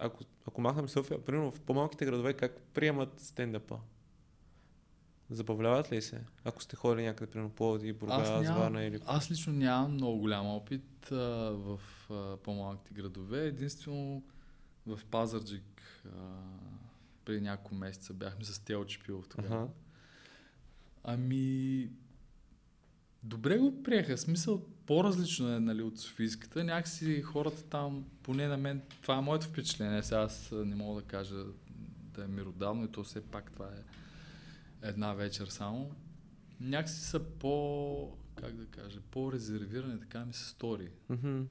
ако, 0.00 0.24
ако 0.46 0.60
махнем 0.60 0.88
София, 0.88 1.24
примерно 1.24 1.52
в 1.52 1.60
по-малките 1.60 2.04
градове, 2.06 2.34
как 2.34 2.60
приемат 2.62 3.20
стендъпа? 3.20 3.80
Забавляват 5.30 5.92
ли 5.92 6.02
се? 6.02 6.20
Ако 6.44 6.62
сте 6.62 6.76
ходили 6.76 7.06
някъде, 7.06 7.30
примерно 7.30 7.50
Пловдив, 7.50 7.98
Бургас, 7.98 8.48
Варна 8.48 8.84
или... 8.84 9.00
аз 9.06 9.30
лично 9.30 9.52
нямам 9.52 9.92
много 9.92 10.18
голям 10.18 10.46
опит 10.46 11.12
а, 11.12 11.16
в 11.50 11.80
а, 12.10 12.36
по-малките 12.36 12.94
градове. 12.94 13.46
Единствено 13.46 14.22
в 14.86 15.00
Пазарджик 15.10 15.82
а, 16.04 16.10
преди 17.24 17.40
няколко 17.40 17.74
месеца 17.74 18.14
бяхме 18.14 18.44
с 18.44 18.58
Телче 18.58 18.98
Пилов 18.98 19.28
тогава. 19.28 19.62
Аха. 19.62 19.72
Ами, 21.04 21.90
добре 23.22 23.58
го 23.58 23.82
приеха. 23.82 24.18
Смисъл, 24.18 24.62
по-различно 24.86 25.54
е 25.54 25.60
нали, 25.60 25.82
от 25.82 25.98
Софийската. 25.98 26.64
Някакси 26.64 27.22
хората 27.22 27.62
там, 27.62 28.04
поне 28.22 28.46
на 28.46 28.56
мен, 28.56 28.82
това 29.02 29.16
е 29.16 29.20
моето 29.20 29.46
впечатление. 29.46 30.02
Сега 30.02 30.20
аз 30.20 30.50
не 30.52 30.74
мога 30.74 31.00
да 31.00 31.06
кажа 31.06 31.44
да 32.14 32.24
е 32.24 32.28
миродавно 32.28 32.84
и 32.84 32.88
то 32.88 33.04
все 33.04 33.20
пак 33.20 33.52
това 33.52 33.66
е 33.66 34.05
една 34.82 35.14
вечер 35.14 35.46
само. 35.46 35.90
Някакси 36.60 37.00
са 37.00 37.20
по, 37.20 38.16
как 38.34 38.56
да 38.56 38.66
кажа, 38.66 39.00
по-резервирани, 39.10 40.00
така 40.00 40.24
ми 40.24 40.32
се 40.32 40.48
стори. 40.48 40.90
Мгм. 41.08 41.42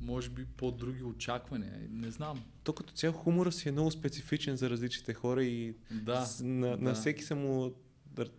Може 0.00 0.30
би 0.30 0.46
по-други 0.46 1.02
очаквания, 1.02 1.88
не 1.90 2.10
знам. 2.10 2.42
То 2.64 2.72
като 2.72 2.92
цяло 2.92 3.14
хумора 3.14 3.52
си 3.52 3.68
е 3.68 3.72
много 3.72 3.90
специфичен 3.90 4.56
за 4.56 4.70
различните 4.70 5.14
хора 5.14 5.44
и 5.44 5.76
Да, 5.90 6.24
с, 6.26 6.44
на, 6.44 6.68
да. 6.68 6.76
на 6.76 6.94
всеки 6.94 7.22
са 7.22 7.36
му 7.36 7.74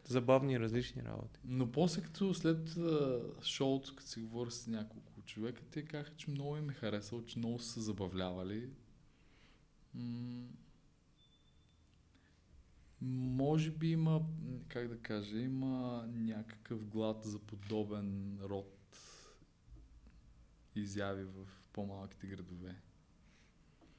забавни 0.07 0.59
различни 0.59 1.03
работи. 1.03 1.39
Но 1.45 1.71
после 1.71 2.01
като 2.01 2.33
след 2.33 2.77
а, 2.77 3.19
шоуто, 3.43 3.95
като 3.95 4.09
си 4.09 4.19
говоря 4.19 4.51
с 4.51 4.67
няколко 4.67 5.21
човека, 5.21 5.61
те 5.71 5.81
казаха, 5.85 6.15
че 6.15 6.31
много 6.31 6.57
им 6.57 6.69
е 6.69 6.73
харесало, 6.73 7.25
че 7.25 7.39
много 7.39 7.59
са 7.59 7.81
забавлявали. 7.81 8.69
М- 9.93 10.47
може 13.01 13.71
би 13.71 13.91
има, 13.91 14.21
как 14.67 14.87
да 14.87 14.97
кажа, 14.97 15.37
има 15.37 16.05
някакъв 16.07 16.85
глад 16.85 17.23
за 17.23 17.39
подобен 17.39 18.39
род 18.43 18.77
изяви 20.75 21.23
в 21.23 21.47
по-малките 21.73 22.27
градове. 22.27 22.75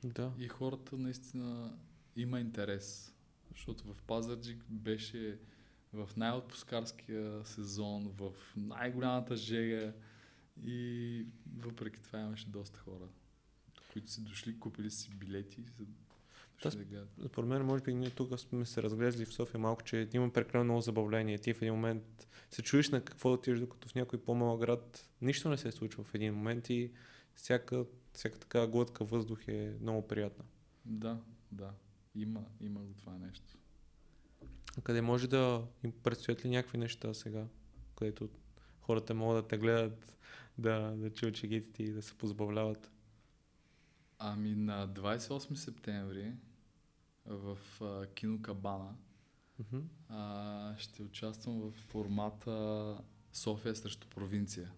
Да. 0.05 0.32
И 0.38 0.48
хората 0.48 0.96
наистина 0.96 1.78
има 2.16 2.40
интерес. 2.40 3.14
Защото 3.50 3.94
в 3.94 4.03
Пазарджик 4.03 4.64
беше 4.68 5.38
в 5.92 6.11
най-отпускарския 6.16 7.46
сезон, 7.46 8.09
в 8.09 8.32
най-голямата 8.57 9.36
жега 9.36 9.92
и 10.64 11.26
въпреки 11.57 12.03
това 12.03 12.20
имаше 12.20 12.48
доста 12.48 12.78
хора, 12.78 13.09
които 13.92 14.11
си 14.11 14.24
дошли, 14.24 14.59
купили 14.59 14.90
си 14.90 15.11
билети 15.14 15.64
Според 17.26 17.48
мен, 17.48 17.62
може 17.62 17.82
би 17.82 17.94
ние 17.94 18.10
тук 18.10 18.38
сме 18.40 18.66
се 18.66 18.82
разглезли 18.82 19.24
в 19.24 19.32
София 19.34 19.60
малко, 19.60 19.82
че 19.82 20.08
има 20.12 20.32
прекалено 20.32 20.64
много 20.64 20.80
забавление. 20.80 21.38
Ти 21.38 21.54
в 21.54 21.62
един 21.62 21.74
момент 21.74 22.28
се 22.50 22.62
чуеш 22.62 22.90
на 22.90 23.04
какво 23.04 23.28
да 23.28 23.34
отидеш, 23.34 23.60
докато 23.60 23.88
в 23.88 23.94
някой 23.94 24.22
по-малък 24.22 24.60
град 24.60 25.08
нищо 25.20 25.48
не 25.48 25.56
се 25.56 25.72
случва 25.72 26.04
в 26.04 26.14
един 26.14 26.34
момент 26.34 26.70
и 26.70 26.90
всяка, 27.34 27.84
всяка 28.12 28.38
така 28.38 28.66
глътка 28.66 29.04
въздух 29.04 29.48
е 29.48 29.76
много 29.80 30.08
приятна. 30.08 30.44
Да, 30.84 31.20
да. 31.52 31.70
Има, 32.14 32.44
има 32.60 32.80
го 32.80 32.94
това 32.94 33.18
нещо. 33.18 33.58
къде 34.82 35.00
може 35.02 35.28
да 35.28 35.66
им 35.84 35.92
предстоят 36.02 36.44
ли 36.44 36.50
някакви 36.50 36.78
неща 36.78 37.14
сега, 37.14 37.46
където 37.96 38.28
хората 38.80 39.14
могат 39.14 39.44
да 39.44 39.48
те 39.48 39.58
гледат, 39.58 40.16
да, 40.58 40.90
да 40.96 41.10
чуят 41.10 41.34
чегитите 41.34 41.82
и 41.82 41.92
да 41.92 42.02
се 42.02 42.14
позабавляват? 42.14 42.90
Ами 44.18 44.54
на 44.54 44.88
28 44.88 45.54
септември 45.54 46.32
в 47.26 47.58
а, 47.80 48.06
кино 48.06 48.42
Кабана 48.42 48.96
Мгм. 49.58 49.80
а, 50.08 50.74
ще 50.78 51.02
участвам 51.02 51.60
в 51.60 51.70
формата 51.70 52.98
София 53.32 53.76
срещу 53.76 54.08
провинция. 54.08 54.72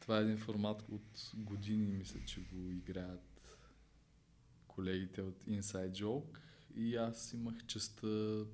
Това 0.00 0.18
е 0.18 0.22
един 0.22 0.38
формат 0.38 0.82
от 0.88 1.32
години, 1.34 1.86
мисля, 1.86 2.20
че 2.26 2.40
го 2.40 2.70
играят 2.70 3.58
колегите 4.66 5.22
от 5.22 5.44
Inside 5.44 5.92
Joke 5.92 6.38
и 6.74 6.96
аз 6.96 7.32
имах 7.32 7.66
честа 7.66 8.44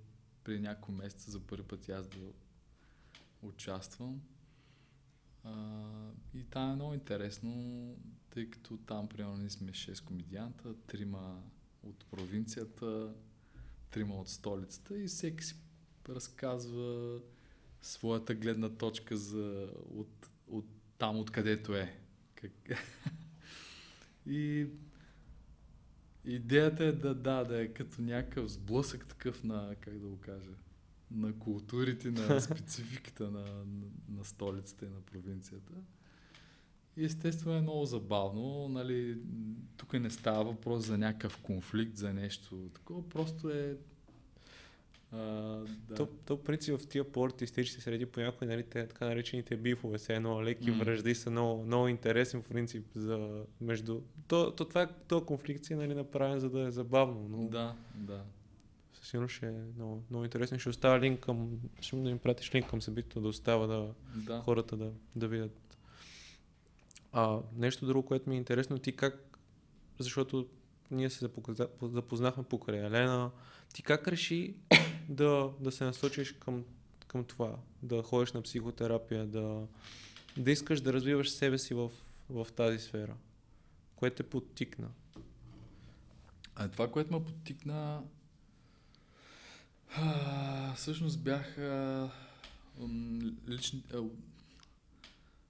при 0.45 0.61
няколко 0.61 0.93
месеца 0.93 1.31
за 1.31 1.41
първи 1.41 1.69
път 1.69 1.89
аз 1.89 2.09
да 2.09 2.33
участвам. 3.43 4.23
А, 5.45 6.11
и 6.35 6.45
там 6.45 6.73
е 6.73 6.75
много 6.75 6.95
интересно, 6.95 7.95
тъй 8.31 8.51
като 8.51 8.77
там 8.77 9.09
примерно 9.09 9.37
ние 9.37 9.51
сме 9.51 9.73
6 9.73 10.05
комедианта, 10.05 10.75
трима 10.87 11.43
от 11.89 12.05
провинцията, 12.11 13.15
трима 13.91 14.15
от 14.15 14.29
столицата 14.29 14.99
и 14.99 15.07
всеки 15.07 15.45
си 15.45 15.55
разказва 16.09 17.21
своята 17.83 18.35
гледна 18.35 18.69
точка 18.69 19.17
за 19.17 19.69
от, 19.91 20.31
от 20.49 20.67
там, 20.99 21.19
откъдето 21.19 21.75
е. 21.75 21.99
Как... 22.35 22.53
и 24.27 24.67
идеята 26.25 26.85
е 26.85 26.93
да, 26.93 27.15
да, 27.15 27.45
да 27.45 27.63
е 27.63 27.69
като 27.69 28.03
някакъв 28.03 28.53
сблъсък 28.53 29.09
такъв 29.09 29.45
на, 29.45 29.77
как 29.81 29.99
да 29.99 30.07
го 30.09 30.21
кажа, 30.21 30.51
на 31.11 31.39
културите, 31.39 32.11
на 32.11 32.41
спецификата 32.41 33.31
на, 33.31 33.41
на, 33.41 33.87
на 34.09 34.25
столицата 34.25 34.87
и 34.87 34.89
на 34.89 35.01
провинцията. 35.01 35.73
И 36.97 37.05
естествено 37.05 37.57
е 37.57 37.61
много 37.61 37.85
забавно, 37.85 38.69
нали, 38.69 39.19
тук 39.77 39.93
не 39.93 40.11
става 40.11 40.45
въпрос 40.45 40.85
за 40.85 40.99
някакъв 40.99 41.39
конфликт, 41.39 41.97
за 41.97 42.13
нещо 42.13 42.71
такова, 42.75 43.09
просто 43.09 43.51
е 43.51 43.77
а, 45.13 45.19
да. 45.89 45.95
То, 45.97 46.07
то 46.07 46.45
принцип 46.45 46.79
в 46.79 46.87
тия 46.87 47.13
по-артистични 47.13 47.83
среди 47.83 48.07
понякога 48.07 48.47
нали, 48.47 48.63
те, 48.63 48.87
така 48.87 49.07
наречените 49.07 49.57
бифове, 49.57 49.99
все 49.99 50.15
едно 50.15 50.45
леки 50.45 50.71
М. 50.71 50.77
връжди 50.77 51.15
са 51.15 51.31
много, 51.31 51.63
много 51.63 51.89
интересен 51.89 52.43
принцип 52.43 52.87
за 52.95 53.45
между... 53.61 54.01
То, 54.29 54.51
то 54.51 54.65
това 54.65 54.83
е 54.83 54.89
то 55.09 55.25
конфликт 55.25 55.65
си 55.65 55.75
нали, 55.75 55.95
направен 55.95 56.39
за 56.41 56.51
да 56.51 56.61
е 56.61 56.71
забавно, 56.71 57.29
но 57.29 57.49
Да, 57.49 57.75
да. 57.95 58.23
със 58.93 59.09
сигурност 59.09 59.35
ще 59.35 59.47
е 59.47 59.53
много, 59.77 60.03
много 60.11 60.25
интересно. 60.25 60.59
Ще 60.59 60.69
оставя 60.69 61.01
линк 61.01 61.21
към... 61.21 61.51
Ще 61.81 61.97
да 61.97 62.11
им 62.11 62.19
пратиш 62.19 62.55
линк 62.55 62.71
към 62.71 62.83
събитието, 62.83 63.21
да 63.21 63.29
остава 63.29 63.67
да, 63.67 63.95
Да. 64.15 64.41
хората 64.41 64.77
да, 64.77 64.91
да 65.17 65.29
видят. 65.29 65.66
А, 67.19 67.41
нещо 67.57 67.87
друго, 67.87 68.07
което 68.07 68.29
ми 68.29 68.35
е 68.35 68.39
интересно, 68.39 68.79
ти 68.79 68.97
как, 68.97 69.39
защото 69.99 70.49
ние 70.91 71.11
се 71.11 71.19
запозна- 71.19 71.69
запознахме 71.83 72.43
покрай 72.43 72.87
Елена, 72.87 73.31
ти 73.75 73.83
как 73.83 74.09
реши 74.09 74.55
да, 75.09 75.51
да 75.61 75.73
се 75.73 75.85
насочиш 75.85 76.33
към, 76.33 76.65
към 77.07 77.25
това, 77.25 77.57
да 77.83 78.03
ходиш 78.03 78.33
на 78.33 78.43
психотерапия, 78.43 79.27
да, 79.27 79.67
да 80.37 80.51
искаш 80.51 80.81
да 80.81 80.93
развиваш 80.93 81.31
себе 81.31 81.59
си 81.59 81.75
в, 81.75 81.91
в 82.31 82.47
тази 82.57 82.79
сфера, 82.79 83.17
което 83.97 84.17
те 84.17 84.23
подтикна? 84.23 84.89
А 86.55 86.69
това, 86.69 86.91
което 86.91 87.13
ме 87.13 87.25
подтикна, 87.25 88.03
а, 89.97 90.75
всъщност 90.75 91.21
бяха 91.21 92.11
м, 92.79 93.31
лични, 93.49 93.83
а, 93.95 94.01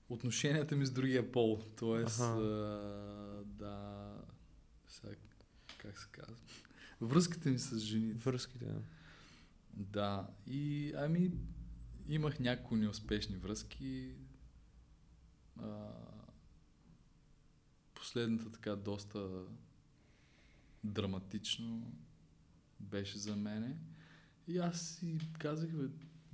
отношенията 0.08 0.76
ми 0.76 0.86
с 0.86 0.90
другия 0.90 1.32
пол. 1.32 1.62
Тоест, 1.78 2.20
Аха. 2.20 2.24
а, 2.24 3.44
да, 3.44 4.12
сега, 4.88 5.14
как 5.78 5.98
се 5.98 6.08
казва, 6.12 6.36
връзката 7.00 7.48
ми 7.48 7.58
с 7.58 7.78
жените. 7.78 8.18
Връзките. 8.18 8.64
да. 8.64 8.82
Да, 9.72 10.28
и 10.46 10.92
ами 10.96 11.32
имах 12.08 12.40
някои 12.40 12.78
неуспешни 12.78 13.36
връзки. 13.36 14.14
А, 15.60 15.88
последната 17.94 18.52
така 18.52 18.76
доста 18.76 19.44
драматично 20.84 21.92
беше 22.80 23.18
за 23.18 23.36
мене. 23.36 23.78
И 24.48 24.58
аз 24.58 24.88
си 24.88 25.18
казах, 25.38 25.70
бе, 25.72 25.88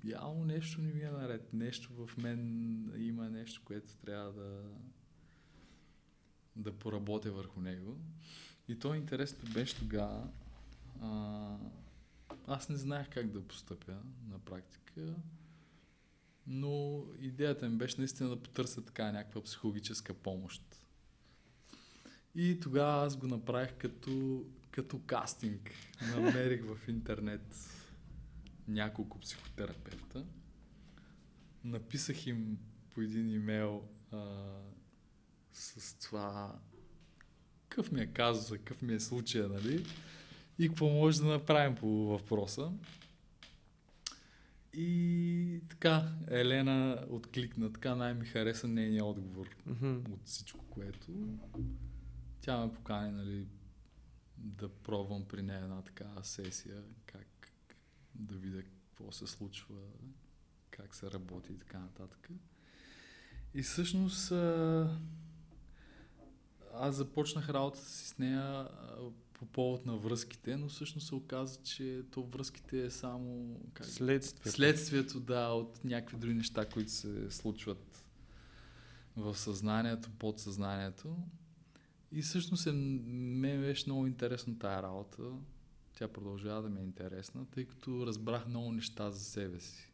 явно 0.04 0.44
нещо 0.44 0.80
не 0.80 0.92
ми 0.92 1.00
е 1.00 1.10
наред. 1.10 1.52
Нещо 1.52 2.06
в 2.06 2.16
мен 2.16 2.92
има 2.96 3.30
нещо, 3.30 3.60
което 3.64 3.96
трябва 3.96 4.32
да 4.32 4.62
да 6.56 6.72
поработя 6.72 7.32
върху 7.32 7.60
него. 7.60 7.96
И 8.68 8.78
то 8.78 8.94
интересно 8.94 9.48
беше 9.54 9.76
тогава. 9.76 10.28
Аз 12.46 12.68
не 12.68 12.76
знаех 12.76 13.08
как 13.10 13.30
да 13.30 13.48
постъпя 13.48 13.96
на 14.30 14.38
практика, 14.38 15.14
но 16.46 17.04
идеята 17.20 17.68
ми 17.68 17.76
беше 17.76 17.94
наистина 17.98 18.28
да 18.28 18.42
потърся 18.42 18.84
така 18.84 19.12
някаква 19.12 19.42
психологическа 19.42 20.14
помощ. 20.14 20.62
И 22.34 22.60
тогава 22.60 23.06
аз 23.06 23.16
го 23.16 23.26
направих 23.26 23.74
като, 23.78 24.44
като 24.70 25.00
кастинг. 25.06 25.70
Намерих 26.10 26.64
в 26.64 26.88
интернет 26.88 27.56
няколко 28.72 29.20
психотерапевта. 29.20 30.24
Написах 31.64 32.26
им 32.26 32.58
по 32.90 33.00
един 33.00 33.30
имейл 33.30 33.82
а, 34.12 34.46
с 35.52 35.98
това 35.98 36.58
какъв 37.68 37.92
ми 37.92 38.00
е 38.00 38.06
казуса, 38.06 38.58
какъв 38.58 38.82
ми 38.82 38.94
е 38.94 39.00
случая, 39.00 39.48
нали? 39.48 39.86
И 40.58 40.68
какво 40.68 40.88
може 40.88 41.20
да 41.20 41.26
направим 41.26 41.74
по 41.74 41.88
въпроса. 41.88 42.72
И 44.74 45.60
така, 45.68 46.12
Елена 46.28 47.06
откликна, 47.08 47.72
така 47.72 47.94
най-ми 47.94 48.24
хареса 48.24 48.68
нейния 48.68 49.04
отговор 49.04 49.56
Мгм. 49.66 50.12
от 50.12 50.20
всичко, 50.24 50.64
което 50.70 51.36
тя 52.40 52.66
ме 52.66 52.72
покани, 52.72 53.12
нали, 53.12 53.46
да 54.36 54.68
пробвам 54.68 55.24
при 55.24 55.42
нея 55.42 55.60
една 55.60 55.82
такава 55.82 56.24
сесия, 56.24 56.82
как 57.06 57.26
да 58.14 58.34
видя 58.34 58.62
какво 58.62 59.12
се 59.12 59.26
случва, 59.26 59.76
как 60.70 60.94
се 60.94 61.10
работи 61.10 61.52
и 61.52 61.58
така 61.58 61.78
нататък. 61.78 62.28
И 63.54 63.62
всъщност 63.62 64.32
аз 66.74 66.94
започнах 66.96 67.48
работата 67.48 67.88
си 67.88 68.08
с 68.08 68.18
нея 68.18 68.68
по 69.32 69.46
повод 69.46 69.86
на 69.86 69.96
връзките, 69.96 70.56
но 70.56 70.68
всъщност 70.68 71.06
се 71.06 71.14
оказа, 71.14 71.60
че 71.62 72.02
то 72.10 72.22
връзките 72.22 72.84
е 72.84 72.90
само 72.90 73.56
как, 73.74 73.86
Следствието. 73.86 74.50
следствието 74.50 75.20
да, 75.20 75.48
от 75.48 75.84
някакви 75.84 76.16
други 76.16 76.34
неща, 76.34 76.68
които 76.68 76.90
се 76.90 77.30
случват 77.30 78.04
в 79.16 79.38
съзнанието, 79.38 80.10
подсъзнанието. 80.18 81.16
И 82.12 82.22
всъщност 82.22 82.66
е, 82.66 82.72
мен 82.72 83.60
беше 83.60 83.84
много 83.86 84.06
интересна 84.06 84.58
тая 84.58 84.82
работа. 84.82 85.22
Тя 86.02 86.08
продължава 86.08 86.62
да 86.62 86.70
ми 86.70 86.80
е 86.80 86.84
интересна, 86.84 87.46
тъй 87.46 87.64
като 87.64 88.06
разбрах 88.06 88.46
много 88.46 88.72
неща 88.72 89.10
за 89.10 89.20
себе 89.20 89.60
си. 89.60 89.92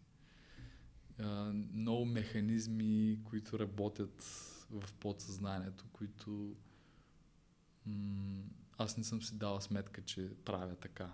Много 1.72 2.04
механизми, 2.04 3.20
които 3.24 3.58
работят 3.58 4.22
в 4.70 4.94
подсъзнанието, 5.00 5.84
които 5.92 6.56
аз 8.78 8.96
не 8.96 9.04
съм 9.04 9.22
си 9.22 9.38
дала 9.38 9.60
сметка, 9.60 10.02
че 10.02 10.30
правя 10.44 10.76
така. 10.76 11.12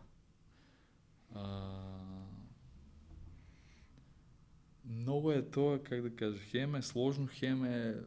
Много 4.84 5.32
е 5.32 5.51
това, 5.51 5.82
как 5.82 6.03
да 6.03 6.16
кажа, 6.16 6.38
хем 6.38 6.74
е 6.74 6.82
сложно, 6.82 7.28
хем 7.30 7.64
е 7.64 8.01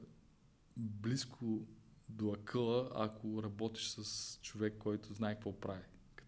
близко 0.78 1.68
до 2.10 2.32
акъла, 2.32 2.92
ако 2.96 3.44
работиш 3.44 3.88
с 3.88 4.40
човек, 4.42 4.74
който 4.80 5.14
знае 5.14 5.34
какво 5.34 5.60
прави, 5.60 5.86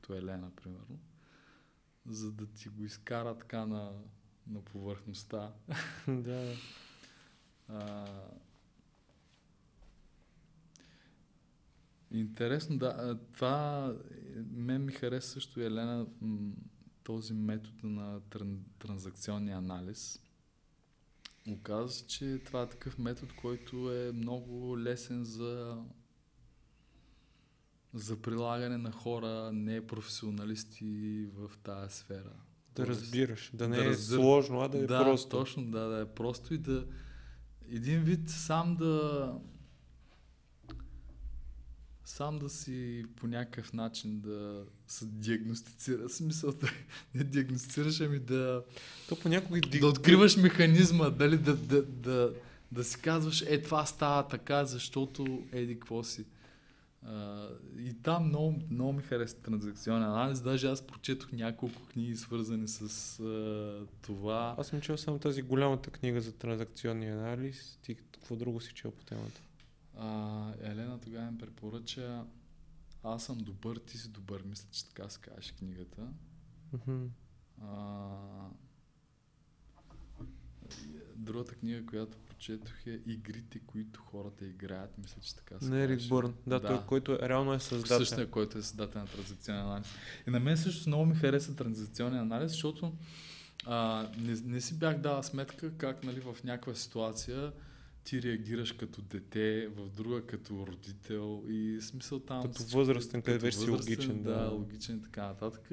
като 0.10 0.18
Елена, 0.18 0.52
примерно, 0.56 1.00
за 2.06 2.32
да 2.32 2.46
ти 2.46 2.70
го 2.70 2.84
изкара 2.84 3.38
така 3.38 3.66
на, 3.66 3.92
на 4.48 4.62
повърхността. 4.62 5.54
да. 6.08 6.54
А, 7.68 8.08
интересно, 12.12 12.78
да. 12.78 13.20
Това 13.34 13.88
е, 14.12 14.40
мен 14.52 14.86
ми 14.86 14.92
хареса 14.92 15.30
също, 15.30 15.62
Елена, 15.62 16.08
този 17.04 17.34
метод 17.34 17.78
на 17.84 18.22
тран, 18.30 18.66
транзакционния 18.80 19.58
анализ. 19.58 20.24
Оказва 21.48 21.90
се, 21.90 22.08
че 22.08 22.42
това 22.46 22.62
е 22.62 22.70
такъв 22.70 22.98
метод, 22.98 23.34
който 23.42 23.94
е 23.94 24.12
много 24.12 24.80
лесен 24.80 25.24
за 25.24 25.84
за 27.94 28.16
прилагане 28.16 28.78
на 28.78 28.92
хора, 28.92 29.52
не 29.54 29.88
професионалисти 29.88 31.26
в 31.34 31.52
тази 31.58 31.96
сфера. 31.96 32.34
Да 32.76 32.86
Тоест, 32.86 33.02
разбираш, 33.02 33.52
да 33.54 33.68
не 33.68 33.78
да 33.78 33.86
е 33.86 33.88
разбира- 33.88 34.20
сложно, 34.20 34.62
а 34.62 34.68
да 34.68 34.78
е 34.78 34.82
да, 34.82 35.04
просто. 35.04 35.30
точно, 35.30 35.66
да, 35.66 35.80
да 35.80 36.02
е 36.02 36.06
просто 36.06 36.54
и 36.54 36.58
да 36.58 36.86
един 37.72 38.04
вид 38.04 38.30
сам 38.30 38.76
да 38.76 39.34
сам 42.06 42.40
да 42.40 42.50
си 42.50 43.06
по 43.16 43.28
някакъв 43.28 43.74
начин 43.74 44.20
да 44.20 44.64
се 44.88 45.06
диагностицира. 45.06 46.10
Смисъл 46.10 46.52
да 46.52 46.68
не 47.16 47.24
диагностицираш, 47.24 48.02
ами 48.02 48.20
да, 48.20 48.64
То 49.10 49.20
понякога 49.20 49.60
да 49.62 49.88
откриваш 49.88 50.38
механизма, 50.38 51.10
дали 51.10 51.38
да, 51.38 51.56
да, 51.56 51.82
да, 51.84 52.34
да 52.72 52.84
си 52.84 53.02
казваш, 53.02 53.42
е 53.42 53.62
това 53.62 53.86
става 53.86 54.28
така, 54.28 54.66
защото 54.66 55.44
еди 55.52 55.74
какво 55.74 56.04
си. 56.04 56.26
А, 57.04 57.48
и 57.78 57.94
там 57.94 58.28
много, 58.28 58.62
много 58.70 58.94
ми 58.94 59.02
хареса 59.02 59.42
транзакционен 59.42 60.04
анализ. 60.04 60.42
Даже 60.42 60.68
аз 60.68 60.88
прочетох 60.88 61.32
няколко 61.32 61.86
книги, 61.86 62.16
свързани 62.16 62.68
с 62.68 63.20
а, 63.20 63.86
това. 64.02 64.56
Аз 64.58 64.68
съм 64.68 64.82
чел 64.82 64.98
само 64.98 65.20
тази 65.20 65.42
голямата 65.42 65.92
книга 65.92 66.22
за 66.22 66.32
транзакционния 66.32 67.18
анализ. 67.18 67.80
Ти 67.82 67.96
какво 67.96 68.36
друго 68.36 68.62
си 68.62 68.74
чел 68.74 68.92
по 68.92 69.04
темата? 69.04 69.42
А, 69.98 70.54
Елена 70.62 71.00
тогава 71.00 71.32
ми 71.32 71.38
препоръча 71.38 72.26
Аз 73.04 73.24
съм 73.24 73.38
добър, 73.38 73.78
ти 73.78 73.98
си 73.98 74.10
добър. 74.10 74.44
Мисля, 74.46 74.68
че 74.72 74.86
така 74.88 75.10
се 75.10 75.20
казваше 75.20 75.56
книгата. 75.56 76.08
Мгм. 76.74 77.06
А, 77.62 78.50
другата 81.16 81.56
книга, 81.56 81.86
която 81.86 82.18
прочетох 82.18 82.88
е 82.88 83.00
Игрите, 83.08 83.60
които 83.68 84.02
хората 84.02 84.46
играят. 84.46 84.98
Мисля, 84.98 85.22
че 85.22 85.36
така 85.36 85.60
се 85.60 85.70
На 85.70 85.80
Ерик 85.80 85.98
казваше. 85.98 86.10
Бърн. 86.10 86.34
Да, 86.48 86.60
Да. 86.60 86.68
той, 86.68 86.86
който 86.86 87.14
е, 87.14 87.30
реално 87.30 87.54
е 87.54 87.60
създател. 87.60 87.98
Същия, 88.06 88.32
който 88.32 88.58
е 88.58 88.62
създател 88.62 89.02
на 89.02 89.08
транзакционен 89.08 89.62
анализ. 89.62 89.88
И 90.28 90.32
на 90.32 90.40
мен 90.40 90.58
също 90.58 90.90
много 90.90 91.06
ми 91.06 91.16
хареса 91.16 91.56
транзакционен 91.56 92.20
анализ, 92.20 92.52
защото 92.52 92.94
а, 93.66 94.10
не, 94.18 94.36
не 94.46 94.62
си 94.62 94.80
бях 94.80 94.98
дала 94.98 95.24
сметка 95.24 95.72
как 95.78 96.04
нали, 96.04 96.20
в 96.20 96.44
някаква 96.44 96.76
ситуация 96.76 97.52
ти 98.04 98.22
реагираш 98.22 98.72
като 98.72 99.02
дете, 99.02 99.68
в 99.68 99.90
друга 99.90 100.26
като 100.26 100.68
родител 100.68 101.44
и 101.50 101.82
смисъл 101.82 102.20
там... 102.20 102.42
Като 102.42 102.64
възрастен, 102.64 103.22
където 103.22 103.46
вече 103.46 103.58
си 103.58 103.70
логичен, 103.70 104.24
Да, 104.24 104.44
да. 104.44 104.50
логичен 104.50 104.98
и 104.98 105.02
така 105.02 105.28
нататък. 105.28 105.70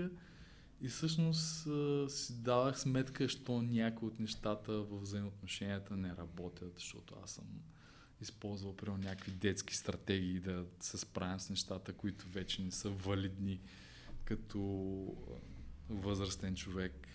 И 0.80 0.88
всъщност 0.88 1.68
си 2.08 2.42
давах 2.42 2.78
сметка, 2.78 3.28
що 3.28 3.62
някои 3.62 4.08
от 4.08 4.20
нещата 4.20 4.72
в 4.72 5.00
взаимоотношенията 5.00 5.96
не 5.96 6.16
работят, 6.16 6.74
защото 6.74 7.14
аз 7.24 7.30
съм 7.30 7.44
използвал 8.20 8.76
примерно 8.76 9.04
някакви 9.04 9.32
детски 9.32 9.76
стратегии 9.76 10.40
да 10.40 10.66
се 10.80 10.98
справям 10.98 11.40
с 11.40 11.50
нещата, 11.50 11.92
които 11.92 12.28
вече 12.28 12.62
не 12.62 12.70
са 12.70 12.90
валидни 12.90 13.60
като 14.24 14.58
възрастен 15.90 16.54
човек. 16.54 17.08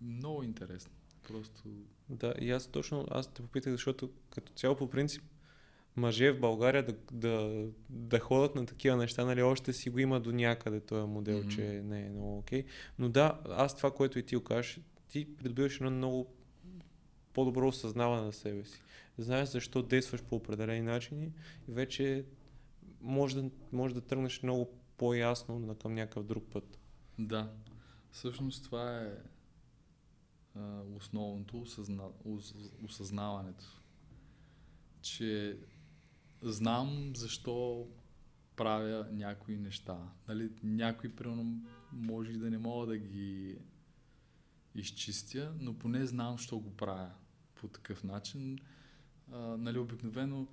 Много 0.00 0.42
интересно. 0.42 0.92
Просто 1.28 1.62
Да, 2.08 2.34
и 2.40 2.50
аз 2.50 2.66
точно, 2.66 3.06
аз 3.10 3.34
те 3.34 3.42
попитах, 3.42 3.72
защото 3.72 4.10
като 4.30 4.52
цяло 4.52 4.76
по 4.76 4.90
принцип 4.90 5.22
мъже 5.96 6.32
в 6.32 6.40
България 6.40 6.86
да, 6.86 6.94
да, 7.12 7.66
да 7.88 8.18
ходят 8.20 8.54
на 8.54 8.66
такива 8.66 8.96
неща, 8.96 9.24
нали, 9.24 9.42
още 9.42 9.72
си 9.72 9.90
го 9.90 9.98
има 9.98 10.20
до 10.20 10.32
някъде 10.32 10.80
този 10.80 11.06
модел, 11.08 11.38
Мгм. 11.38 11.48
че 11.48 11.62
не 11.62 12.06
е 12.06 12.10
много 12.10 12.38
окей. 12.38 12.64
Но 12.98 13.08
да, 13.08 13.40
аз 13.50 13.76
това, 13.76 13.90
което 13.90 14.18
и 14.18 14.22
ти 14.22 14.36
го 14.36 14.44
кажеш, 14.44 14.80
ти 15.08 15.36
придобиваш 15.36 15.76
едно 15.76 15.90
много 15.90 16.34
по-добро 17.32 17.68
осъзнаване 17.68 18.22
на 18.22 18.32
себе 18.32 18.64
си. 18.64 18.82
Знаеш 19.18 19.48
защо 19.48 19.82
действаш 19.82 20.22
по 20.22 20.36
определени 20.36 20.82
начини 20.82 21.32
и 21.68 21.72
вече 21.72 22.24
може 23.00 23.42
да, 23.42 23.50
може 23.72 23.94
да 23.94 24.00
тръгнеш 24.00 24.42
много 24.42 24.70
по-ясно 24.96 25.58
на 25.58 25.74
към 25.74 25.94
някакъв 25.94 26.24
друг 26.24 26.44
път. 26.52 26.78
Да, 27.18 27.52
всъщност 28.10 28.64
това 28.64 29.00
е 29.00 29.12
а, 30.54 30.80
основното 30.96 31.60
осъзна, 31.60 32.04
ос, 32.24 32.54
осъзнаването. 32.84 33.64
Че 35.02 35.58
знам 36.50 37.12
защо 37.16 37.88
правя 38.56 39.08
някои 39.12 39.56
неща. 39.56 39.98
Нали, 40.28 40.50
някои, 40.62 41.16
примерно, 41.16 41.62
може 41.92 42.32
и 42.32 42.38
да 42.38 42.50
не 42.50 42.58
мога 42.58 42.86
да 42.86 42.98
ги 42.98 43.58
изчистя, 44.74 45.54
но 45.60 45.78
поне 45.78 46.06
знам, 46.06 46.36
защо 46.36 46.58
го 46.58 46.76
правя 46.76 47.10
по 47.54 47.68
такъв 47.68 48.04
начин. 48.04 48.58
А, 49.32 49.38
нали, 49.38 49.78
обикновено 49.78 50.46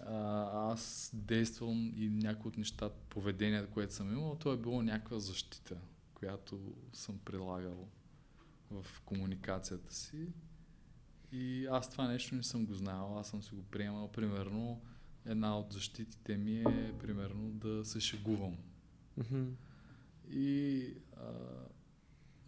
а, 0.00 0.72
аз 0.72 1.10
действам 1.14 1.92
и 1.96 2.08
някои 2.08 2.48
от 2.48 2.58
нещата, 2.58 2.96
поведението, 3.08 3.70
което 3.70 3.94
съм 3.94 4.12
имал, 4.12 4.36
то 4.36 4.52
е 4.52 4.56
било 4.56 4.82
някаква 4.82 5.18
защита, 5.18 5.76
която 6.14 6.74
съм 6.92 7.18
прилагал 7.18 7.88
в 8.70 8.86
комуникацията 9.04 9.94
си. 9.94 10.28
И 11.32 11.66
аз 11.66 11.90
това 11.90 12.08
нещо 12.08 12.34
не 12.34 12.42
съм 12.42 12.66
го 12.66 12.74
знал, 12.74 13.18
аз 13.18 13.28
съм 13.28 13.42
си 13.42 13.54
го 13.54 13.62
приемал. 13.62 14.12
Примерно, 14.12 14.80
една 15.26 15.58
от 15.58 15.72
защитите 15.72 16.36
ми 16.36 16.60
е, 16.60 16.94
примерно, 16.98 17.50
да 17.50 17.84
се 17.84 18.00
шегувам. 18.00 18.56
И 20.30 20.86
а, 21.16 21.32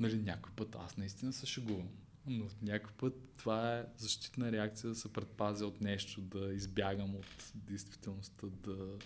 нали, 0.01 0.23
някой 0.23 0.53
път 0.57 0.77
аз 0.81 0.97
наистина 0.97 1.33
се 1.33 1.47
шегувам. 1.47 1.89
Но 2.27 2.47
някой 2.63 2.93
път 2.93 3.15
това 3.37 3.79
е 3.79 3.87
защитна 3.97 4.53
реакция 4.53 4.91
да 4.91 4.97
се 4.97 5.13
предпазя 5.13 5.67
от 5.67 5.81
нещо, 5.81 6.21
да 6.21 6.55
избягам 6.55 7.15
от 7.15 7.53
действителността, 7.55 8.47
да, 8.47 8.99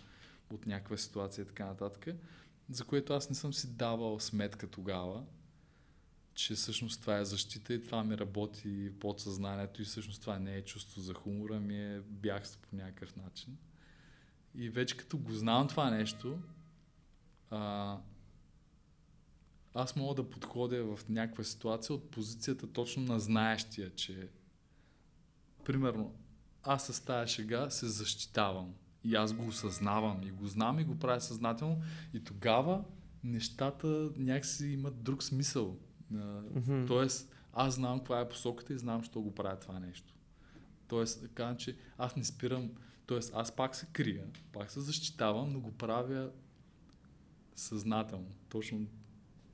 от 0.51 0.67
някаква 0.67 0.97
ситуация 0.97 1.43
и 1.43 1.47
така 1.47 1.67
нататък. 1.67 2.07
За 2.71 2.85
което 2.85 3.13
аз 3.13 3.29
не 3.29 3.37
съм 3.37 3.55
си 3.55 3.69
давал 3.69 4.21
сметка 4.21 4.67
тогава, 4.67 5.25
че 6.37 6.55
всъщност 6.55 7.01
това 7.01 7.19
е 7.19 7.25
защита 7.25 7.75
и 7.75 7.83
това 7.83 8.05
ми 8.05 8.19
работи 8.19 8.93
подсъзнанието 9.01 9.83
и 9.83 9.85
всъщност 9.85 10.21
това 10.21 10.39
не 10.39 10.57
е 10.57 10.65
чувство 10.65 11.01
за 11.01 11.15
хумора, 11.15 11.61
ми 11.61 11.95
е 11.95 12.01
бягство 12.01 12.61
по 12.61 12.77
някакъв 12.77 13.17
начин. 13.17 13.57
И 14.55 14.71
вече 14.71 14.97
като 14.97 15.19
го 15.19 15.33
знам 15.33 15.69
това 15.69 15.91
нещо, 15.91 16.39
а, 17.51 17.97
аз 19.75 19.97
мога 19.97 20.15
да 20.15 20.31
подходя 20.31 20.97
в 20.97 21.09
някаква 21.09 21.45
ситуация 21.45 21.97
от 21.97 22.11
позицията 22.11 22.67
точно 22.67 23.03
на 23.03 23.21
знаещия, 23.21 23.95
че 23.95 24.29
примерно 25.65 26.15
аз 26.63 26.87
с 26.87 27.05
тая 27.05 27.27
шега 27.27 27.71
се 27.71 27.89
защитавам 27.89 28.75
и 29.05 29.15
аз 29.15 29.33
го 29.33 29.47
осъзнавам 29.47 30.23
и 30.23 30.31
го 30.31 30.47
знам 30.47 30.79
и 30.79 30.85
го 30.85 30.99
правя 30.99 31.21
съзнателно 31.21 31.83
и 32.15 32.25
тогава 32.25 32.85
нещата 33.25 34.11
някакси 34.17 34.67
имат 34.67 35.03
друг 35.03 35.23
смисъл. 35.23 35.79
Мгм. 36.11 36.87
Тоест, 36.87 37.35
аз 37.53 37.75
знам 37.75 37.99
каква 37.99 38.21
е 38.21 38.29
посоката 38.29 38.73
и 38.75 38.79
знам, 38.79 39.03
що 39.03 39.21
го 39.21 39.35
правя 39.35 39.59
това 39.59 39.81
нещо. 39.81 40.15
Тоест, 40.89 41.29
казвам, 41.35 41.57
че 41.57 41.77
аз 41.99 42.17
не 42.17 42.25
спирам, 42.25 42.71
тоест 43.07 43.33
аз 43.35 43.57
пак 43.57 43.75
се 43.77 43.87
крия, 43.93 44.27
пак 44.53 44.71
се 44.71 44.81
защитавам, 44.81 45.53
но 45.53 45.61
го 45.61 45.73
правя 45.73 46.31
съзнателно. 47.57 48.31
Точно. 48.49 48.87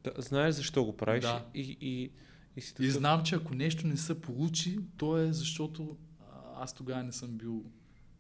Да, 0.05 0.13
знаеш 0.19 0.55
защо 0.55 0.85
го 0.85 0.97
правиш 0.97 1.25
Да. 1.25 1.47
и, 1.55 1.77
и, 1.81 2.11
и 2.57 2.61
си 2.61 2.75
И 2.81 2.91
знам, 2.91 3.25
че 3.25 3.35
ако 3.35 3.55
нещо 3.55 3.87
не 3.87 3.97
се 3.97 4.21
получи, 4.21 4.81
то 4.97 5.19
е 5.19 5.33
защото 5.33 5.97
аз 6.57 6.75
тогава 6.75 7.03
не 7.03 7.13
съм 7.13 7.39
бил 7.39 7.65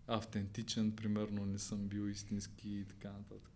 автентичен, 0.06 0.92
примерно 0.96 1.46
не 1.46 1.58
съм 1.58 1.88
бил 1.88 2.08
истински 2.08 2.70
и 2.70 2.84
така 2.84 3.12
нататък. 3.12 3.51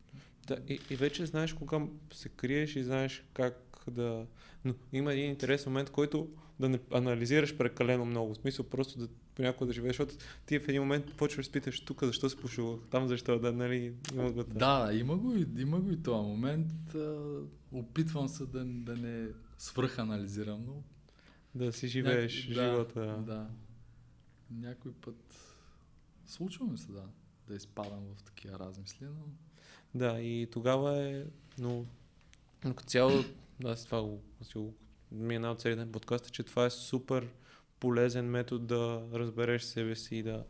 Да, 0.46 0.56
и, 0.68 0.80
и 0.90 0.96
вече 0.96 1.26
знаеш 1.26 1.52
кога 1.52 1.86
се 2.12 2.28
криеш 2.28 2.76
и 2.76 2.84
знаеш 2.84 3.24
как 3.34 3.84
да... 3.90 4.26
Но 4.64 4.74
има 4.92 5.12
един 5.12 5.30
интересен 5.30 5.72
момент, 5.72 5.90
който 5.90 6.28
да 6.60 6.68
не 6.68 6.78
анализираш 6.92 7.56
прекалено 7.56 8.04
много. 8.04 8.34
В 8.34 8.36
смисъл 8.36 8.66
просто 8.66 8.98
да 8.98 9.08
понякога 9.34 9.66
да 9.66 9.72
живееш, 9.72 9.96
защото 9.96 10.24
ти 10.46 10.58
в 10.58 10.68
един 10.68 10.82
момент 10.82 11.16
почваш 11.16 11.46
да 11.46 11.52
питаш 11.52 11.80
тук 11.80 12.04
защо 12.04 12.30
се 12.30 12.36
пошувах, 12.36 12.80
там 12.90 13.08
защо, 13.08 13.38
да, 13.38 13.52
нали, 13.52 13.94
има 14.12 14.32
го 14.32 14.44
това. 14.44 14.86
Да, 14.86 14.94
има 14.94 15.16
го, 15.16 15.36
и, 15.36 15.46
има 15.58 15.80
го 15.80 15.90
и 15.90 16.02
този 16.02 16.28
момент. 16.28 16.94
А, 16.94 17.16
опитвам 17.72 18.28
се 18.28 18.46
да, 18.46 18.64
да 18.64 18.96
не 18.96 19.28
свръханализирам, 19.58 20.64
но 20.66 20.82
Да 21.54 21.72
си 21.72 21.88
живееш 21.88 22.48
Няк- 22.48 22.52
живота. 22.52 23.00
Да, 23.00 23.16
да. 23.16 23.46
Някой 24.50 24.92
път 24.92 25.16
случва 26.26 26.66
ми 26.66 26.78
се, 26.78 26.92
да, 26.92 27.04
да 27.48 27.54
изпадам 27.54 28.00
в 28.16 28.22
такива 28.22 28.58
размисли, 28.58 29.04
но 29.04 29.26
Да, 29.96 30.20
и 30.20 30.48
тогава 30.52 30.98
е, 31.02 31.24
но, 31.58 31.84
но 32.64 32.74
като 32.74 32.88
цяло, 32.88 33.12
аз 33.64 33.84
това 33.84 34.02
го, 34.02 34.22
ми 35.12 35.34
е 35.34 35.36
една 35.36 35.50
от 35.50 35.60
целите 35.60 35.84
на 35.84 35.92
подкаста, 35.92 36.30
че 36.30 36.42
това 36.42 36.66
е 36.66 36.70
супер 36.70 37.28
полезен 37.80 38.30
метод 38.30 38.64
да 38.66 39.02
разбереш 39.18 39.62
себе 39.62 39.96
си 39.96 40.16
и 40.16 40.22
да, 40.22 40.44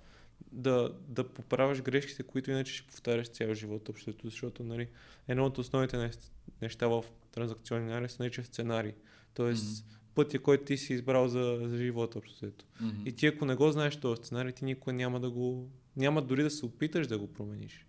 да, 0.52 0.94
да 1.08 1.28
поправяш 1.28 1.82
грешките, 1.82 2.22
които 2.22 2.50
иначе 2.50 2.72
ще 2.74 2.86
повтаряш 2.86 3.28
цял 3.28 3.54
живот 3.54 3.88
общото, 3.88 4.26
защото 4.26 4.64
нали, 4.64 4.88
едно 5.28 5.46
от 5.46 5.58
основните 5.58 5.96
нещ- 5.96 6.30
неща 6.62 6.86
в 6.86 7.04
транзакционен 7.32 7.88
анализ 7.88 8.12
се 8.12 8.22
нарича 8.22 8.44
сценарий. 8.44 8.92
Тоест 9.34 9.84
Мгм. 9.86 9.96
пътя, 10.14 10.38
който 10.38 10.64
ти 10.64 10.76
си 10.76 10.92
избрал 10.92 11.28
за, 11.28 11.60
за 11.62 11.76
живота 11.76 12.18
общото. 12.18 12.64
Мгм. 12.80 13.02
И 13.06 13.12
ти 13.12 13.26
ако 13.26 13.44
не 13.44 13.54
го 13.54 13.70
знаеш 13.70 13.96
този 13.96 14.22
сценарий, 14.22 14.52
ти 14.52 14.64
никога 14.64 14.92
няма 14.92 15.20
да 15.20 15.30
го 15.30 15.70
няма 15.96 16.22
дори 16.22 16.42
да 16.42 16.50
се 16.50 16.66
опиташ 16.66 17.06
да 17.06 17.18
го 17.18 17.32
промениш. 17.32 17.86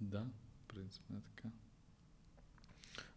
Да, 0.00 0.26
принципно 0.68 1.16
е 1.16 1.20
така. 1.20 1.48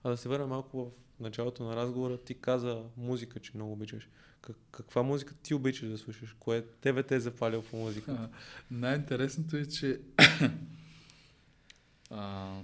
А 0.03 0.09
да 0.09 0.17
се 0.17 0.29
върна 0.29 0.47
малко 0.47 0.91
в 1.17 1.19
началото 1.19 1.63
на 1.63 1.75
разговора, 1.75 2.17
ти 2.17 2.41
каза 2.41 2.83
музика, 2.97 3.39
че 3.39 3.51
много 3.55 3.71
обичаш. 3.71 4.09
Как, 4.41 4.55
каква 4.71 5.03
музика 5.03 5.33
ти 5.43 5.53
обичаш 5.53 5.89
да 5.89 5.97
слушаш? 5.97 6.35
Кое 6.39 6.65
тебе 6.65 7.03
те 7.03 7.15
е 7.15 7.19
запалил 7.19 7.61
в 7.61 7.73
музика? 7.73 8.29
Най-интересното 8.71 9.57
е, 9.57 9.65
че 9.65 10.01
а, 12.09 12.55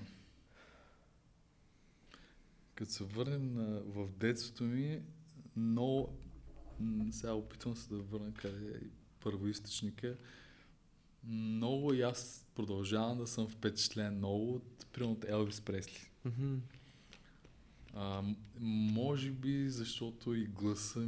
като 2.76 2.92
се 2.92 3.04
върнем 3.04 3.54
на, 3.54 3.80
в 3.80 4.08
детството 4.18 4.64
ми, 4.64 5.02
но 5.56 6.10
сега 7.12 7.34
опитвам 7.34 7.76
се 7.76 7.90
да 7.90 7.98
върна 7.98 8.34
къде 8.34 8.78
е 8.78 8.80
първоисточника. 9.20 10.18
Много 11.28 11.94
и 11.94 12.02
аз 12.02 12.46
продължавам 12.56 13.18
да 13.18 13.28
съм 13.28 13.48
впечатлен 13.48 14.18
много 14.18 14.54
от, 14.54 14.86
примерно 14.94 15.14
от 15.14 15.26
Елвис 15.26 15.62
Пресли. 15.62 16.10
Мгм. 16.26 16.56
А, 17.94 18.24
може 18.60 19.32
би, 19.32 19.70
защото 19.70 20.34
и 20.34 20.46
гласа 20.46 21.08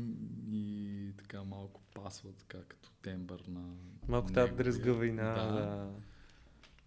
и 0.52 1.12
така 1.18 1.44
малко 1.44 1.82
пасва 1.94 2.32
така 2.32 2.64
като 2.64 2.92
тембър 3.02 3.44
на 3.48 3.76
Малко 4.08 4.32
тази 4.32 4.54
дрезгавина. 4.54 5.34
Да. 5.34 5.52
Да. 5.52 5.92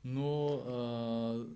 Но 0.05 0.47
а, 0.55 1.47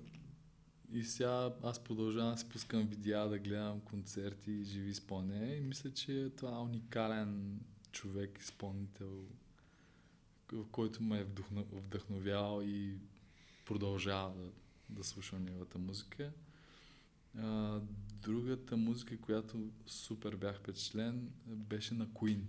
и 0.92 1.04
сега 1.04 1.54
аз 1.62 1.84
продължавам 1.84 2.32
да 2.32 2.38
си 2.38 2.48
пускам 2.48 2.86
видеа, 2.86 3.28
да 3.28 3.38
гледам 3.38 3.80
концерти 3.80 4.52
и 4.52 4.64
живи 4.64 4.90
изпълнения 4.90 5.56
и 5.56 5.60
мисля, 5.60 5.90
че 5.90 6.30
това 6.36 6.56
е 6.56 6.60
уникален 6.60 7.60
човек, 7.92 8.38
изпълнител, 8.38 9.24
който 10.72 11.02
ме 11.02 11.18
е 11.18 11.24
вдъхно, 11.24 11.64
вдъхновявал 11.72 12.62
и 12.62 12.98
продължава 13.64 14.34
да, 14.34 14.50
да 14.88 15.04
слушам 15.04 15.44
неговата 15.44 15.78
музика. 15.78 16.32
А, 17.38 17.80
другата 18.22 18.76
музика, 18.76 19.20
която 19.20 19.70
супер 19.86 20.36
бях 20.36 20.58
впечатлен, 20.58 21.30
беше 21.46 21.94
на 21.94 22.06
Queen. 22.06 22.40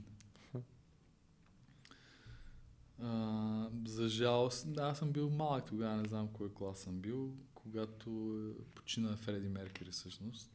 А, 3.02 3.70
за 3.86 4.10
жалост, 4.10 4.78
аз 4.78 4.98
съм 4.98 5.12
бил 5.12 5.30
малък 5.30 5.66
тогава, 5.66 5.98
не 5.98 6.08
знам 6.08 6.34
кой 6.34 6.54
клас 6.54 6.80
съм 6.80 7.00
бил, 7.00 7.36
когато 7.54 8.40
почина 8.76 9.18
Фреди 9.18 9.50
Меркери 9.50 9.92
всъщност. 9.92 10.52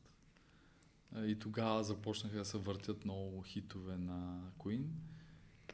И 1.16 1.38
тогава 1.38 1.84
започнаха 1.84 2.36
да 2.36 2.44
се 2.44 2.58
въртят 2.58 3.04
много 3.04 3.42
хитове 3.42 3.96
на 3.96 4.50
Queen. 4.58 4.84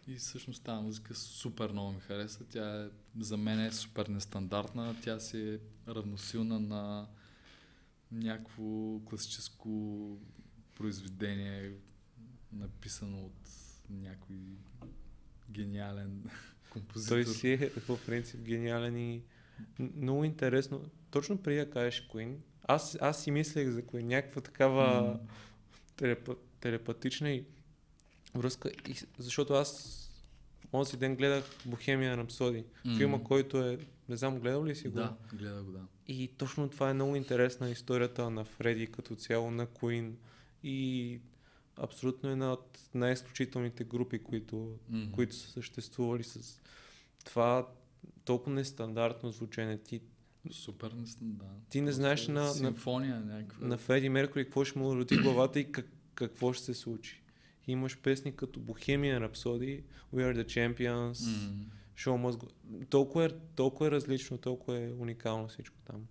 И 0.09 0.15
всъщност 0.15 0.63
тази 0.63 0.83
музика 0.83 1.15
супер 1.15 1.73
много 1.73 1.93
ми 1.93 2.01
хареса. 2.01 2.45
Тя 2.45 2.85
е, 2.85 2.89
за 3.21 3.37
мен 3.37 3.61
е 3.61 3.73
супер 3.73 4.07
нестандартна. 4.07 4.97
Тя 5.03 5.21
си 5.21 5.49
е 5.49 5.59
равносилна 5.89 6.61
на 6.61 7.09
някакво 8.13 9.01
класическо 9.05 10.19
произведение, 10.75 11.73
написано 12.53 13.25
от 13.25 13.49
някой 13.91 14.37
гениален 15.51 16.25
композитор. 16.71 17.15
Той 17.15 17.25
си 17.27 17.53
е 17.53 17.73
по 17.87 17.99
принцип 17.99 18.41
гениален 18.41 18.97
и 18.97 19.23
много 19.79 20.25
интересно. 20.25 20.91
Точно 21.11 21.43
преди 21.43 21.59
да 21.59 21.71
кажеш 21.71 22.09
Queen, 22.09 22.37
аз, 22.63 22.99
аз 23.01 23.23
си 23.23 23.31
мислех 23.31 23.69
за 23.69 23.83
Queen, 23.83 24.03
някаква 24.03 24.41
такава 24.41 25.03
М. 25.03 25.19
телепа, 25.97 26.37
телепатична 26.61 27.31
и 27.31 27.45
връзка, 28.35 28.71
и, 28.89 28.95
защото 29.19 29.53
аз 29.53 29.95
онзи 30.73 30.97
ден 30.97 31.17
гледах 31.17 31.45
Бохемия 31.67 32.17
Рапсоди, 32.17 32.65
М. 32.85 32.97
филма, 32.97 33.19
който 33.21 33.59
е, 33.59 33.79
не 34.09 34.17
знам, 34.17 34.39
гледал 34.39 34.65
ли 34.65 34.77
си 34.77 34.89
го? 34.89 34.95
Да, 34.95 35.17
гледа 35.33 35.63
го, 35.63 35.73
да. 35.73 35.81
И 36.09 36.29
точно 36.29 36.69
това 36.69 36.91
е 36.91 36.95
много 36.95 37.17
интересна 37.17 37.71
историята 37.71 38.31
на 38.31 38.45
Фреди 38.45 38.87
като 38.87 39.17
цяло, 39.17 39.51
на 39.51 39.67
Queen 39.67 40.13
и 40.63 41.21
абсолютно 41.77 42.31
една 42.31 42.53
от 42.53 42.79
най-изключителните 42.95 43.85
групи, 43.85 44.19
които, 44.19 44.57
Мгм. 44.91 45.13
които 45.13 45.35
са 45.35 45.51
съществували 45.51 46.25
с 46.25 46.61
това 47.25 47.69
толкова 48.25 48.53
нестандартно 48.53 49.33
звучене. 49.33 49.79
Ти, 49.79 50.01
Супер 50.51 50.91
нестандартно. 50.91 51.61
Ти 51.69 51.81
не 51.81 51.93
знаеш 51.93 52.29
на- 52.29 52.35
на- 52.35 52.49
Симфония 52.49 53.21
някаква. 53.21 53.67
на 53.67 53.79
Фреди 53.79 54.09
Меркури 54.09 54.45
какво 54.45 54.65
ще 54.65 54.79
му 54.79 54.97
роти 54.97 55.17
главата 55.17 55.61
и 55.61 55.73
как, 55.73 55.87
какво 56.15 56.53
ще 56.53 56.65
се 56.65 56.75
случи. 56.75 57.23
Имаш 57.69 57.99
песни 57.99 58.37
като 58.37 58.61
Bohemian 58.61 59.29
Rhapsody, 59.29 59.83
We 60.15 60.17
Are 60.17 60.43
The 60.43 60.45
Champions, 60.45 61.27
М. 61.27 61.65
Show 61.97 62.27
Must 62.27 62.37
Go. 62.37 62.51
Толкова 62.89 63.25
е, 63.25 63.31
толкова 63.57 63.87
е 63.87 63.91
различно, 63.91 64.39
толкова 64.39 64.79
е 64.79 64.93
уникално 64.93 65.49
всичко 65.49 65.77
там. 65.85 66.07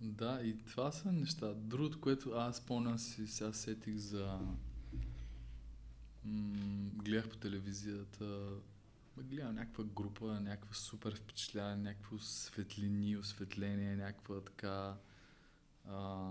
Да, 0.00 0.40
и 0.44 0.58
това 0.64 0.92
са 0.92 1.12
неща. 1.12 1.54
Другото, 1.54 2.00
което 2.00 2.30
аз 2.30 2.56
спомням 2.56 2.98
си, 2.98 3.26
сега 3.26 3.52
сетих 3.52 3.96
за... 3.96 4.38
М- 6.24 6.90
гледах 6.94 7.28
по 7.28 7.36
телевизията, 7.36 8.48
гледам 9.18 9.54
някаква 9.54 9.84
група, 9.84 10.40
някаква 10.40 10.74
супер 10.74 11.14
впечатляване, 11.14 11.82
някакво 11.82 12.18
светлини, 12.18 13.16
осветление, 13.16 13.96
някаква 13.96 14.40
така... 14.40 14.96
А, 15.88 16.30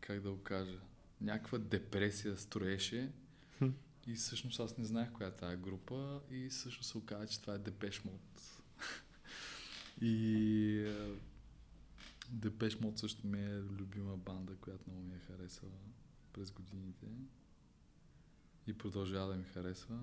как 0.00 0.20
да 0.20 0.30
го 0.30 0.42
кажа? 0.42 0.78
Някаква 1.22 1.58
депресия 1.58 2.38
строеше. 2.38 3.12
И 4.06 4.14
всъщност 4.14 4.60
аз 4.60 4.78
не 4.78 4.84
знаех 4.84 5.12
коя 5.12 5.28
е 5.28 5.36
тази 5.36 5.56
група 5.56 6.20
и 6.30 6.48
всъщност 6.48 6.90
се 6.90 6.98
оказа, 6.98 7.26
че 7.26 7.40
това 7.40 7.54
е 7.54 7.58
Депеш 7.58 8.04
Мод. 8.04 8.42
И 10.00 10.78
е, 10.78 11.16
Депеш 12.30 12.80
Мод 12.80 12.98
също 12.98 13.26
ми 13.26 13.42
е 13.42 13.62
любима 13.62 14.16
банда, 14.16 14.56
която 14.56 14.90
много 14.90 15.04
ми 15.04 15.14
е 15.14 15.18
харесала 15.18 15.72
през 16.32 16.50
годините. 16.50 17.06
И 18.66 18.78
продължава 18.78 19.28
да 19.28 19.36
ми 19.36 19.44
харесва. 19.44 19.98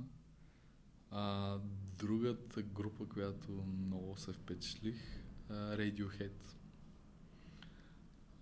А, 1.12 1.58
другата 1.98 2.62
група, 2.62 3.06
която 3.10 3.52
много 3.52 4.18
се 4.18 4.34
впечатлих, 4.34 5.22
а, 5.50 5.54
Radiohead. 5.54 6.56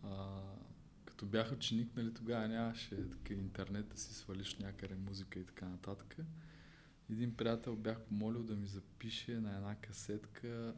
А, 0.03 0.41
като 1.17 1.25
бях 1.25 1.51
ученик, 1.51 1.95
нали, 1.95 2.13
тогава 2.13 2.47
нямаше 2.47 3.09
така 3.09 3.33
интернет 3.33 3.87
да 3.87 3.97
си 3.97 4.13
свалиш 4.13 4.55
някъде 4.55 4.95
музика 4.95 5.39
и 5.39 5.45
така 5.45 5.65
нататък. 5.65 6.17
Един 7.09 7.35
приятел 7.35 7.75
бях 7.75 8.01
помолил 8.01 8.43
да 8.43 8.55
ми 8.55 8.67
запише 8.67 9.39
на 9.39 9.55
една 9.55 9.75
касетка, 9.75 10.73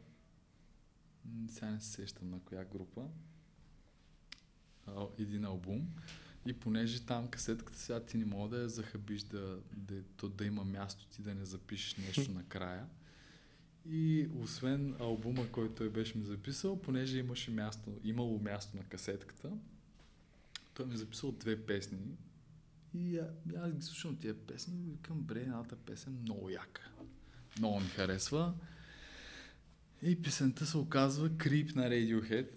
сега 1.48 1.70
не 1.70 1.80
се 1.80 1.90
сещам 1.90 2.30
на 2.30 2.40
коя 2.40 2.64
група, 2.64 3.08
един 5.18 5.44
албум. 5.44 5.88
И 6.46 6.52
понеже 6.52 7.06
там 7.06 7.28
касетката 7.28 7.78
сега 7.78 8.00
ти 8.00 8.16
не 8.16 8.24
мога 8.24 8.56
да 8.56 8.62
я 8.62 8.68
захабиш 8.68 9.22
да, 9.22 9.60
да, 9.76 10.02
то 10.02 10.28
да 10.28 10.44
има 10.44 10.64
място 10.64 11.06
ти 11.06 11.22
да 11.22 11.34
не 11.34 11.44
запишеш 11.44 11.96
нещо 11.96 12.32
накрая. 12.34 12.86
И 13.88 14.28
освен 14.42 14.96
албума, 15.00 15.52
който 15.52 15.74
той 15.74 15.90
беше 15.90 16.18
ми 16.18 16.24
записал, 16.24 16.82
понеже 16.82 17.18
имаше 17.18 17.50
място, 17.50 18.00
имало 18.04 18.38
място 18.38 18.76
на 18.76 18.84
касетката, 18.84 19.52
той 20.74 20.86
ми 20.86 20.94
е 20.94 20.96
записал 20.96 21.32
две 21.32 21.66
песни. 21.66 22.16
И 22.94 23.18
а, 23.18 23.30
аз 23.58 23.72
ги 23.72 23.82
слушам 23.82 24.16
тия 24.16 24.34
песни 24.34 24.80
и 24.80 24.90
викам, 24.90 25.22
бре, 25.22 25.40
едната 25.40 25.76
песен 25.76 26.18
много 26.22 26.50
яка. 26.50 26.90
Много 27.58 27.80
ми 27.80 27.86
харесва. 27.86 28.54
И 30.02 30.22
песента 30.22 30.66
се 30.66 30.78
оказва 30.78 31.36
Крип 31.36 31.74
на 31.74 31.82
Radiohead. 31.82 32.56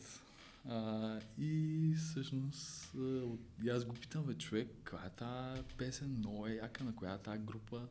А, 0.66 1.20
и 1.38 1.93
всъщност 1.97 2.93
от, 2.95 3.39
и 3.64 3.70
аз 3.70 3.86
го 3.86 3.93
питам, 3.93 4.26
бе, 4.26 4.34
човек, 4.34 4.70
каква 4.84 5.05
е 5.05 5.09
тази 5.09 5.61
песен, 5.78 6.09
много 6.09 6.47
е 6.47 6.53
яка, 6.53 6.84
на 6.84 6.95
коя 6.95 7.14
е 7.14 7.18
тази 7.18 7.39
група? 7.39 7.88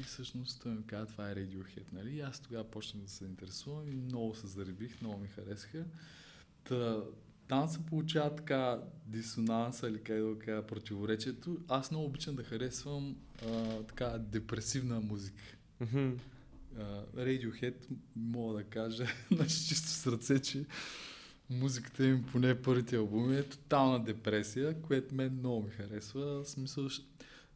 И 0.00 0.02
всъщност 0.02 0.62
той 0.62 0.72
ми 0.72 0.86
каза, 0.86 1.06
това 1.06 1.30
е 1.30 1.34
Radiohead, 1.34 1.92
нали? 1.92 2.16
И 2.16 2.20
аз 2.20 2.40
тогава 2.40 2.70
почнах 2.70 3.02
да 3.02 3.10
се 3.10 3.24
интересувам 3.24 3.88
и 3.88 3.96
много 3.96 4.34
се 4.34 4.46
заребих, 4.46 5.00
много 5.00 5.18
ми 5.18 5.28
харесаха. 5.28 5.84
Та, 6.64 7.02
там 7.48 7.68
се 7.68 7.86
получава 7.86 8.36
така 8.36 8.80
дисонанса 9.06 9.88
или 9.88 9.98
как 9.98 10.16
да 10.16 10.38
кажа, 10.38 10.66
противоречието. 10.66 11.58
Аз 11.68 11.90
много 11.90 12.06
обичам 12.06 12.34
да 12.36 12.44
харесвам 12.44 13.16
а, 13.46 13.82
така 13.82 14.18
депресивна 14.18 15.00
музика. 15.00 15.42
Uh, 15.82 17.04
Radiohead, 17.16 17.74
мога 18.16 18.54
да 18.58 18.64
кажа 18.64 19.06
на 19.30 19.46
чисто 19.46 19.88
сърце, 19.88 20.38
че 20.38 20.64
музиката 21.50 22.06
им, 22.06 22.24
поне 22.32 22.62
първите 22.62 22.96
албуми, 22.96 23.36
е 23.36 23.42
тотална 23.42 24.04
депресия, 24.04 24.82
което 24.82 25.14
мен 25.14 25.32
много 25.32 25.62
ми 25.62 25.70
харесва. 25.70 26.42
В 26.44 26.48
Смисъл, 26.48 26.88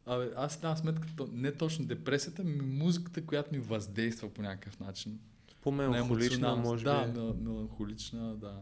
Абе, 0.05 0.29
аз 0.35 0.61
дам 0.61 0.77
сметка, 0.77 1.07
не 1.31 1.51
точно 1.51 1.85
депресията, 1.85 2.43
ми 2.43 2.61
музиката, 2.61 3.25
която 3.25 3.55
ми 3.55 3.59
въздейства 3.59 4.29
по 4.29 4.41
някакъв 4.41 4.79
начин. 4.79 5.19
По-меланхолична, 5.61 6.55
може 6.55 6.83
да, 6.83 7.07
би. 7.07 7.19
мел- 7.19 7.35
меланхолична, 7.41 8.35
да. 8.35 8.59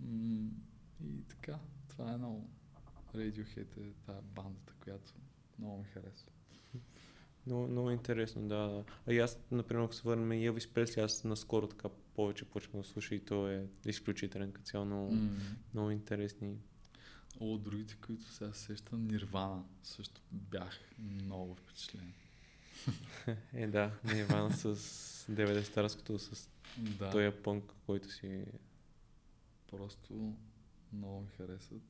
М, 0.00 0.50
И 1.04 1.22
така, 1.28 1.58
това 1.88 2.12
е 2.12 2.16
много. 2.16 2.50
Radiohead 3.14 3.58
е 3.78 3.92
тази 4.06 4.26
бандата, 4.34 4.72
която 4.80 5.12
много 5.58 5.78
ми 5.78 5.84
харесва. 5.84 6.30
Много, 7.46 7.68
много 7.68 7.90
интересно, 7.90 8.48
да, 8.48 8.56
да. 8.56 8.84
А 9.06 9.12
и 9.12 9.18
аз, 9.18 9.38
например, 9.50 9.84
ако 9.84 9.94
се 9.94 10.02
върнем 10.02 10.32
и 10.32 10.46
Елвис 10.46 10.66
Пресли, 10.66 11.00
аз 11.00 11.24
наскоро 11.24 11.66
така 11.68 11.88
повече 12.14 12.44
почвам 12.44 12.82
да 12.82 12.88
слуша 12.88 13.14
и 13.14 13.24
то 13.24 13.48
е 13.50 13.66
изключителен 13.86 14.52
като 14.52 14.66
цяло, 14.66 14.84
много, 14.84 15.12
М. 15.12 15.30
много 15.74 15.90
интересни. 15.90 16.56
О, 17.40 17.58
другите, 17.58 17.96
които 17.96 18.32
сега 18.32 18.52
се 18.52 18.60
сещам, 18.62 19.06
Нирвана 19.06 19.64
също 19.82 20.20
бях 20.32 20.80
много 20.98 21.54
впечатлен. 21.54 22.12
Е, 23.52 23.66
да, 23.66 23.90
не 24.04 24.18
Иван 24.20 24.52
с 24.52 24.74
90-тарското, 25.30 26.16
с 26.16 26.50
Да, 26.78 27.10
този 27.10 27.30
пънк, 27.42 27.72
който 27.86 28.10
си... 28.10 28.44
просто 29.76 30.36
много 30.92 31.20
ми 31.20 31.28
харесват 31.36 31.82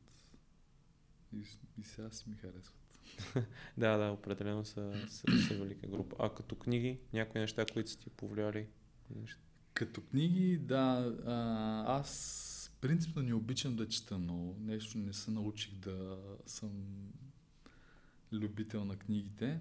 и, 1.33 1.45
и 1.81 1.85
сега 1.85 2.11
си 2.11 2.31
ми 2.31 2.37
харесват. 2.37 2.81
Да, 3.79 3.97
да, 3.97 4.13
определено 4.13 4.65
са, 4.65 4.93
са, 5.09 5.25
са 5.49 5.55
велика 5.55 5.87
група. 5.87 6.17
А 6.19 6.35
като 6.35 6.57
книги, 6.57 6.99
някои 7.13 7.41
неща, 7.41 7.67
които 7.73 7.91
са 7.91 7.99
ти 7.99 8.11
повлияли? 8.11 8.67
Като 9.75 10.01
книги, 10.01 10.59
да, 10.59 11.15
а, 11.27 11.99
аз 11.99 12.71
принципно 12.81 13.23
не 13.23 13.35
обичам 13.35 13.77
да 13.77 13.89
чета 13.89 14.19
много. 14.19 14.57
Нещо 14.61 14.99
не 14.99 15.13
се 15.13 15.31
научих 15.31 15.75
да 15.75 16.19
съм 16.47 16.71
любител 18.33 18.85
на 18.85 18.97
книгите. 18.97 19.61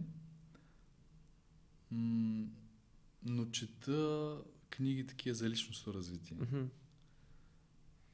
М, 1.92 2.48
но 3.24 3.46
чета 3.46 4.38
книги 4.70 5.08
такива 5.08 5.36
за 5.36 5.50
личностно 5.50 5.94
развитие. 5.94 6.38
Мгм. 6.38 6.64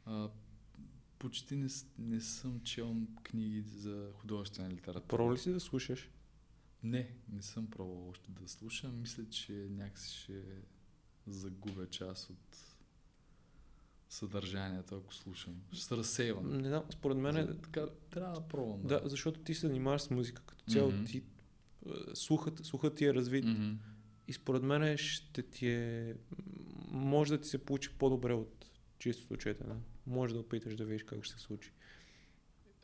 А, 0.05 0.29
почти 1.19 1.55
не, 1.55 1.67
не 1.97 2.21
съм 2.21 2.61
чел 2.63 2.95
книги 3.23 3.61
за 3.61 4.09
художествена 4.13 4.69
литература. 4.69 5.07
Пробвал 5.07 5.33
ли 5.33 5.37
си 5.37 5.51
да 5.53 5.59
слушаш? 5.59 6.09
Не, 6.83 7.11
не 7.33 7.41
съм 7.41 7.67
пробвал 7.67 8.09
още 8.09 8.31
да 8.31 8.47
слушам. 8.47 9.01
Мисля, 9.01 9.29
че 9.29 9.53
някакси 9.53 10.15
ще 10.17 10.41
загубя 11.27 11.87
част 11.89 12.29
от 12.29 12.57
съдържанието, 14.09 14.95
ако 14.95 15.13
слушам. 15.13 15.55
Ще 15.71 15.83
се 15.83 15.97
разсейвам. 15.97 16.57
Не 16.57 16.67
знам, 16.67 16.83
според 16.89 17.17
мен 17.17 17.37
е... 17.37 17.47
Така, 17.47 17.85
трябва 18.09 18.33
да 18.33 18.47
пробвам. 18.47 18.81
Да, 18.83 19.01
защото 19.05 19.39
ти 19.39 19.53
се 19.53 19.67
занимаваш 19.67 20.01
с 20.01 20.09
музика 20.09 20.41
като 20.45 20.71
цяло, 20.71 20.91
Мгм. 20.91 21.03
ти 21.03 21.17
е, 21.17 21.23
слухът, 22.13 22.65
слухът 22.65 22.95
ти 22.95 23.05
е 23.05 23.13
развит 23.13 23.45
Мгм. 23.45 23.71
и 24.27 24.33
според 24.33 24.63
мен 24.63 24.97
ще 24.97 25.41
ти 25.41 25.67
е... 25.67 26.15
Може 26.91 27.31
да 27.37 27.41
ти 27.41 27.49
се 27.49 27.57
получи 27.57 27.89
по-добре 27.99 28.33
от 28.33 28.58
чистото 28.99 29.37
четене. 29.37 29.75
Може 30.07 30.33
да 30.33 30.39
опиташ 30.39 30.75
да 30.75 30.85
видиш 30.85 31.03
как 31.03 31.23
ще 31.23 31.33
се 31.33 31.39
случи. 31.39 31.71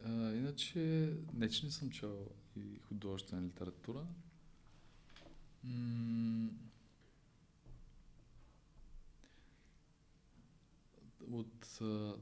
А, 0.05 0.33
иначе, 0.33 1.13
не 1.33 1.49
че 1.49 1.65
не 1.65 1.71
съм 1.71 1.89
чел 1.89 2.27
и 2.55 2.79
художествена 2.79 3.41
литература. 3.41 4.05
М- 5.63 6.49
От 11.31 11.81
а, 11.81 12.13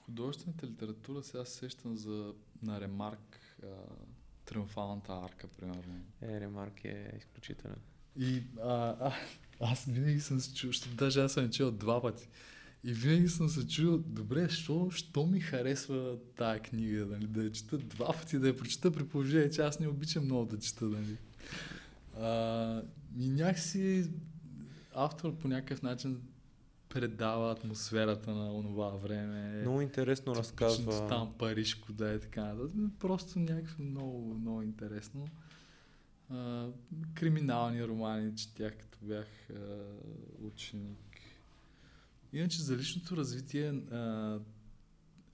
художествената 0.00 0.66
литература 0.66 1.22
сега 1.22 1.44
се 1.44 1.58
сещам 1.58 1.96
за 1.96 2.34
на 2.62 2.80
Ремарк 2.80 3.56
а, 3.62 3.66
Триумфалната 4.44 5.12
арка, 5.12 5.48
примерно. 5.48 6.04
Е, 6.22 6.40
Ремарк 6.40 6.84
е 6.84 7.14
изключителен. 7.18 7.76
И 8.16 8.42
а, 8.62 8.96
а, 9.00 9.12
аз 9.60 9.84
винаги 9.84 10.20
съм 10.20 10.40
се 10.40 10.54
чул, 10.54 10.70
даже 10.94 11.20
аз 11.20 11.32
съм 11.32 11.50
чел 11.50 11.70
два 11.70 12.02
пъти. 12.02 12.28
И 12.84 12.92
винаги 12.92 13.28
съм 13.28 13.48
се 13.48 13.66
чул, 13.66 13.98
добре, 14.06 14.48
що, 14.48 14.90
що 14.90 15.26
ми 15.26 15.40
харесва 15.40 16.16
тая 16.36 16.60
книга, 16.60 17.06
нали, 17.06 17.26
да 17.26 17.44
я 17.44 17.52
чета 17.52 17.78
два 17.78 18.12
пъти, 18.12 18.38
да 18.38 18.46
я 18.46 18.56
прочета 18.56 18.92
при 18.92 19.04
положение, 19.04 19.50
че 19.50 19.62
аз 19.62 19.80
не 19.80 19.88
обичам 19.88 20.24
много 20.24 20.46
да 20.46 20.58
чета, 20.58 20.84
нали. 20.84 21.16
А, 22.18 22.82
и 23.18 23.30
някакси 23.30 24.10
автор 24.94 25.36
по 25.36 25.48
някакъв 25.48 25.82
начин 25.82 26.20
предава 26.88 27.52
атмосферата 27.52 28.30
на 28.30 28.54
онова 28.54 28.88
време. 28.88 29.60
Много 29.60 29.80
интересно 29.80 30.34
разказва. 30.34 31.08
Там 31.08 31.34
Парижко, 31.38 31.92
да 31.92 32.12
е 32.12 32.18
така 32.18 32.44
нататък. 32.44 32.76
Просто 32.98 33.38
някакво 33.38 33.82
много, 33.82 34.34
много 34.34 34.62
интересно. 34.62 35.28
А, 36.30 36.68
криминални 37.14 37.84
романи 37.84 38.36
четях, 38.36 38.76
като 38.78 38.98
бях 39.02 39.26
а, 39.50 39.56
ученик. 40.42 41.11
Иначе 42.32 42.62
за 42.62 42.76
личното 42.76 43.16
развитие 43.16 43.68
а, 43.70 44.40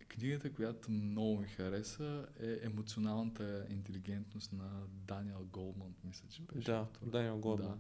книгата, 0.08 0.52
която 0.52 0.90
много 0.90 1.40
ми 1.40 1.46
хареса 1.46 2.26
е 2.40 2.58
Емоционалната 2.62 3.66
интелигентност 3.70 4.52
на 4.52 4.86
Даниел 5.06 5.46
Голман, 5.52 5.94
мисля, 6.04 6.28
че 6.28 6.42
беше. 6.42 6.66
Да, 6.70 6.76
автор. 6.76 7.06
Даниел 7.06 7.38
Голдман. 7.38 7.68
Да. 7.68 7.78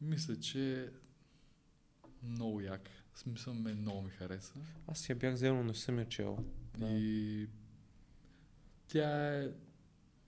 Мисля, 0.00 0.40
че 0.40 0.90
много 2.22 2.60
як. 2.60 2.88
В 3.14 3.18
смисъл 3.18 3.54
ме 3.54 3.74
много 3.74 4.02
ми 4.02 4.10
хареса. 4.10 4.54
Аз 4.86 5.08
я 5.08 5.16
бях 5.16 5.34
взел, 5.34 5.54
но 5.56 5.64
не 5.64 5.74
съм 5.74 5.98
я 5.98 6.08
чел. 6.08 6.44
Да. 6.78 6.86
И 6.86 7.48
тя 8.88 9.38
е, 9.38 9.50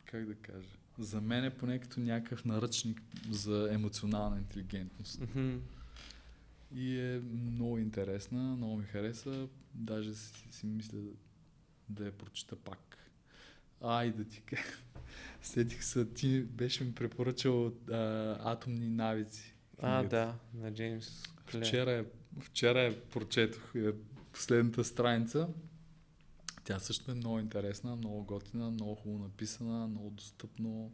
как 0.05 0.27
да 0.27 0.35
кажа, 0.35 0.69
за 0.99 1.21
мен 1.21 1.45
е 1.45 1.57
поне 1.57 1.79
като 1.79 2.01
някакъв 2.01 2.45
наръчник 2.45 3.03
за 3.31 3.69
емоционална 3.73 4.39
интелигентност. 4.39 5.21
Мгм. 5.21 5.57
И 6.75 7.01
е 7.01 7.21
много 7.21 7.79
интересна, 7.79 8.57
много 8.57 8.77
ми 8.77 8.85
хареса. 8.85 9.49
Даже 9.75 10.15
си, 10.15 10.49
си 10.51 10.67
мисля 10.67 10.99
да 11.89 12.05
я 12.05 12.13
прочита 12.13 12.57
пак. 12.57 12.97
А, 13.81 14.05
и 14.05 14.11
да 14.11 14.25
ти. 14.25 14.43
Сетих 15.43 15.85
се, 15.85 16.05
ти 16.05 16.41
беше 16.41 16.85
ми 16.85 16.95
препоръчал 16.95 17.67
а, 17.67 17.73
атомни 18.53 18.89
навици. 18.89 19.55
А, 19.79 19.99
книгата. 19.99 20.17
да, 20.53 20.61
на 20.63 20.75
Джеймс 20.75 21.23
Клер. 21.51 21.67
Вчера, 21.67 21.93
е, 21.93 22.05
вчера 22.41 22.81
е 22.81 23.01
прочетох 23.01 23.75
е, 23.75 23.93
последната 24.33 24.85
страница. 24.85 25.49
Тя 26.65 26.79
също 26.79 27.11
е 27.11 27.15
много 27.15 27.39
интересна, 27.39 27.97
много 27.97 28.25
готина, 28.25 28.71
много 28.71 28.95
хубаво 28.95 29.25
написана, 29.25 29.89
много 29.89 30.11
достъпно, 30.11 30.93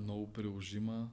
много 0.00 0.32
приложима. 0.32 1.10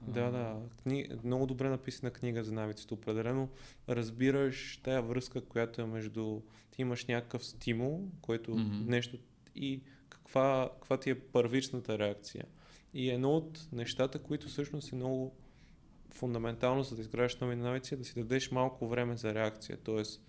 Да, 0.00 0.30
да. 0.30 0.56
Кни... 0.82 1.08
Много 1.24 1.46
добре 1.46 1.68
написана 1.68 2.10
книга 2.10 2.44
за 2.44 2.52
навиците. 2.52 2.94
Определено 2.94 3.48
разбираш 3.88 4.80
тая 4.82 5.02
връзка, 5.02 5.40
която 5.40 5.82
е 5.82 5.86
между... 5.86 6.40
Ти 6.70 6.82
имаш 6.82 7.06
някакъв 7.06 7.46
стимул, 7.46 8.08
който 8.20 8.50
Мгм. 8.50 8.90
нещо... 8.90 9.18
И 9.56 9.80
каква, 10.08 10.70
каква 10.74 10.96
ти 10.96 11.10
е 11.10 11.20
първичната 11.20 11.98
реакция. 11.98 12.44
И 12.94 13.10
едно 13.10 13.36
от 13.36 13.68
нещата, 13.72 14.18
които 14.18 14.48
всъщност 14.48 14.92
е 14.92 14.96
много 14.96 15.34
фундаментално 16.10 16.82
за 16.82 16.94
да 16.94 17.00
изграждаш 17.00 17.40
нови 17.40 17.56
навици, 17.56 17.94
е 17.94 17.96
да 17.96 18.04
си 18.04 18.14
дадеш 18.14 18.50
малко 18.50 18.88
време 18.88 19.16
за 19.16 19.34
реакция. 19.34 19.78
Тоест, 19.84 20.22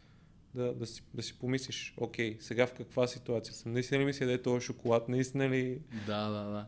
да, 0.56 0.74
да, 0.74 0.86
си, 0.86 1.04
да 1.14 1.24
си 1.24 1.40
помислиш, 1.40 1.94
окей, 1.98 2.38
сега 2.40 2.68
в 2.68 2.74
каква 2.74 3.08
ситуация 3.08 3.54
съм? 3.54 3.74
Наистина 3.74 4.02
ли 4.02 4.06
ми 4.06 4.14
се 4.14 4.24
яде 4.24 4.42
този 4.42 4.66
шоколад? 4.66 5.10
Наистина 5.10 5.50
ли... 5.50 5.82
Да, 6.08 6.30
да, 6.30 6.44
да. 6.44 6.68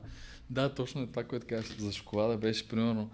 Да, 0.49 0.73
точно 0.73 1.01
е 1.01 1.07
това, 1.07 1.23
което 1.23 1.47
казваш 1.47 1.77
за 1.77 1.91
шоколада, 1.91 2.37
беше 2.37 2.67
примерно 2.67 3.11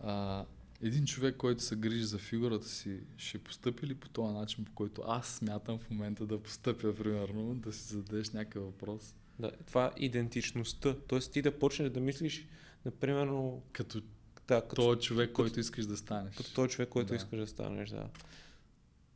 а, 0.00 0.44
един 0.82 1.04
човек, 1.06 1.36
който 1.36 1.62
се 1.62 1.76
грижи 1.76 2.04
за 2.04 2.18
фигурата 2.18 2.68
си, 2.68 3.00
ще 3.16 3.38
постъпи 3.38 3.86
ли 3.86 3.94
по 3.94 4.08
този 4.08 4.34
начин, 4.34 4.64
по 4.64 4.72
който 4.72 5.02
аз 5.06 5.26
смятам 5.28 5.78
в 5.78 5.90
момента 5.90 6.26
да 6.26 6.42
постъпя, 6.42 6.94
примерно, 6.94 7.54
да 7.54 7.72
си 7.72 7.92
зададеш 7.92 8.30
някакъв 8.30 8.62
въпрос. 8.62 9.14
Да, 9.38 9.50
това 9.66 9.86
е 9.86 10.04
идентичността. 10.04 10.94
Тоест 11.08 11.32
ти 11.32 11.42
да 11.42 11.58
почнеш 11.58 11.90
да 11.90 12.00
мислиш, 12.00 12.46
например, 12.84 13.28
Като 13.72 14.00
да, 14.48 14.60
като, 14.60 14.74
този 14.74 15.00
човек, 15.00 15.28
като- 15.28 15.34
който 15.34 15.60
искаш 15.60 15.86
да 15.86 15.96
станеш. 15.96 16.36
като 16.36 16.54
този 16.54 16.70
човек, 16.70 16.88
който 16.88 17.08
Да. 17.08 17.16
искаш 17.16 17.38
да 17.40 17.46
станеш, 17.46 17.90
да. 17.90 18.08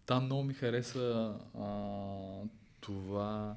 Там 0.06 0.24
много 0.24 0.44
ми 0.44 0.54
хареса 0.54 1.34
а, 1.54 1.68
това 2.80 3.56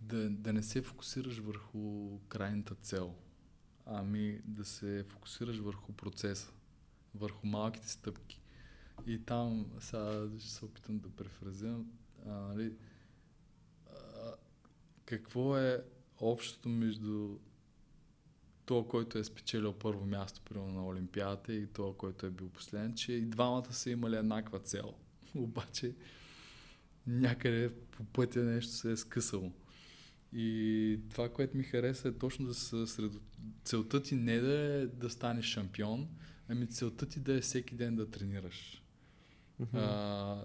да, 0.00 0.30
да 0.30 0.52
не 0.52 0.62
се 0.62 0.82
фокусираш 0.82 1.38
върху 1.38 2.18
крайната 2.28 2.74
цел, 2.74 3.14
ами 3.86 4.40
да 4.44 4.64
се 4.64 5.04
фокусираш 5.08 5.58
върху 5.58 5.92
процеса, 5.92 6.52
върху 7.14 7.46
малките 7.46 7.88
стъпки. 7.88 8.42
И 9.06 9.18
там, 9.18 9.66
сега 9.80 10.28
ще 10.38 10.50
се 10.50 10.64
опитам 10.64 10.98
да 10.98 11.08
префразирам, 11.10 11.90
а, 12.26 12.30
нали, 12.30 12.72
а, 13.90 14.34
какво 15.04 15.58
е 15.58 15.84
общото 16.20 16.68
между 16.68 17.38
това, 18.66 18.88
който 18.88 19.18
е 19.18 19.24
спечелил 19.24 19.72
първо 19.72 20.06
място 20.06 20.40
примерно 20.40 20.72
на 20.72 20.86
Олимпиадата 20.86 21.52
и 21.52 21.66
това, 21.66 21.94
който 21.96 22.26
е 22.26 22.30
бил 22.30 22.48
последен, 22.48 22.94
че 22.94 23.12
и 23.12 23.20
двамата 23.20 23.72
са 23.72 23.90
имали 23.90 24.16
еднаква 24.16 24.58
цел. 24.58 24.94
Обаче 25.34 25.94
някъде 27.06 27.74
по 27.90 28.04
пътя 28.04 28.40
нещо 28.40 28.72
се 28.72 28.92
е 28.92 28.96
скъсало. 28.96 29.52
И 30.32 31.00
това, 31.10 31.28
което 31.28 31.56
ми 31.56 31.62
хареса 31.62 32.08
е 32.08 32.18
точно 32.18 32.46
да 32.46 32.54
се 32.54 32.86
сред... 32.86 33.12
Целта 33.64 34.02
ти 34.02 34.14
не 34.14 34.38
да 34.38 34.52
е 34.52 34.86
да 34.86 35.10
станеш 35.10 35.44
шампион, 35.44 36.08
ами 36.48 36.66
целта 36.66 37.06
ти 37.06 37.20
да 37.20 37.34
е 37.34 37.40
всеки 37.40 37.74
ден 37.74 37.96
да 37.96 38.10
тренираш. 38.10 38.82
Мгм. 39.58 39.76
А, 39.76 40.44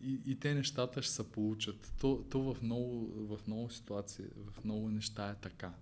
и, 0.00 0.20
и 0.26 0.38
те 0.38 0.54
нещата 0.54 1.02
ще 1.02 1.12
се 1.12 1.32
получат. 1.32 1.92
То, 2.00 2.24
то 2.30 2.54
в, 2.54 2.62
много, 2.62 3.06
в 3.36 3.46
много 3.46 3.70
ситуации, 3.70 4.24
в 4.36 4.64
много 4.64 4.88
неща 4.88 5.30
е 5.30 5.34
така. 5.34 5.72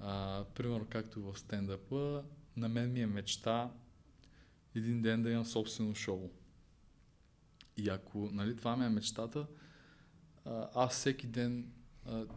А, 0.00 0.44
примерно, 0.54 0.86
както 0.90 1.22
в 1.22 1.38
стендъпа, 1.38 2.24
на 2.56 2.68
мен 2.68 2.92
ми 2.92 3.00
е 3.00 3.06
мечта 3.06 3.70
един 4.74 5.02
ден 5.02 5.22
да 5.22 5.30
имам 5.30 5.44
собствено 5.44 5.94
шоу. 5.94 6.30
И 7.76 7.88
ако 7.88 8.30
нали, 8.32 8.56
това 8.56 8.76
ми 8.76 8.84
е 8.84 8.88
мечтата, 8.88 9.46
аз 10.74 10.92
всеки 10.92 11.26
ден, 11.26 11.72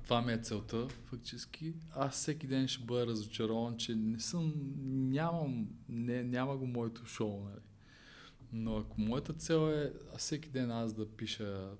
това 0.03 0.21
ми 0.21 0.33
е 0.33 0.37
целта 0.37 0.87
фактически, 0.89 1.73
аз 1.91 2.13
всеки 2.13 2.47
ден 2.47 2.67
ще 2.67 2.83
бъда 2.83 3.07
разочарован, 3.07 3.77
че 3.77 3.95
не 3.95 4.19
съм, 4.19 4.53
нямам, 5.11 5.67
не, 5.89 6.23
няма 6.23 6.57
го 6.57 6.67
моето 6.67 7.05
шоу. 7.05 7.43
Нали. 7.43 7.61
Но 8.51 8.77
ако 8.77 9.01
моята 9.01 9.33
цел 9.33 9.71
е 9.71 9.93
всеки 10.17 10.49
ден 10.49 10.71
аз 10.71 10.93
да 10.93 11.09
пиша, 11.09 11.71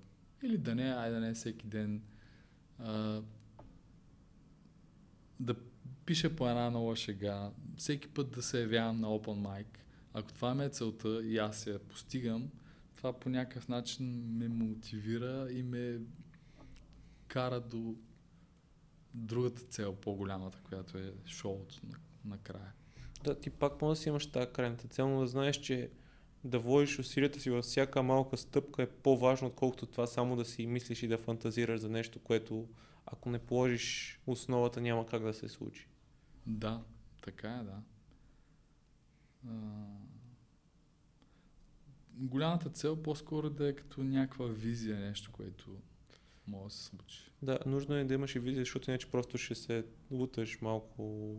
или 0.42 0.58
да 0.58 0.74
не, 0.74 0.90
ай 0.90 1.10
да 1.10 1.20
не 1.20 1.34
всеки 1.34 1.66
ден, 1.66 2.02
а, 2.78 3.22
да 5.40 5.54
пиша 6.06 6.36
по 6.36 6.48
една 6.48 6.70
нова 6.70 6.96
шега, 6.96 7.50
всеки 7.76 8.08
път 8.08 8.30
да 8.30 8.42
се 8.42 8.60
явявам 8.60 9.00
на 9.00 9.06
open 9.06 9.42
mic, 9.42 9.66
ако 10.14 10.32
това 10.32 10.54
ме 10.54 10.64
е 10.64 10.68
целта 10.68 11.24
и 11.24 11.38
аз 11.38 11.66
я 11.66 11.78
постигам, 11.78 12.50
това 12.96 13.12
по 13.12 13.28
някакъв 13.28 13.68
начин 13.68 14.24
ме 14.38 14.48
мотивира 14.48 15.48
и 15.50 15.62
ме 15.62 16.00
кара 17.28 17.60
до 17.60 17.94
другата 19.14 19.62
цел, 19.62 19.96
по-голямата, 19.96 20.58
която 20.64 20.98
е 20.98 21.12
шоуто 21.26 21.80
накрая. 22.24 22.72
На 23.26 23.34
да, 23.34 23.40
ти 23.40 23.50
пак 23.50 23.82
може 23.82 23.98
да 23.98 24.02
си 24.02 24.08
имаш 24.08 24.26
тази 24.26 24.52
крайната 24.52 24.88
цел, 24.88 25.08
но 25.08 25.20
да 25.20 25.26
знаеш, 25.26 25.56
че 25.56 25.90
да 26.44 26.58
вложиш 26.58 26.98
усилията 26.98 27.40
си 27.40 27.50
във 27.50 27.64
всяка 27.64 28.02
малка 28.02 28.36
стъпка 28.36 28.82
е 28.82 28.90
по-важно, 28.90 29.48
отколкото 29.48 29.86
това 29.86 30.06
само 30.06 30.36
да 30.36 30.44
си 30.44 30.66
мислиш 30.66 31.02
и 31.02 31.08
да 31.08 31.18
фантазираш 31.18 31.80
за 31.80 31.88
нещо, 31.88 32.18
което 32.18 32.68
ако 33.06 33.30
не 33.30 33.38
положиш 33.38 34.20
основата 34.26 34.80
няма 34.80 35.06
как 35.06 35.22
да 35.22 35.34
се 35.34 35.48
случи. 35.48 35.88
Да, 36.46 36.82
така 37.22 37.50
е, 37.50 37.62
да. 37.62 37.82
А... 39.48 39.52
Голямата 42.18 42.70
цел 42.70 43.02
по-скоро 43.02 43.50
да 43.50 43.68
е 43.68 43.72
като 43.72 44.04
някаква 44.04 44.46
визия, 44.46 44.98
нещо, 44.98 45.32
което 45.32 45.76
може 46.48 46.64
да 46.64 46.70
се 46.70 46.84
случи. 46.84 47.30
Да, 47.42 47.58
нужно 47.66 47.94
е 47.94 48.04
да 48.04 48.14
имаш 48.14 48.34
и 48.34 48.38
визия, 48.38 48.60
защото 48.64 48.90
иначе 48.90 49.10
просто 49.10 49.38
ще 49.38 49.54
се 49.54 49.84
луташ 50.10 50.60
малко 50.60 51.34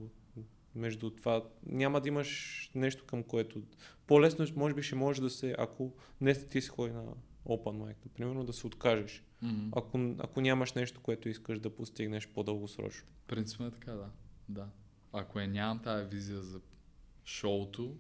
между 0.76 1.10
това. 1.10 1.44
Няма 1.66 2.02
да 2.02 2.08
имаш 2.08 2.72
нещо 2.76 3.06
към 3.06 3.24
което... 3.24 3.62
По-лесно, 4.08 4.46
може 4.56 4.76
би, 4.76 4.84
ще 4.84 4.96
може 4.96 5.22
да 5.22 5.30
се, 5.30 5.56
ако 5.58 5.94
не 6.22 6.34
ти 6.34 6.62
си 6.62 6.70
ходи 6.70 6.94
на 6.94 7.04
Open 7.46 7.78
Mic, 7.78 7.96
например, 8.06 8.44
да 8.44 8.54
се 8.54 8.68
откажеш. 8.68 9.24
Mm-hmm. 9.44 9.70
Ако, 9.76 10.16
ако 10.20 10.42
нямаш 10.42 10.74
нещо, 10.74 11.02
което 11.02 11.30
искаш 11.30 11.60
да 11.60 11.76
постигнеш 11.76 12.28
по-дългосрочно. 12.28 13.08
Принципно 13.28 13.66
е 13.66 13.72
така, 13.72 13.92
да. 13.92 14.10
да. 14.50 14.68
Ако 15.14 15.40
е 15.40 15.48
нямам 15.48 15.80
тази 15.80 16.10
визия 16.10 16.42
за 16.42 16.60
шоуто, 17.26 17.96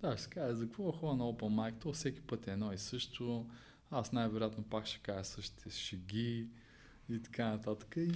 да, 0.00 0.16
ще 0.16 0.28
кажа, 0.28 0.56
за 0.56 0.64
какво 0.64 0.92
хора 0.92 1.16
на 1.16 1.24
Open 1.24 1.54
Mic, 1.54 1.80
то 1.80 1.92
всеки 1.92 2.20
път 2.20 2.48
е 2.48 2.52
едно 2.52 2.72
и 2.72 2.78
също. 2.78 3.46
Аз 3.90 4.12
най-вероятно 4.12 4.64
пак 4.64 4.86
ще 4.86 4.98
кажа 4.98 5.24
същите 5.24 5.70
шеги 5.70 6.48
и 7.08 7.22
така 7.22 7.48
нататък. 7.48 7.96
И, 7.96 8.12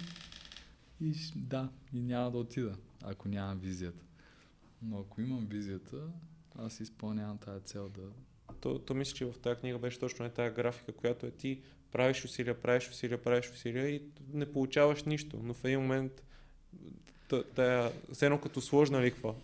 и 1.00 1.14
да, 1.36 1.68
и 1.92 2.00
няма 2.00 2.30
да 2.30 2.38
отида, 2.38 2.76
ако 3.02 3.28
нямам 3.28 3.58
визията. 3.58 4.04
Но 4.82 4.98
ако 4.98 5.20
имам 5.20 5.46
визията, 5.46 5.96
аз 6.58 6.80
изпълнявам 6.80 7.38
тази 7.38 7.64
цел 7.64 7.88
да... 7.88 8.02
То, 8.60 8.78
то 8.78 8.94
мисля, 8.94 9.16
че 9.16 9.24
в 9.24 9.34
тази 9.42 9.60
книга 9.60 9.78
беше 9.78 9.98
точно 9.98 10.24
е 10.24 10.30
тази 10.30 10.54
графика, 10.54 10.92
която 10.92 11.26
е 11.26 11.30
ти 11.30 11.62
правиш 11.92 12.24
усилия, 12.24 12.60
правиш 12.60 12.88
усилия, 12.90 13.22
правиш 13.22 13.50
усилия 13.50 13.88
и 13.88 14.02
не 14.32 14.52
получаваш 14.52 15.04
нищо. 15.04 15.40
Но 15.42 15.54
в 15.54 15.64
един 15.64 15.80
момент 15.80 16.22
тая, 17.54 17.92
все 18.12 18.26
едно 18.26 18.40
като 18.40 18.60
сложна 18.60 19.02
лихва. 19.02 19.34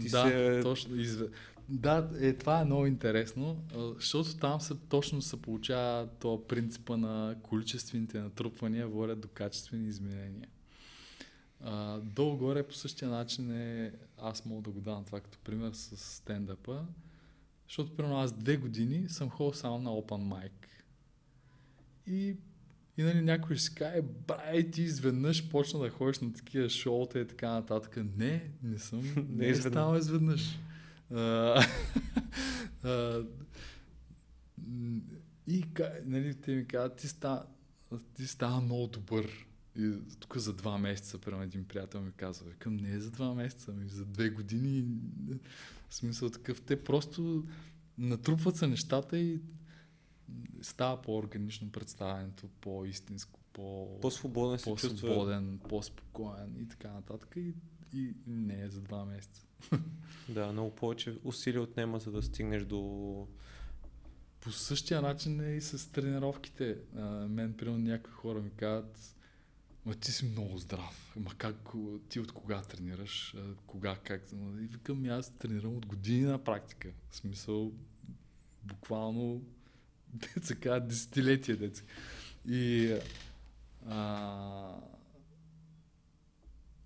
Ти 0.00 0.08
да, 0.08 0.22
се... 0.22 0.60
точно. 0.62 0.96
Изве... 0.96 1.26
Да, 1.68 2.10
е, 2.20 2.32
това 2.32 2.60
е 2.60 2.64
много 2.64 2.86
интересно, 2.86 3.64
защото 3.94 4.36
там 4.36 4.60
се, 4.60 4.74
точно 4.88 5.22
се 5.22 5.42
получава 5.42 6.08
то 6.20 6.44
принципа 6.48 6.96
на 6.96 7.36
количествените 7.42 8.20
натрупвания 8.20 8.88
водят 8.88 9.20
до 9.20 9.28
качествени 9.28 9.88
изменения. 9.88 10.48
А, 11.60 11.98
долу-горе 11.98 12.62
по 12.62 12.74
същия 12.74 13.08
начин 13.08 13.52
е, 13.52 13.92
аз 14.18 14.44
мога 14.44 14.62
да 14.62 14.70
го 14.70 14.80
дам 14.80 15.04
това 15.04 15.20
като 15.20 15.38
пример 15.38 15.72
с 15.72 15.96
стендъпа, 15.96 16.86
защото 17.68 17.96
примерно 17.96 18.18
аз 18.18 18.32
две 18.32 18.56
години 18.56 19.08
съм 19.08 19.30
ходил 19.30 19.52
само 19.52 19.78
на 19.78 19.90
Open 19.90 20.28
Mic. 20.28 20.52
И 22.06 22.36
и 22.98 23.02
нали, 23.02 23.20
някой 23.20 23.56
ще 23.56 23.74
каже, 23.74 24.02
брай, 24.26 24.70
ти 24.70 24.82
изведнъж 24.82 25.48
почна 25.48 25.80
да 25.80 25.90
ходиш 25.90 26.18
на 26.18 26.32
такива 26.32 26.68
шоута 26.68 27.20
и 27.20 27.26
така 27.26 27.48
нататък. 27.48 27.98
Не, 28.16 28.50
не 28.62 28.78
съм. 28.78 29.02
не, 29.28 29.48
е 29.48 29.54
станал 29.54 29.96
изведнъж. 29.96 30.58
и 35.46 35.64
нали, 36.04 36.34
те 36.34 36.54
ми 36.54 36.66
казват, 36.66 36.96
ти 36.96 37.08
става, 37.08 37.46
ти 38.14 38.26
става 38.26 38.60
много 38.60 38.86
добър. 38.86 39.46
И 39.78 39.92
тук 40.20 40.36
за 40.36 40.52
два 40.52 40.78
месеца, 40.78 41.18
примерно 41.18 41.44
един 41.44 41.64
приятел 41.64 42.00
ми 42.00 42.12
казва, 42.12 42.50
викам, 42.50 42.76
не 42.76 42.92
е 42.92 43.00
за 43.00 43.10
два 43.10 43.34
месеца, 43.34 43.72
ми 43.72 43.88
за 43.88 44.04
две 44.04 44.30
години. 44.30 44.84
В 45.88 45.94
смисъл 45.94 46.30
такъв, 46.30 46.62
те 46.62 46.84
просто 46.84 47.46
натрупват 47.98 48.56
се 48.56 48.66
нещата 48.66 49.18
и 49.18 49.40
става 50.62 51.02
по-органично 51.02 51.72
представенето, 51.72 52.48
по-истинско, 52.60 53.40
по- 53.52 54.00
по-свободен, 54.00 54.58
по-свободен, 54.64 55.60
по-спокоен 55.68 56.56
и 56.60 56.68
така 56.68 56.92
нататък. 56.92 57.36
И, 57.36 57.54
и 57.92 58.14
не 58.26 58.62
е 58.62 58.68
за 58.68 58.80
два 58.80 59.04
месеца. 59.04 59.46
Да, 60.28 60.52
много 60.52 60.74
повече 60.74 61.18
усилия 61.24 61.62
отнема, 61.62 61.98
за 61.98 62.10
да 62.10 62.22
стигнеш 62.22 62.64
до... 62.64 63.28
По 64.40 64.50
същия 64.52 65.02
начин 65.02 65.40
е 65.40 65.56
и 65.56 65.60
с 65.60 65.92
тренировките. 65.92 66.78
А, 66.96 67.00
мен, 67.28 67.54
примерно, 67.54 67.78
някои 67.78 68.12
хора 68.12 68.40
ми 68.40 68.50
казват, 68.50 69.14
Ма 69.86 69.94
ти 69.94 70.12
си 70.12 70.24
много 70.24 70.58
здрав. 70.58 71.16
Ма 71.16 71.30
как, 71.38 71.56
ти 72.08 72.20
от 72.20 72.32
кога 72.32 72.62
тренираш? 72.62 73.36
Кога, 73.66 73.96
как? 73.96 74.22
И 74.32 74.66
викам, 74.66 75.04
аз 75.04 75.36
тренирам 75.36 75.76
от 75.76 75.86
години 75.86 76.24
на 76.24 76.44
практика. 76.44 76.90
В 77.10 77.16
смисъл, 77.16 77.72
буквално 78.62 79.42
деца 80.08 80.54
казват 80.54 80.88
десетилетия 80.88 81.56
деца. 81.56 81.82
И, 82.48 82.94
а, 83.86 84.80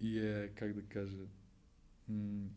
и 0.01 0.19
е, 0.19 0.49
как 0.55 0.73
да 0.73 0.83
кажа, 0.83 1.17
м- 2.09 2.49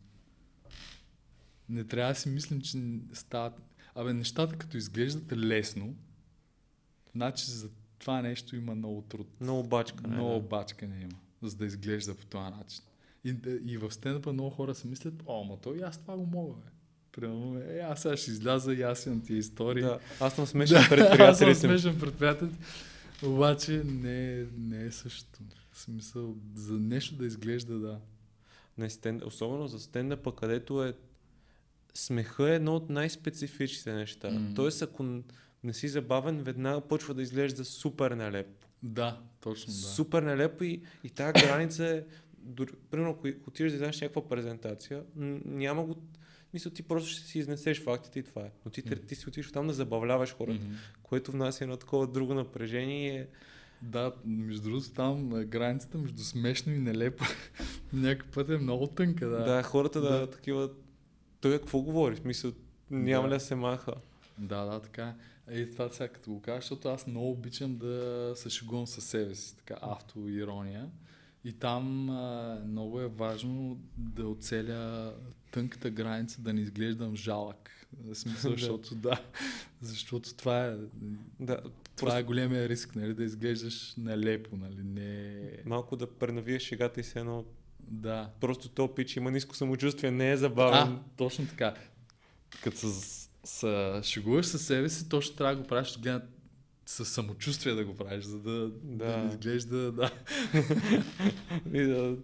не 1.68 1.84
трябва 1.84 2.12
да 2.12 2.18
си 2.18 2.28
мислим, 2.28 2.60
че 2.60 2.78
стават... 3.12 3.54
Абе, 3.94 4.12
нещата 4.12 4.56
като 4.58 4.76
изглеждат 4.76 5.32
лесно, 5.32 5.94
значи 7.14 7.50
за 7.50 7.70
това 7.98 8.22
нещо 8.22 8.56
има 8.56 8.74
много 8.74 9.02
труд. 9.02 9.28
Много 9.40 9.68
бачка. 9.68 10.08
Много 10.08 10.34
да. 10.34 10.40
бачка 10.40 10.86
не 10.86 11.00
има, 11.00 11.18
за 11.42 11.56
да 11.56 11.64
изглежда 11.66 12.14
по 12.14 12.26
този 12.26 12.50
начин. 12.50 12.84
И, 13.24 13.36
и 13.64 13.78
в 13.78 13.90
стендъпа 13.90 14.32
много 14.32 14.50
хора 14.50 14.74
си 14.74 14.86
мислят, 14.88 15.14
о, 15.26 15.44
ма 15.44 15.56
то 15.56 15.74
и 15.74 15.80
аз 15.80 15.98
това 15.98 16.16
го 16.16 16.26
мога, 16.26 16.54
бе. 16.54 16.66
Примерно, 17.12 17.58
е, 17.58 17.78
аз 17.78 18.02
сега 18.02 18.16
ще 18.16 18.30
изляза 18.30 18.74
и 18.74 18.82
аз 18.82 19.06
имам 19.06 19.20
тия 19.20 19.38
истории. 19.38 19.82
Да, 19.82 19.98
аз 20.20 20.34
съм 20.34 20.46
смешен 20.52 20.82
да, 20.82 20.88
предприятел. 20.88 21.26
аз 21.26 21.38
съм 21.38 21.54
смешен 21.54 22.00
предприятел. 22.00 22.48
Обаче 23.22 23.82
не, 23.84 24.46
не 24.58 24.84
е 24.84 24.90
същото. 24.90 25.40
В 25.72 25.80
смисъл, 25.80 26.36
за 26.54 26.78
нещо 26.78 27.14
да 27.14 27.26
изглежда, 27.26 27.78
да. 27.78 28.00
Не, 28.78 28.90
стенд, 28.90 29.22
особено 29.22 29.66
за 29.66 29.80
стендъпа, 29.80 30.36
където 30.36 30.84
е 30.84 30.94
смеха 31.94 32.50
е 32.50 32.54
едно 32.54 32.76
от 32.76 32.90
най-специфичните 32.90 33.92
неща. 33.92 34.30
Mm. 34.30 34.56
Тоест, 34.56 34.82
ако 34.82 35.22
не 35.64 35.72
си 35.72 35.88
забавен, 35.88 36.42
веднага 36.42 36.80
почва 36.80 37.14
да 37.14 37.22
изглежда 37.22 37.64
супер 37.64 38.10
нелепо. 38.10 38.66
Да, 38.82 39.20
точно 39.40 39.72
да. 39.72 39.78
Супер 39.78 40.22
нелепо 40.22 40.64
и, 40.64 40.82
и 41.04 41.10
тази 41.10 41.32
граница 41.32 41.86
е, 41.86 42.02
примерно, 42.90 43.10
ако 43.10 43.28
отидеш 43.46 43.72
да 43.72 43.76
вземеш 43.76 44.00
някаква 44.00 44.28
презентация, 44.28 45.02
няма 45.44 45.84
го 45.84 45.96
мисля, 46.54 46.70
ти 46.70 46.82
просто 46.82 47.10
ще 47.10 47.20
си 47.20 47.38
изнесеш 47.38 47.82
фактите 47.82 48.18
и 48.18 48.22
това 48.22 48.42
е. 48.42 48.50
Но 48.64 48.70
ти, 48.70 48.82
mm-hmm. 48.82 49.06
ти 49.06 49.14
си 49.14 49.28
отиш 49.28 49.52
там 49.52 49.66
да 49.66 49.72
забавляваш 49.72 50.34
хората, 50.34 50.64
mm-hmm. 50.64 51.02
което 51.02 51.32
внася 51.32 51.64
едно 51.64 51.76
такова 51.76 52.06
друго 52.06 52.34
напрежение. 52.34 53.28
Да, 53.82 54.12
между 54.24 54.62
другото 54.62 54.90
там 54.90 55.28
границата 55.28 55.98
между 55.98 56.22
смешно 56.22 56.72
и 56.72 56.78
нелепо 56.78 57.24
някакъв 57.92 58.32
път 58.32 58.48
е 58.48 58.58
много 58.58 58.86
тънка. 58.86 59.28
Да, 59.28 59.44
да 59.44 59.62
хората 59.62 60.00
да, 60.00 60.18
да 60.20 60.30
такива... 60.30 60.70
Той 61.42 61.58
какво 61.58 61.80
говори? 61.80 62.14
В 62.14 62.18
смисъл, 62.18 62.52
няма 62.90 63.28
да. 63.28 63.34
ли 63.34 63.38
да 63.38 63.44
се 63.44 63.54
маха? 63.54 63.94
Да, 64.38 64.64
да, 64.64 64.80
така. 64.80 65.14
И 65.52 65.70
това 65.72 65.88
сега 65.88 66.08
като 66.08 66.30
го 66.30 66.42
кажа, 66.42 66.60
защото 66.60 66.88
аз 66.88 67.06
много 67.06 67.30
обичам 67.30 67.76
да 67.76 68.32
се 68.36 68.50
шегувам 68.50 68.86
със 68.86 69.04
себе 69.04 69.34
си, 69.34 69.56
така 69.56 69.76
автоирония. 69.82 70.90
И 71.44 71.52
там 71.52 72.10
а, 72.10 72.58
много 72.66 73.00
е 73.00 73.08
важно 73.08 73.80
да 73.96 74.28
оцеля 74.28 75.14
тънката 75.50 75.90
граница, 75.90 76.40
да 76.40 76.52
не 76.52 76.60
изглеждам 76.60 77.16
жалък. 77.16 77.86
В 78.04 78.14
смисъл, 78.14 78.52
защото 78.56 78.94
да, 78.94 79.22
защото 79.80 80.34
това 80.34 80.66
е, 80.66 80.76
да, 81.40 81.56
това 81.56 81.70
просто... 81.96 82.18
е 82.18 82.22
големия 82.22 82.68
риск, 82.68 82.96
нали, 82.96 83.14
да 83.14 83.24
изглеждаш 83.24 83.94
нелепо, 83.96 84.56
нали, 84.56 84.82
не... 84.84 85.40
Малко 85.64 85.96
да 85.96 86.06
пренавиеш 86.10 86.62
шегата 86.62 87.00
и 87.00 87.04
се 87.04 87.18
едно 87.18 87.44
Да. 87.92 88.30
Просто 88.40 88.68
то 88.68 88.94
пич 88.94 89.16
има 89.16 89.30
ниско 89.30 89.56
самочувствие, 89.56 90.10
не 90.10 90.30
е 90.30 90.36
забавен. 90.36 90.78
А, 90.78 90.98
точно 91.16 91.46
така. 91.46 91.74
Като 92.62 92.76
се, 92.76 93.28
се 93.44 94.00
шегуваш 94.02 94.46
със 94.46 94.66
себе 94.66 94.88
си, 94.88 95.08
точно 95.08 95.36
трябва 95.36 95.56
да 95.56 95.62
го 95.62 95.68
правиш, 95.68 95.98
гледат 95.98 96.22
със 96.86 97.08
самочувствие 97.08 97.74
да 97.74 97.84
го 97.84 97.94
правиш, 97.94 98.24
за 98.24 98.38
да, 98.38 98.50
да. 98.50 98.70
Да. 98.82 99.16
да 99.16 99.28
изглежда, 99.28 99.92
да. 99.92 100.10
И 101.74 101.82
да, 101.82 102.16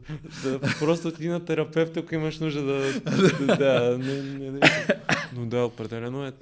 да, 0.43 0.61
просто 0.61 1.13
ти 1.13 1.29
на 1.29 1.45
терапевта, 1.45 2.01
ако 2.01 2.15
имаш 2.15 2.39
нужда 2.39 2.63
да... 2.63 3.01
да, 3.01 3.57
да 3.57 3.99
не, 3.99 4.23
не, 4.23 4.51
не. 4.51 4.61
Но 5.35 5.47
да, 5.47 5.65
определено 5.65 6.27
е. 6.27 6.33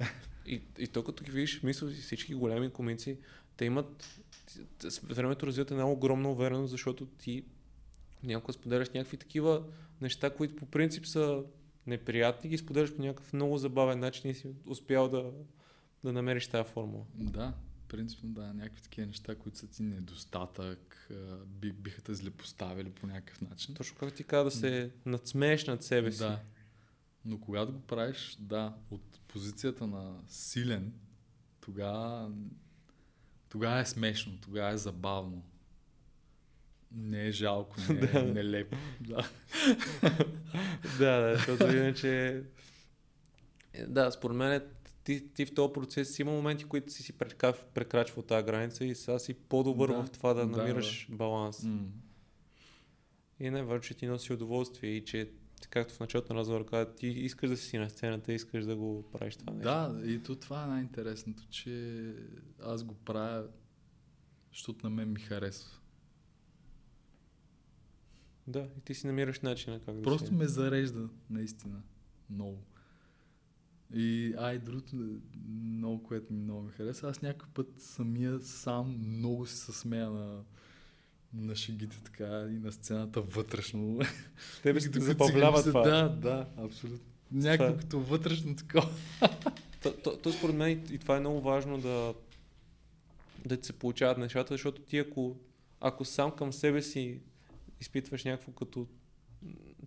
И, 0.45 0.61
и 0.79 0.87
то 0.87 1.03
като 1.03 1.23
ги 1.23 1.31
видиш, 1.31 1.63
мисля 1.63 1.89
си 1.89 2.01
всички 2.01 2.33
големи 2.33 2.69
комици, 2.69 3.17
те 3.57 3.65
имат 3.65 4.21
с 4.79 4.99
времето 4.99 5.47
развиват 5.47 5.71
една 5.71 5.89
огромна 5.89 6.31
увереност, 6.31 6.71
защото 6.71 7.05
ти 7.05 7.43
някога 8.27 8.53
споделяш 8.53 8.89
някакви 8.89 9.17
такива 9.17 9.63
неща, 10.01 10.29
които 10.29 10.55
по 10.55 10.65
принцип 10.65 11.05
са 11.05 11.43
неприятни, 11.87 12.49
ги 12.49 12.57
споделяш 12.57 12.95
по 12.95 13.01
някакъв 13.01 13.33
много 13.33 13.57
забавен 13.57 13.99
начин 13.99 14.31
и 14.31 14.33
си 14.33 14.47
успял 14.65 15.09
да, 15.09 15.31
да 16.03 16.13
намериш 16.13 16.47
тази 16.47 16.69
формула. 16.69 17.05
Да, 17.13 17.53
принципно 17.87 18.29
да, 18.29 18.53
някакви 18.53 18.81
такива 18.81 19.07
неща, 19.07 19.35
които 19.35 19.57
са 19.57 19.67
ти 19.67 19.83
недостатък, 19.83 21.09
би, 21.45 21.71
биха 21.71 22.01
те 22.01 22.13
злепоставили 22.13 22.89
по 22.89 23.07
някакъв 23.07 23.41
начин. 23.41 23.75
Точно 23.75 23.97
как 23.97 24.13
ти 24.13 24.23
каза 24.23 24.43
да 24.43 24.51
се 24.51 24.91
надсмееш 25.05 25.65
над 25.65 25.83
себе 25.83 26.11
си. 26.11 26.19
Да. 26.19 26.39
Но 27.25 27.39
когато 27.39 27.73
го 27.73 27.81
правиш, 27.81 28.37
да, 28.39 28.75
от 28.91 29.19
позицията 29.27 29.87
на 29.87 30.19
силен, 30.27 30.93
тогава 31.61 32.31
тогава 33.49 33.79
е 33.79 33.85
смешно, 33.85 34.37
тогава 34.41 34.69
е 34.69 34.77
забавно. 34.77 35.43
Не 36.91 37.27
е 37.27 37.31
жалко, 37.31 37.75
не 37.89 37.99
е 37.99 38.07
Да. 38.13 38.23
нелепо. 38.23 38.77
Да. 39.01 39.15
да, 40.99 41.21
да, 41.21 41.35
защото 41.35 41.75
иначе... 41.75 42.43
е, 43.73 43.85
Да, 43.85 44.11
според 44.11 44.37
мен 44.37 44.51
е, 44.51 44.61
ти, 45.03 45.33
ти 45.33 45.45
в 45.45 45.53
този 45.53 45.73
процес 45.73 46.19
има 46.19 46.31
моменти, 46.31 46.65
които 46.65 46.91
си 46.91 47.03
си 47.03 47.13
прекрачвал, 47.73 48.23
тази 48.23 48.45
граница 48.45 48.85
и 48.85 48.95
сега 48.95 49.19
си 49.19 49.33
по-добър 49.33 49.89
Да, 49.89 50.03
в 50.03 50.09
това 50.11 50.33
да, 50.33 50.47
да, 50.47 50.57
намираш 50.57 51.07
баланс. 51.09 51.63
М. 51.63 51.79
И 53.39 53.49
не 53.49 53.63
важно, 53.63 53.81
че 53.81 53.93
ти 53.93 54.07
носи 54.07 54.33
удоволствие 54.33 54.89
и 54.89 55.05
че, 55.05 55.31
както 55.69 55.93
в 55.93 55.99
началото 55.99 56.33
на 56.33 56.39
разговора 56.39 56.65
каза, 56.65 56.95
ти 56.95 57.07
искаш 57.07 57.49
да 57.49 57.57
си 57.57 57.77
на 57.77 57.89
сцената, 57.89 58.33
искаш 58.33 58.65
да 58.65 58.75
го 58.75 59.09
правиш 59.11 59.35
това 59.35 59.53
нещо. 59.53 59.69
Да, 59.69 60.01
и 60.05 60.23
то 60.23 60.35
това 60.35 60.63
е 60.63 60.67
най-интересното, 60.67 61.43
че 61.49 62.03
аз 62.63 62.83
го 62.83 62.93
правя, 62.95 63.47
защото 64.51 64.89
на 64.89 64.95
мен 64.95 65.13
ми 65.13 65.19
харесва. 65.19 65.76
Да, 68.47 68.67
и 68.77 68.81
ти 68.81 68.93
си 68.93 69.07
намираш 69.07 69.39
начина 69.39 69.79
как 69.79 69.95
да 69.95 70.01
Просто 70.01 70.27
си... 70.27 70.33
ме 70.33 70.47
зарежда, 70.47 71.09
наистина. 71.29 71.81
Много. 72.29 72.63
И 73.93 74.33
ай, 74.37 74.59
другото, 74.59 74.95
много, 75.49 76.03
което 76.03 76.33
ми 76.33 76.39
много 76.39 76.61
ми 76.61 76.71
хареса, 76.71 77.07
аз 77.09 77.21
някой 77.21 77.47
път 77.53 77.67
самия 77.77 78.39
сам 78.39 78.97
много 79.07 79.45
се 79.45 79.71
смея 79.71 80.09
на, 80.09 80.43
на 81.33 81.55
шегите 81.55 82.03
така 82.03 82.47
и 82.51 82.59
на 82.59 82.71
сцената 82.71 83.21
вътрешно. 83.21 83.99
Тебе 84.63 84.81
се 84.81 84.99
забавлява 84.99 85.63
това. 85.63 85.81
Да, 85.81 86.09
да, 86.09 86.47
абсолютно. 86.57 87.05
Някакво 87.31 87.67
Това- 87.67 87.79
като 87.79 87.99
вътрешно 87.99 88.55
такова. 88.55 88.89
То, 89.83 89.93
то, 90.03 90.17
то 90.17 90.31
според 90.31 90.55
мен 90.55 90.85
и 90.91 90.97
това 90.97 91.17
е 91.17 91.19
много 91.19 91.41
важно 91.41 91.81
да, 91.81 92.13
да 93.45 93.65
се 93.65 93.73
получават 93.73 94.17
нещата, 94.17 94.53
защото 94.53 94.81
ти 94.81 94.97
ако, 94.97 95.35
ако 95.79 96.05
сам 96.05 96.31
към 96.31 96.53
себе 96.53 96.81
си 96.81 97.21
изпитваш 97.81 98.23
някакво 98.23 98.51
като 98.51 98.87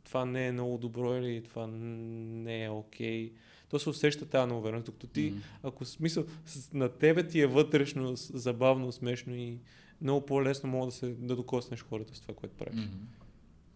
това 0.04 0.24
не 0.24 0.46
е 0.46 0.52
много 0.52 0.78
добро 0.78 1.16
или 1.16 1.42
това 1.42 1.66
не 1.66 2.64
е 2.64 2.70
окей, 2.70 3.32
то 3.68 3.78
се 3.78 3.88
усеща 3.88 4.26
тази 4.26 4.46
неувереност, 4.48 4.86
докато 4.86 5.06
ти, 5.06 5.30
М. 5.30 5.40
ако 5.62 5.84
смисъл 5.84 6.24
с- 6.46 6.72
на 6.72 6.88
тебе 6.88 7.28
ти 7.28 7.40
е 7.40 7.46
вътрешно, 7.46 8.12
забавно, 8.16 8.92
смешно 8.92 9.34
и 9.34 9.58
много 10.00 10.26
по-лесно 10.26 10.68
мога 10.68 10.86
да, 10.86 10.92
се, 10.92 11.08
да 11.08 11.36
докоснеш 11.36 11.82
хората 11.82 12.14
с 12.14 12.20
това, 12.20 12.34
което 12.34 12.56
правиш. 12.56 12.80
Мгм. 12.80 12.96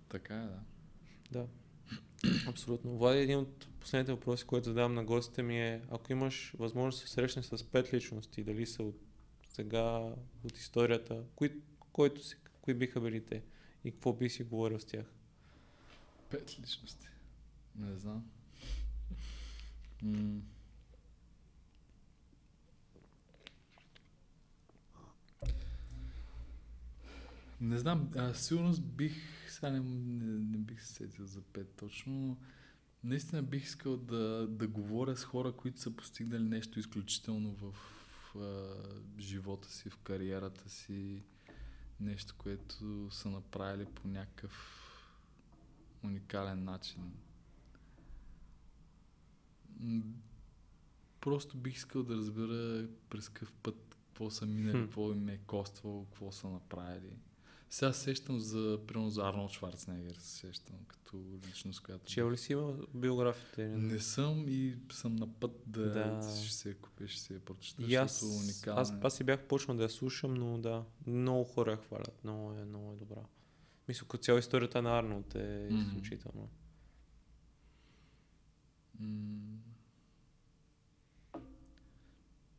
Така 0.08 0.34
е, 0.34 0.46
да. 0.46 0.60
Да, 1.32 1.46
абсолютно. 2.48 2.98
Влади, 2.98 3.18
един 3.18 3.38
от 3.38 3.68
последните 3.80 4.12
въпроси, 4.12 4.44
които 4.44 4.64
задавам 4.64 4.94
на 4.94 5.04
гостите 5.04 5.42
ми 5.42 5.60
е, 5.60 5.80
ако 5.90 6.12
имаш 6.12 6.54
възможност 6.58 6.98
да 6.98 7.08
се 7.08 7.14
срещнеш 7.14 7.44
с 7.44 7.64
пет 7.64 7.94
личности, 7.94 8.44
дали 8.44 8.66
са 8.66 8.82
от 8.82 8.96
сега, 9.48 10.12
от 10.44 10.58
историята, 10.58 11.22
кои, 11.36 11.50
който 11.92 12.24
си, 12.24 12.36
кои 12.62 12.74
биха 12.74 13.00
били 13.00 13.20
те 13.20 13.42
и 13.84 13.90
какво 13.90 14.12
би 14.12 14.30
си 14.30 14.42
говорил 14.42 14.80
с 14.80 14.84
тях? 14.84 15.06
Пет 16.30 16.58
личности. 16.60 17.08
Не 17.76 17.96
знам. 17.96 18.24
Не 27.60 27.78
знам, 27.78 28.10
а, 28.16 28.34
сигурно 28.34 28.74
бих, 28.78 29.14
сега 29.48 29.70
не, 29.70 29.80
не, 29.80 30.38
не 30.38 30.58
бих 30.58 30.82
се 30.82 30.92
сетил 30.92 31.26
за 31.26 31.40
пет 31.40 31.74
точно. 31.76 32.36
Наистина 33.04 33.42
бих 33.42 33.64
искал 33.64 33.96
да, 33.96 34.46
да 34.50 34.68
говоря 34.68 35.16
с 35.16 35.24
хора, 35.24 35.52
които 35.52 35.80
са 35.80 35.96
постигнали 35.96 36.42
нещо 36.42 36.78
изключително 36.78 37.54
в, 37.54 37.74
а, 38.36 38.74
живота 39.18 39.70
си, 39.70 39.90
в 39.90 39.96
кариерата 39.96 40.68
си. 40.70 41.22
Нещо, 42.00 42.34
което 42.38 43.08
са 43.10 43.30
направили 43.30 43.86
по 43.86 44.08
някакъв 44.08 44.80
уникален 46.04 46.64
начин. 46.64 47.12
Просто 51.20 51.56
бих 51.56 51.74
искал 51.74 52.02
да 52.02 52.16
разбера 52.16 52.88
през 53.10 53.28
какъв 53.28 53.52
път, 53.52 53.96
какво 54.06 54.30
са 54.30 54.46
минали, 54.46 54.72
Хм. 54.72 54.84
какво 54.84 55.12
им 55.12 55.28
е 55.28 55.38
коствало, 55.38 56.04
какво 56.04 56.32
са 56.32 56.48
направили. 56.48 57.16
Сега 57.74 57.92
се 57.92 58.00
сещам 58.00 58.40
за, 58.40 58.80
примерно 58.86 59.10
за 59.10 59.22
Арнолд 59.22 59.50
Шварценегер, 59.50 60.14
се 60.14 60.36
сещам 60.38 60.76
като 60.88 61.16
личност, 61.46 61.80
която... 61.80 62.04
Чел 62.04 62.30
ли 62.30 62.36
си 62.38 62.52
има 62.52 62.76
биографите? 62.94 63.66
Не 63.66 63.98
съм 64.00 64.44
и 64.48 64.76
съм 64.92 65.16
на 65.16 65.34
път 65.34 65.62
да, 65.66 65.90
Да. 65.90 66.36
ще 66.36 66.54
се 66.54 66.74
купя, 66.74 67.08
ще 67.08 67.20
се 67.20 67.44
прочета, 67.44 67.82
И 67.82 67.94
аз, 67.94 68.12
защото 68.12 68.34
уникална 68.34 68.80
аз, 68.80 68.90
е. 68.90 68.98
аз 69.02 69.16
си 69.16 69.24
бях 69.24 69.42
почнал 69.42 69.76
да 69.76 69.82
я 69.82 69.90
слушам, 69.90 70.34
но 70.34 70.58
да, 70.58 70.84
много 71.06 71.44
хора 71.44 71.70
я 71.70 71.76
хвалят, 71.76 72.24
много 72.24 72.52
е, 72.52 72.64
много 72.64 72.92
е 72.92 72.96
добра. 72.96 73.20
Мисля, 73.88 74.06
като 74.08 74.22
цяло 74.22 74.38
историята 74.38 74.82
на 74.82 74.98
Арнолд 74.98 75.34
е 75.34 75.68
Мгм. 75.70 75.80
изключителна. 75.80 76.46
М, 79.00 79.58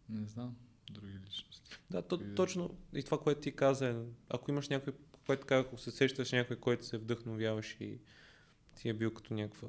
Не 0.09 0.27
знам, 0.27 0.55
други 0.91 1.19
личности. 1.25 1.77
Да, 1.89 2.01
то, 2.01 2.17
да- 2.17 2.35
точно 2.35 2.77
и 2.93 3.03
това, 3.03 3.19
което 3.19 3.41
ти 3.41 3.55
каза, 3.55 3.87
е, 3.89 3.95
ако 4.29 4.51
имаш 4.51 4.69
някой, 4.69 4.93
което 5.25 5.41
така, 5.41 5.57
ако 5.59 5.77
се 5.77 5.91
сещаш 5.91 6.31
някой, 6.31 6.55
който 6.55 6.85
се 6.85 6.97
вдъхновяваш 6.97 7.77
и 7.79 7.99
ти 8.75 8.89
е 8.89 8.93
бил 8.93 9.13
като 9.13 9.33
някаква 9.33 9.67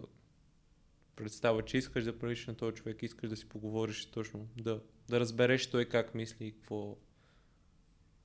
представа, 1.17 1.65
че 1.65 1.79
искаш 1.79 2.05
да 2.05 2.19
приличаш 2.19 2.47
на 2.47 2.57
този 2.57 2.77
човек, 2.77 3.03
искаш 3.03 3.31
да 3.31 3.37
си 3.37 3.49
поговориш 3.49 4.07
точно, 4.07 4.49
да, 4.57 4.81
да 5.09 5.21
разбереш 5.21 5.71
той 5.71 5.85
как 5.85 6.15
мисли 6.15 6.47
и 6.47 6.53
какво, 6.53 6.97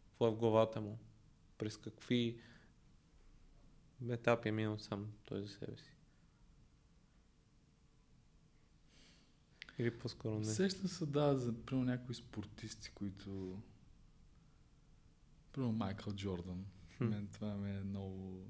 какво 0.09 0.27
е 0.27 0.31
в 0.31 0.35
главата 0.35 0.81
му, 0.81 0.99
през 1.57 1.77
какви 1.77 2.41
етапи 4.09 4.49
е 4.49 4.51
минал 4.51 4.80
сам 4.80 5.11
той 5.26 5.41
за 5.41 5.47
себе 5.47 5.77
си. 5.77 5.91
Или 9.82 9.91
по-скоро 9.91 10.40
не. 10.40 10.45
Сещам 10.45 10.88
се, 10.88 11.06
да, 11.06 11.38
за 11.38 11.53
примерно 11.56 11.86
някои 11.86 12.16
спортисти, 12.16 12.91
които... 12.91 13.60
Примерно 15.52 15.74
Майкъл 15.74 16.14
Джордан. 16.14 16.66
Хм. 16.98 17.03
Мен 17.03 17.28
това 17.28 17.56
ми 17.56 17.72
е 17.72 17.82
много... 17.82 18.45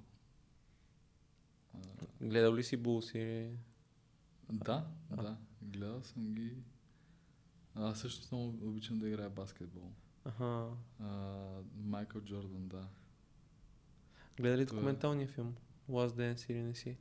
А, 1.74 1.80
Гледал 2.22 2.56
ли 2.56 2.64
си 2.64 2.78
Булс 2.78 3.12
или... 3.14 3.58
да, 4.52 4.88
А. 5.10 5.16
да. 5.16 5.38
Гледал 5.62 6.04
съм 6.04 6.34
ги. 6.34 6.58
Аз 7.76 8.00
също 8.00 8.36
много 8.36 8.68
обичам 8.70 9.00
да 9.00 9.08
играя 9.10 9.30
баскетбол. 9.30 9.92
Аха. 10.26 10.70
А, 11.00 11.08
Майкъл 11.76 12.22
Джордан, 12.22 12.68
да. 12.68 12.88
Гледа 14.38 14.58
ли 14.58 14.66
Това 14.66 14.78
е- 14.78 14.82
документалния 14.82 15.28
филм? 15.28 15.56
Last 15.90 16.10
Dance 16.10 16.52
или 16.52 16.62
не 16.62 16.76
си? 16.76 16.98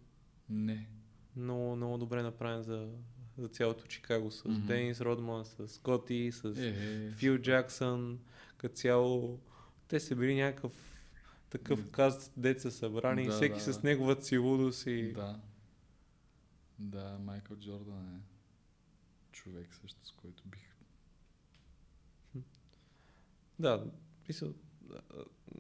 Не. 0.49 0.89
Много, 1.37 1.77
много 1.77 1.99
добре 1.99 2.23
направен 2.23 2.63
за, 2.63 2.93
за 3.39 3.49
цялото 3.49 3.87
Чикаго 3.87 4.31
с 4.31 4.45
Мгм. 4.45 4.67
Денис 4.67 5.01
Родман, 5.01 5.45
с 5.45 5.69
Скоти, 5.69 6.33
с 6.33 6.45
Е, 6.45 6.69
е, 6.69 7.11
Фил 7.11 7.39
Джаксън, 7.39 8.19
като 8.57 8.75
цяло. 8.75 9.41
Те 9.89 10.01
са 10.01 10.17
били 10.17 10.35
някакъв 10.35 10.73
такъв 11.51 11.85
М. 11.85 11.91
каст 11.91 12.33
деца 12.37 12.71
събрани, 12.71 13.27
Да, 13.27 13.33
всеки 13.33 13.55
да, 13.65 13.73
с 13.73 13.83
неговата 13.83 14.25
си 14.25 14.39
лудост 14.39 14.87
и... 14.87 15.13
Да. 15.13 15.41
Да, 16.79 17.19
Майкъл 17.25 17.57
Джордан 17.57 18.17
е 18.17 18.21
човек 19.33 19.75
също, 19.75 20.07
с 20.07 20.13
който 20.13 20.43
бих... 20.47 20.61
Да, 23.59 23.85
мисля, 24.29 24.49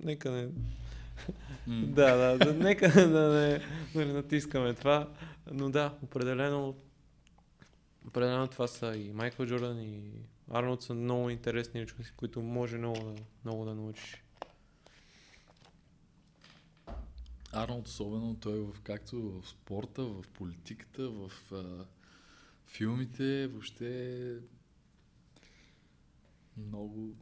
нека 0.05 0.31
не... 0.31 0.43
М. 1.67 1.87
Да, 1.87 2.17
да, 2.17 2.39
да, 2.39 2.55
нека 2.55 2.89
да 3.09 3.33
не, 3.33 3.61
да 3.95 4.07
не 4.07 4.13
натискаме 4.13 4.75
това, 4.75 5.13
но 5.51 5.71
да, 5.71 5.99
определено, 6.03 6.77
определено 8.11 8.49
това 8.49 8.67
са 8.67 8.97
и 8.97 9.13
Майкъл 9.13 9.47
Джордан 9.47 9.81
и 9.81 10.11
Арнолд 10.51 10.83
са 10.83 10.95
много 10.95 11.31
интересни 11.31 11.83
личности, 11.83 12.13
които 12.17 12.43
може 12.43 12.79
много 12.79 13.01
да, 13.01 13.15
много 13.45 13.65
да 13.65 13.75
научиш. 13.75 14.25
Арнолд 17.53 17.89
особено, 17.89 18.37
той 18.41 18.59
е 18.59 18.61
в, 18.61 18.81
както 18.83 19.41
в 19.41 19.49
спорта, 19.49 20.03
в 20.03 20.25
политиката, 20.35 21.09
в 21.09 21.33
а, 21.53 21.85
филмите, 22.67 23.47
въобще 23.47 24.37
много, 26.57 27.15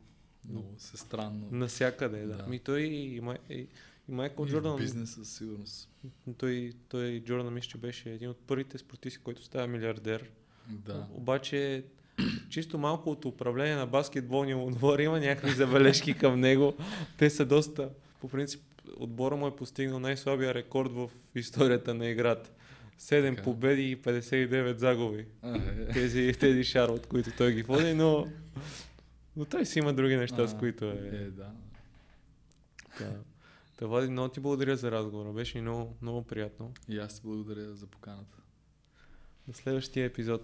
много 0.44 0.74
се 0.78 0.96
странно. 0.96 1.48
Насякъде, 1.50 2.26
да. 2.26 2.36
Да. 2.36 2.46
Ми 2.46 2.58
той 2.58 2.82
и, 2.82 3.20
Май, 3.20 3.38
и, 3.50 3.66
и 4.08 4.12
Майкъл 4.12 4.46
И 4.46 4.50
в 4.50 4.76
бизнеса 4.76 5.24
сигурност. 5.24 5.90
той, 6.38 6.72
той 6.88 7.20
Джордан 7.20 7.54
мисля, 7.54 7.68
че 7.68 7.78
беше 7.78 8.10
един 8.10 8.30
от 8.30 8.38
първите 8.46 8.78
спортисти, 8.78 9.20
който 9.20 9.42
става 9.42 9.66
милиардер. 9.66 10.30
Да. 10.68 11.06
Обаче, 11.14 11.84
чисто 12.50 12.78
малко 12.78 13.10
от 13.10 13.24
управление 13.24 13.76
на 13.76 13.86
баскетболния 13.86 14.58
отбор 14.58 14.98
има 14.98 15.20
някакви 15.20 15.50
забележки 15.50 16.14
към 16.14 16.40
него. 16.40 16.74
Те 17.18 17.30
са 17.30 17.46
доста, 17.46 17.88
по 18.20 18.28
принцип, 18.28 18.62
отбора 18.96 19.36
му 19.36 19.46
е 19.46 19.56
постигнал 19.56 20.00
най-слабия 20.00 20.54
рекорд 20.54 20.92
в 20.92 21.10
историята 21.34 21.94
на 21.94 22.06
играта. 22.06 22.50
7 23.00 23.30
Така. 23.30 23.42
победи 23.42 23.90
и 23.90 23.96
59 23.96 24.76
загуби. 24.76 25.26
А, 25.42 25.56
е. 25.56 25.88
Тези, 25.88 26.32
тези 26.40 26.64
Шарлот, 26.64 27.06
които 27.06 27.30
той 27.36 27.52
ги 27.52 27.62
води, 27.62 27.94
но, 27.94 28.26
но 29.36 29.44
той 29.44 29.66
си 29.66 29.78
има 29.78 29.92
други 29.92 30.16
неща, 30.16 30.48
с 30.48 30.54
А, 30.54 30.58
които 30.58 30.84
е. 30.84 31.10
Е, 31.12 31.30
да. 31.30 31.50
Да. 33.00 33.16
Та, 33.76 33.86
Влади, 33.86 34.08
много 34.08 34.28
ти 34.28 34.40
благодаря 34.40 34.76
за 34.76 34.90
разговора. 34.90 35.32
Беше 35.32 35.60
много, 35.60 35.96
много 36.02 36.22
приятно. 36.22 36.72
И 36.88 36.98
аз 36.98 37.14
ти 37.14 37.20
благодаря 37.24 37.74
за 37.74 37.86
поканата. 37.86 38.38
На 39.48 39.54
следващия 39.54 40.06
епизод. 40.06 40.42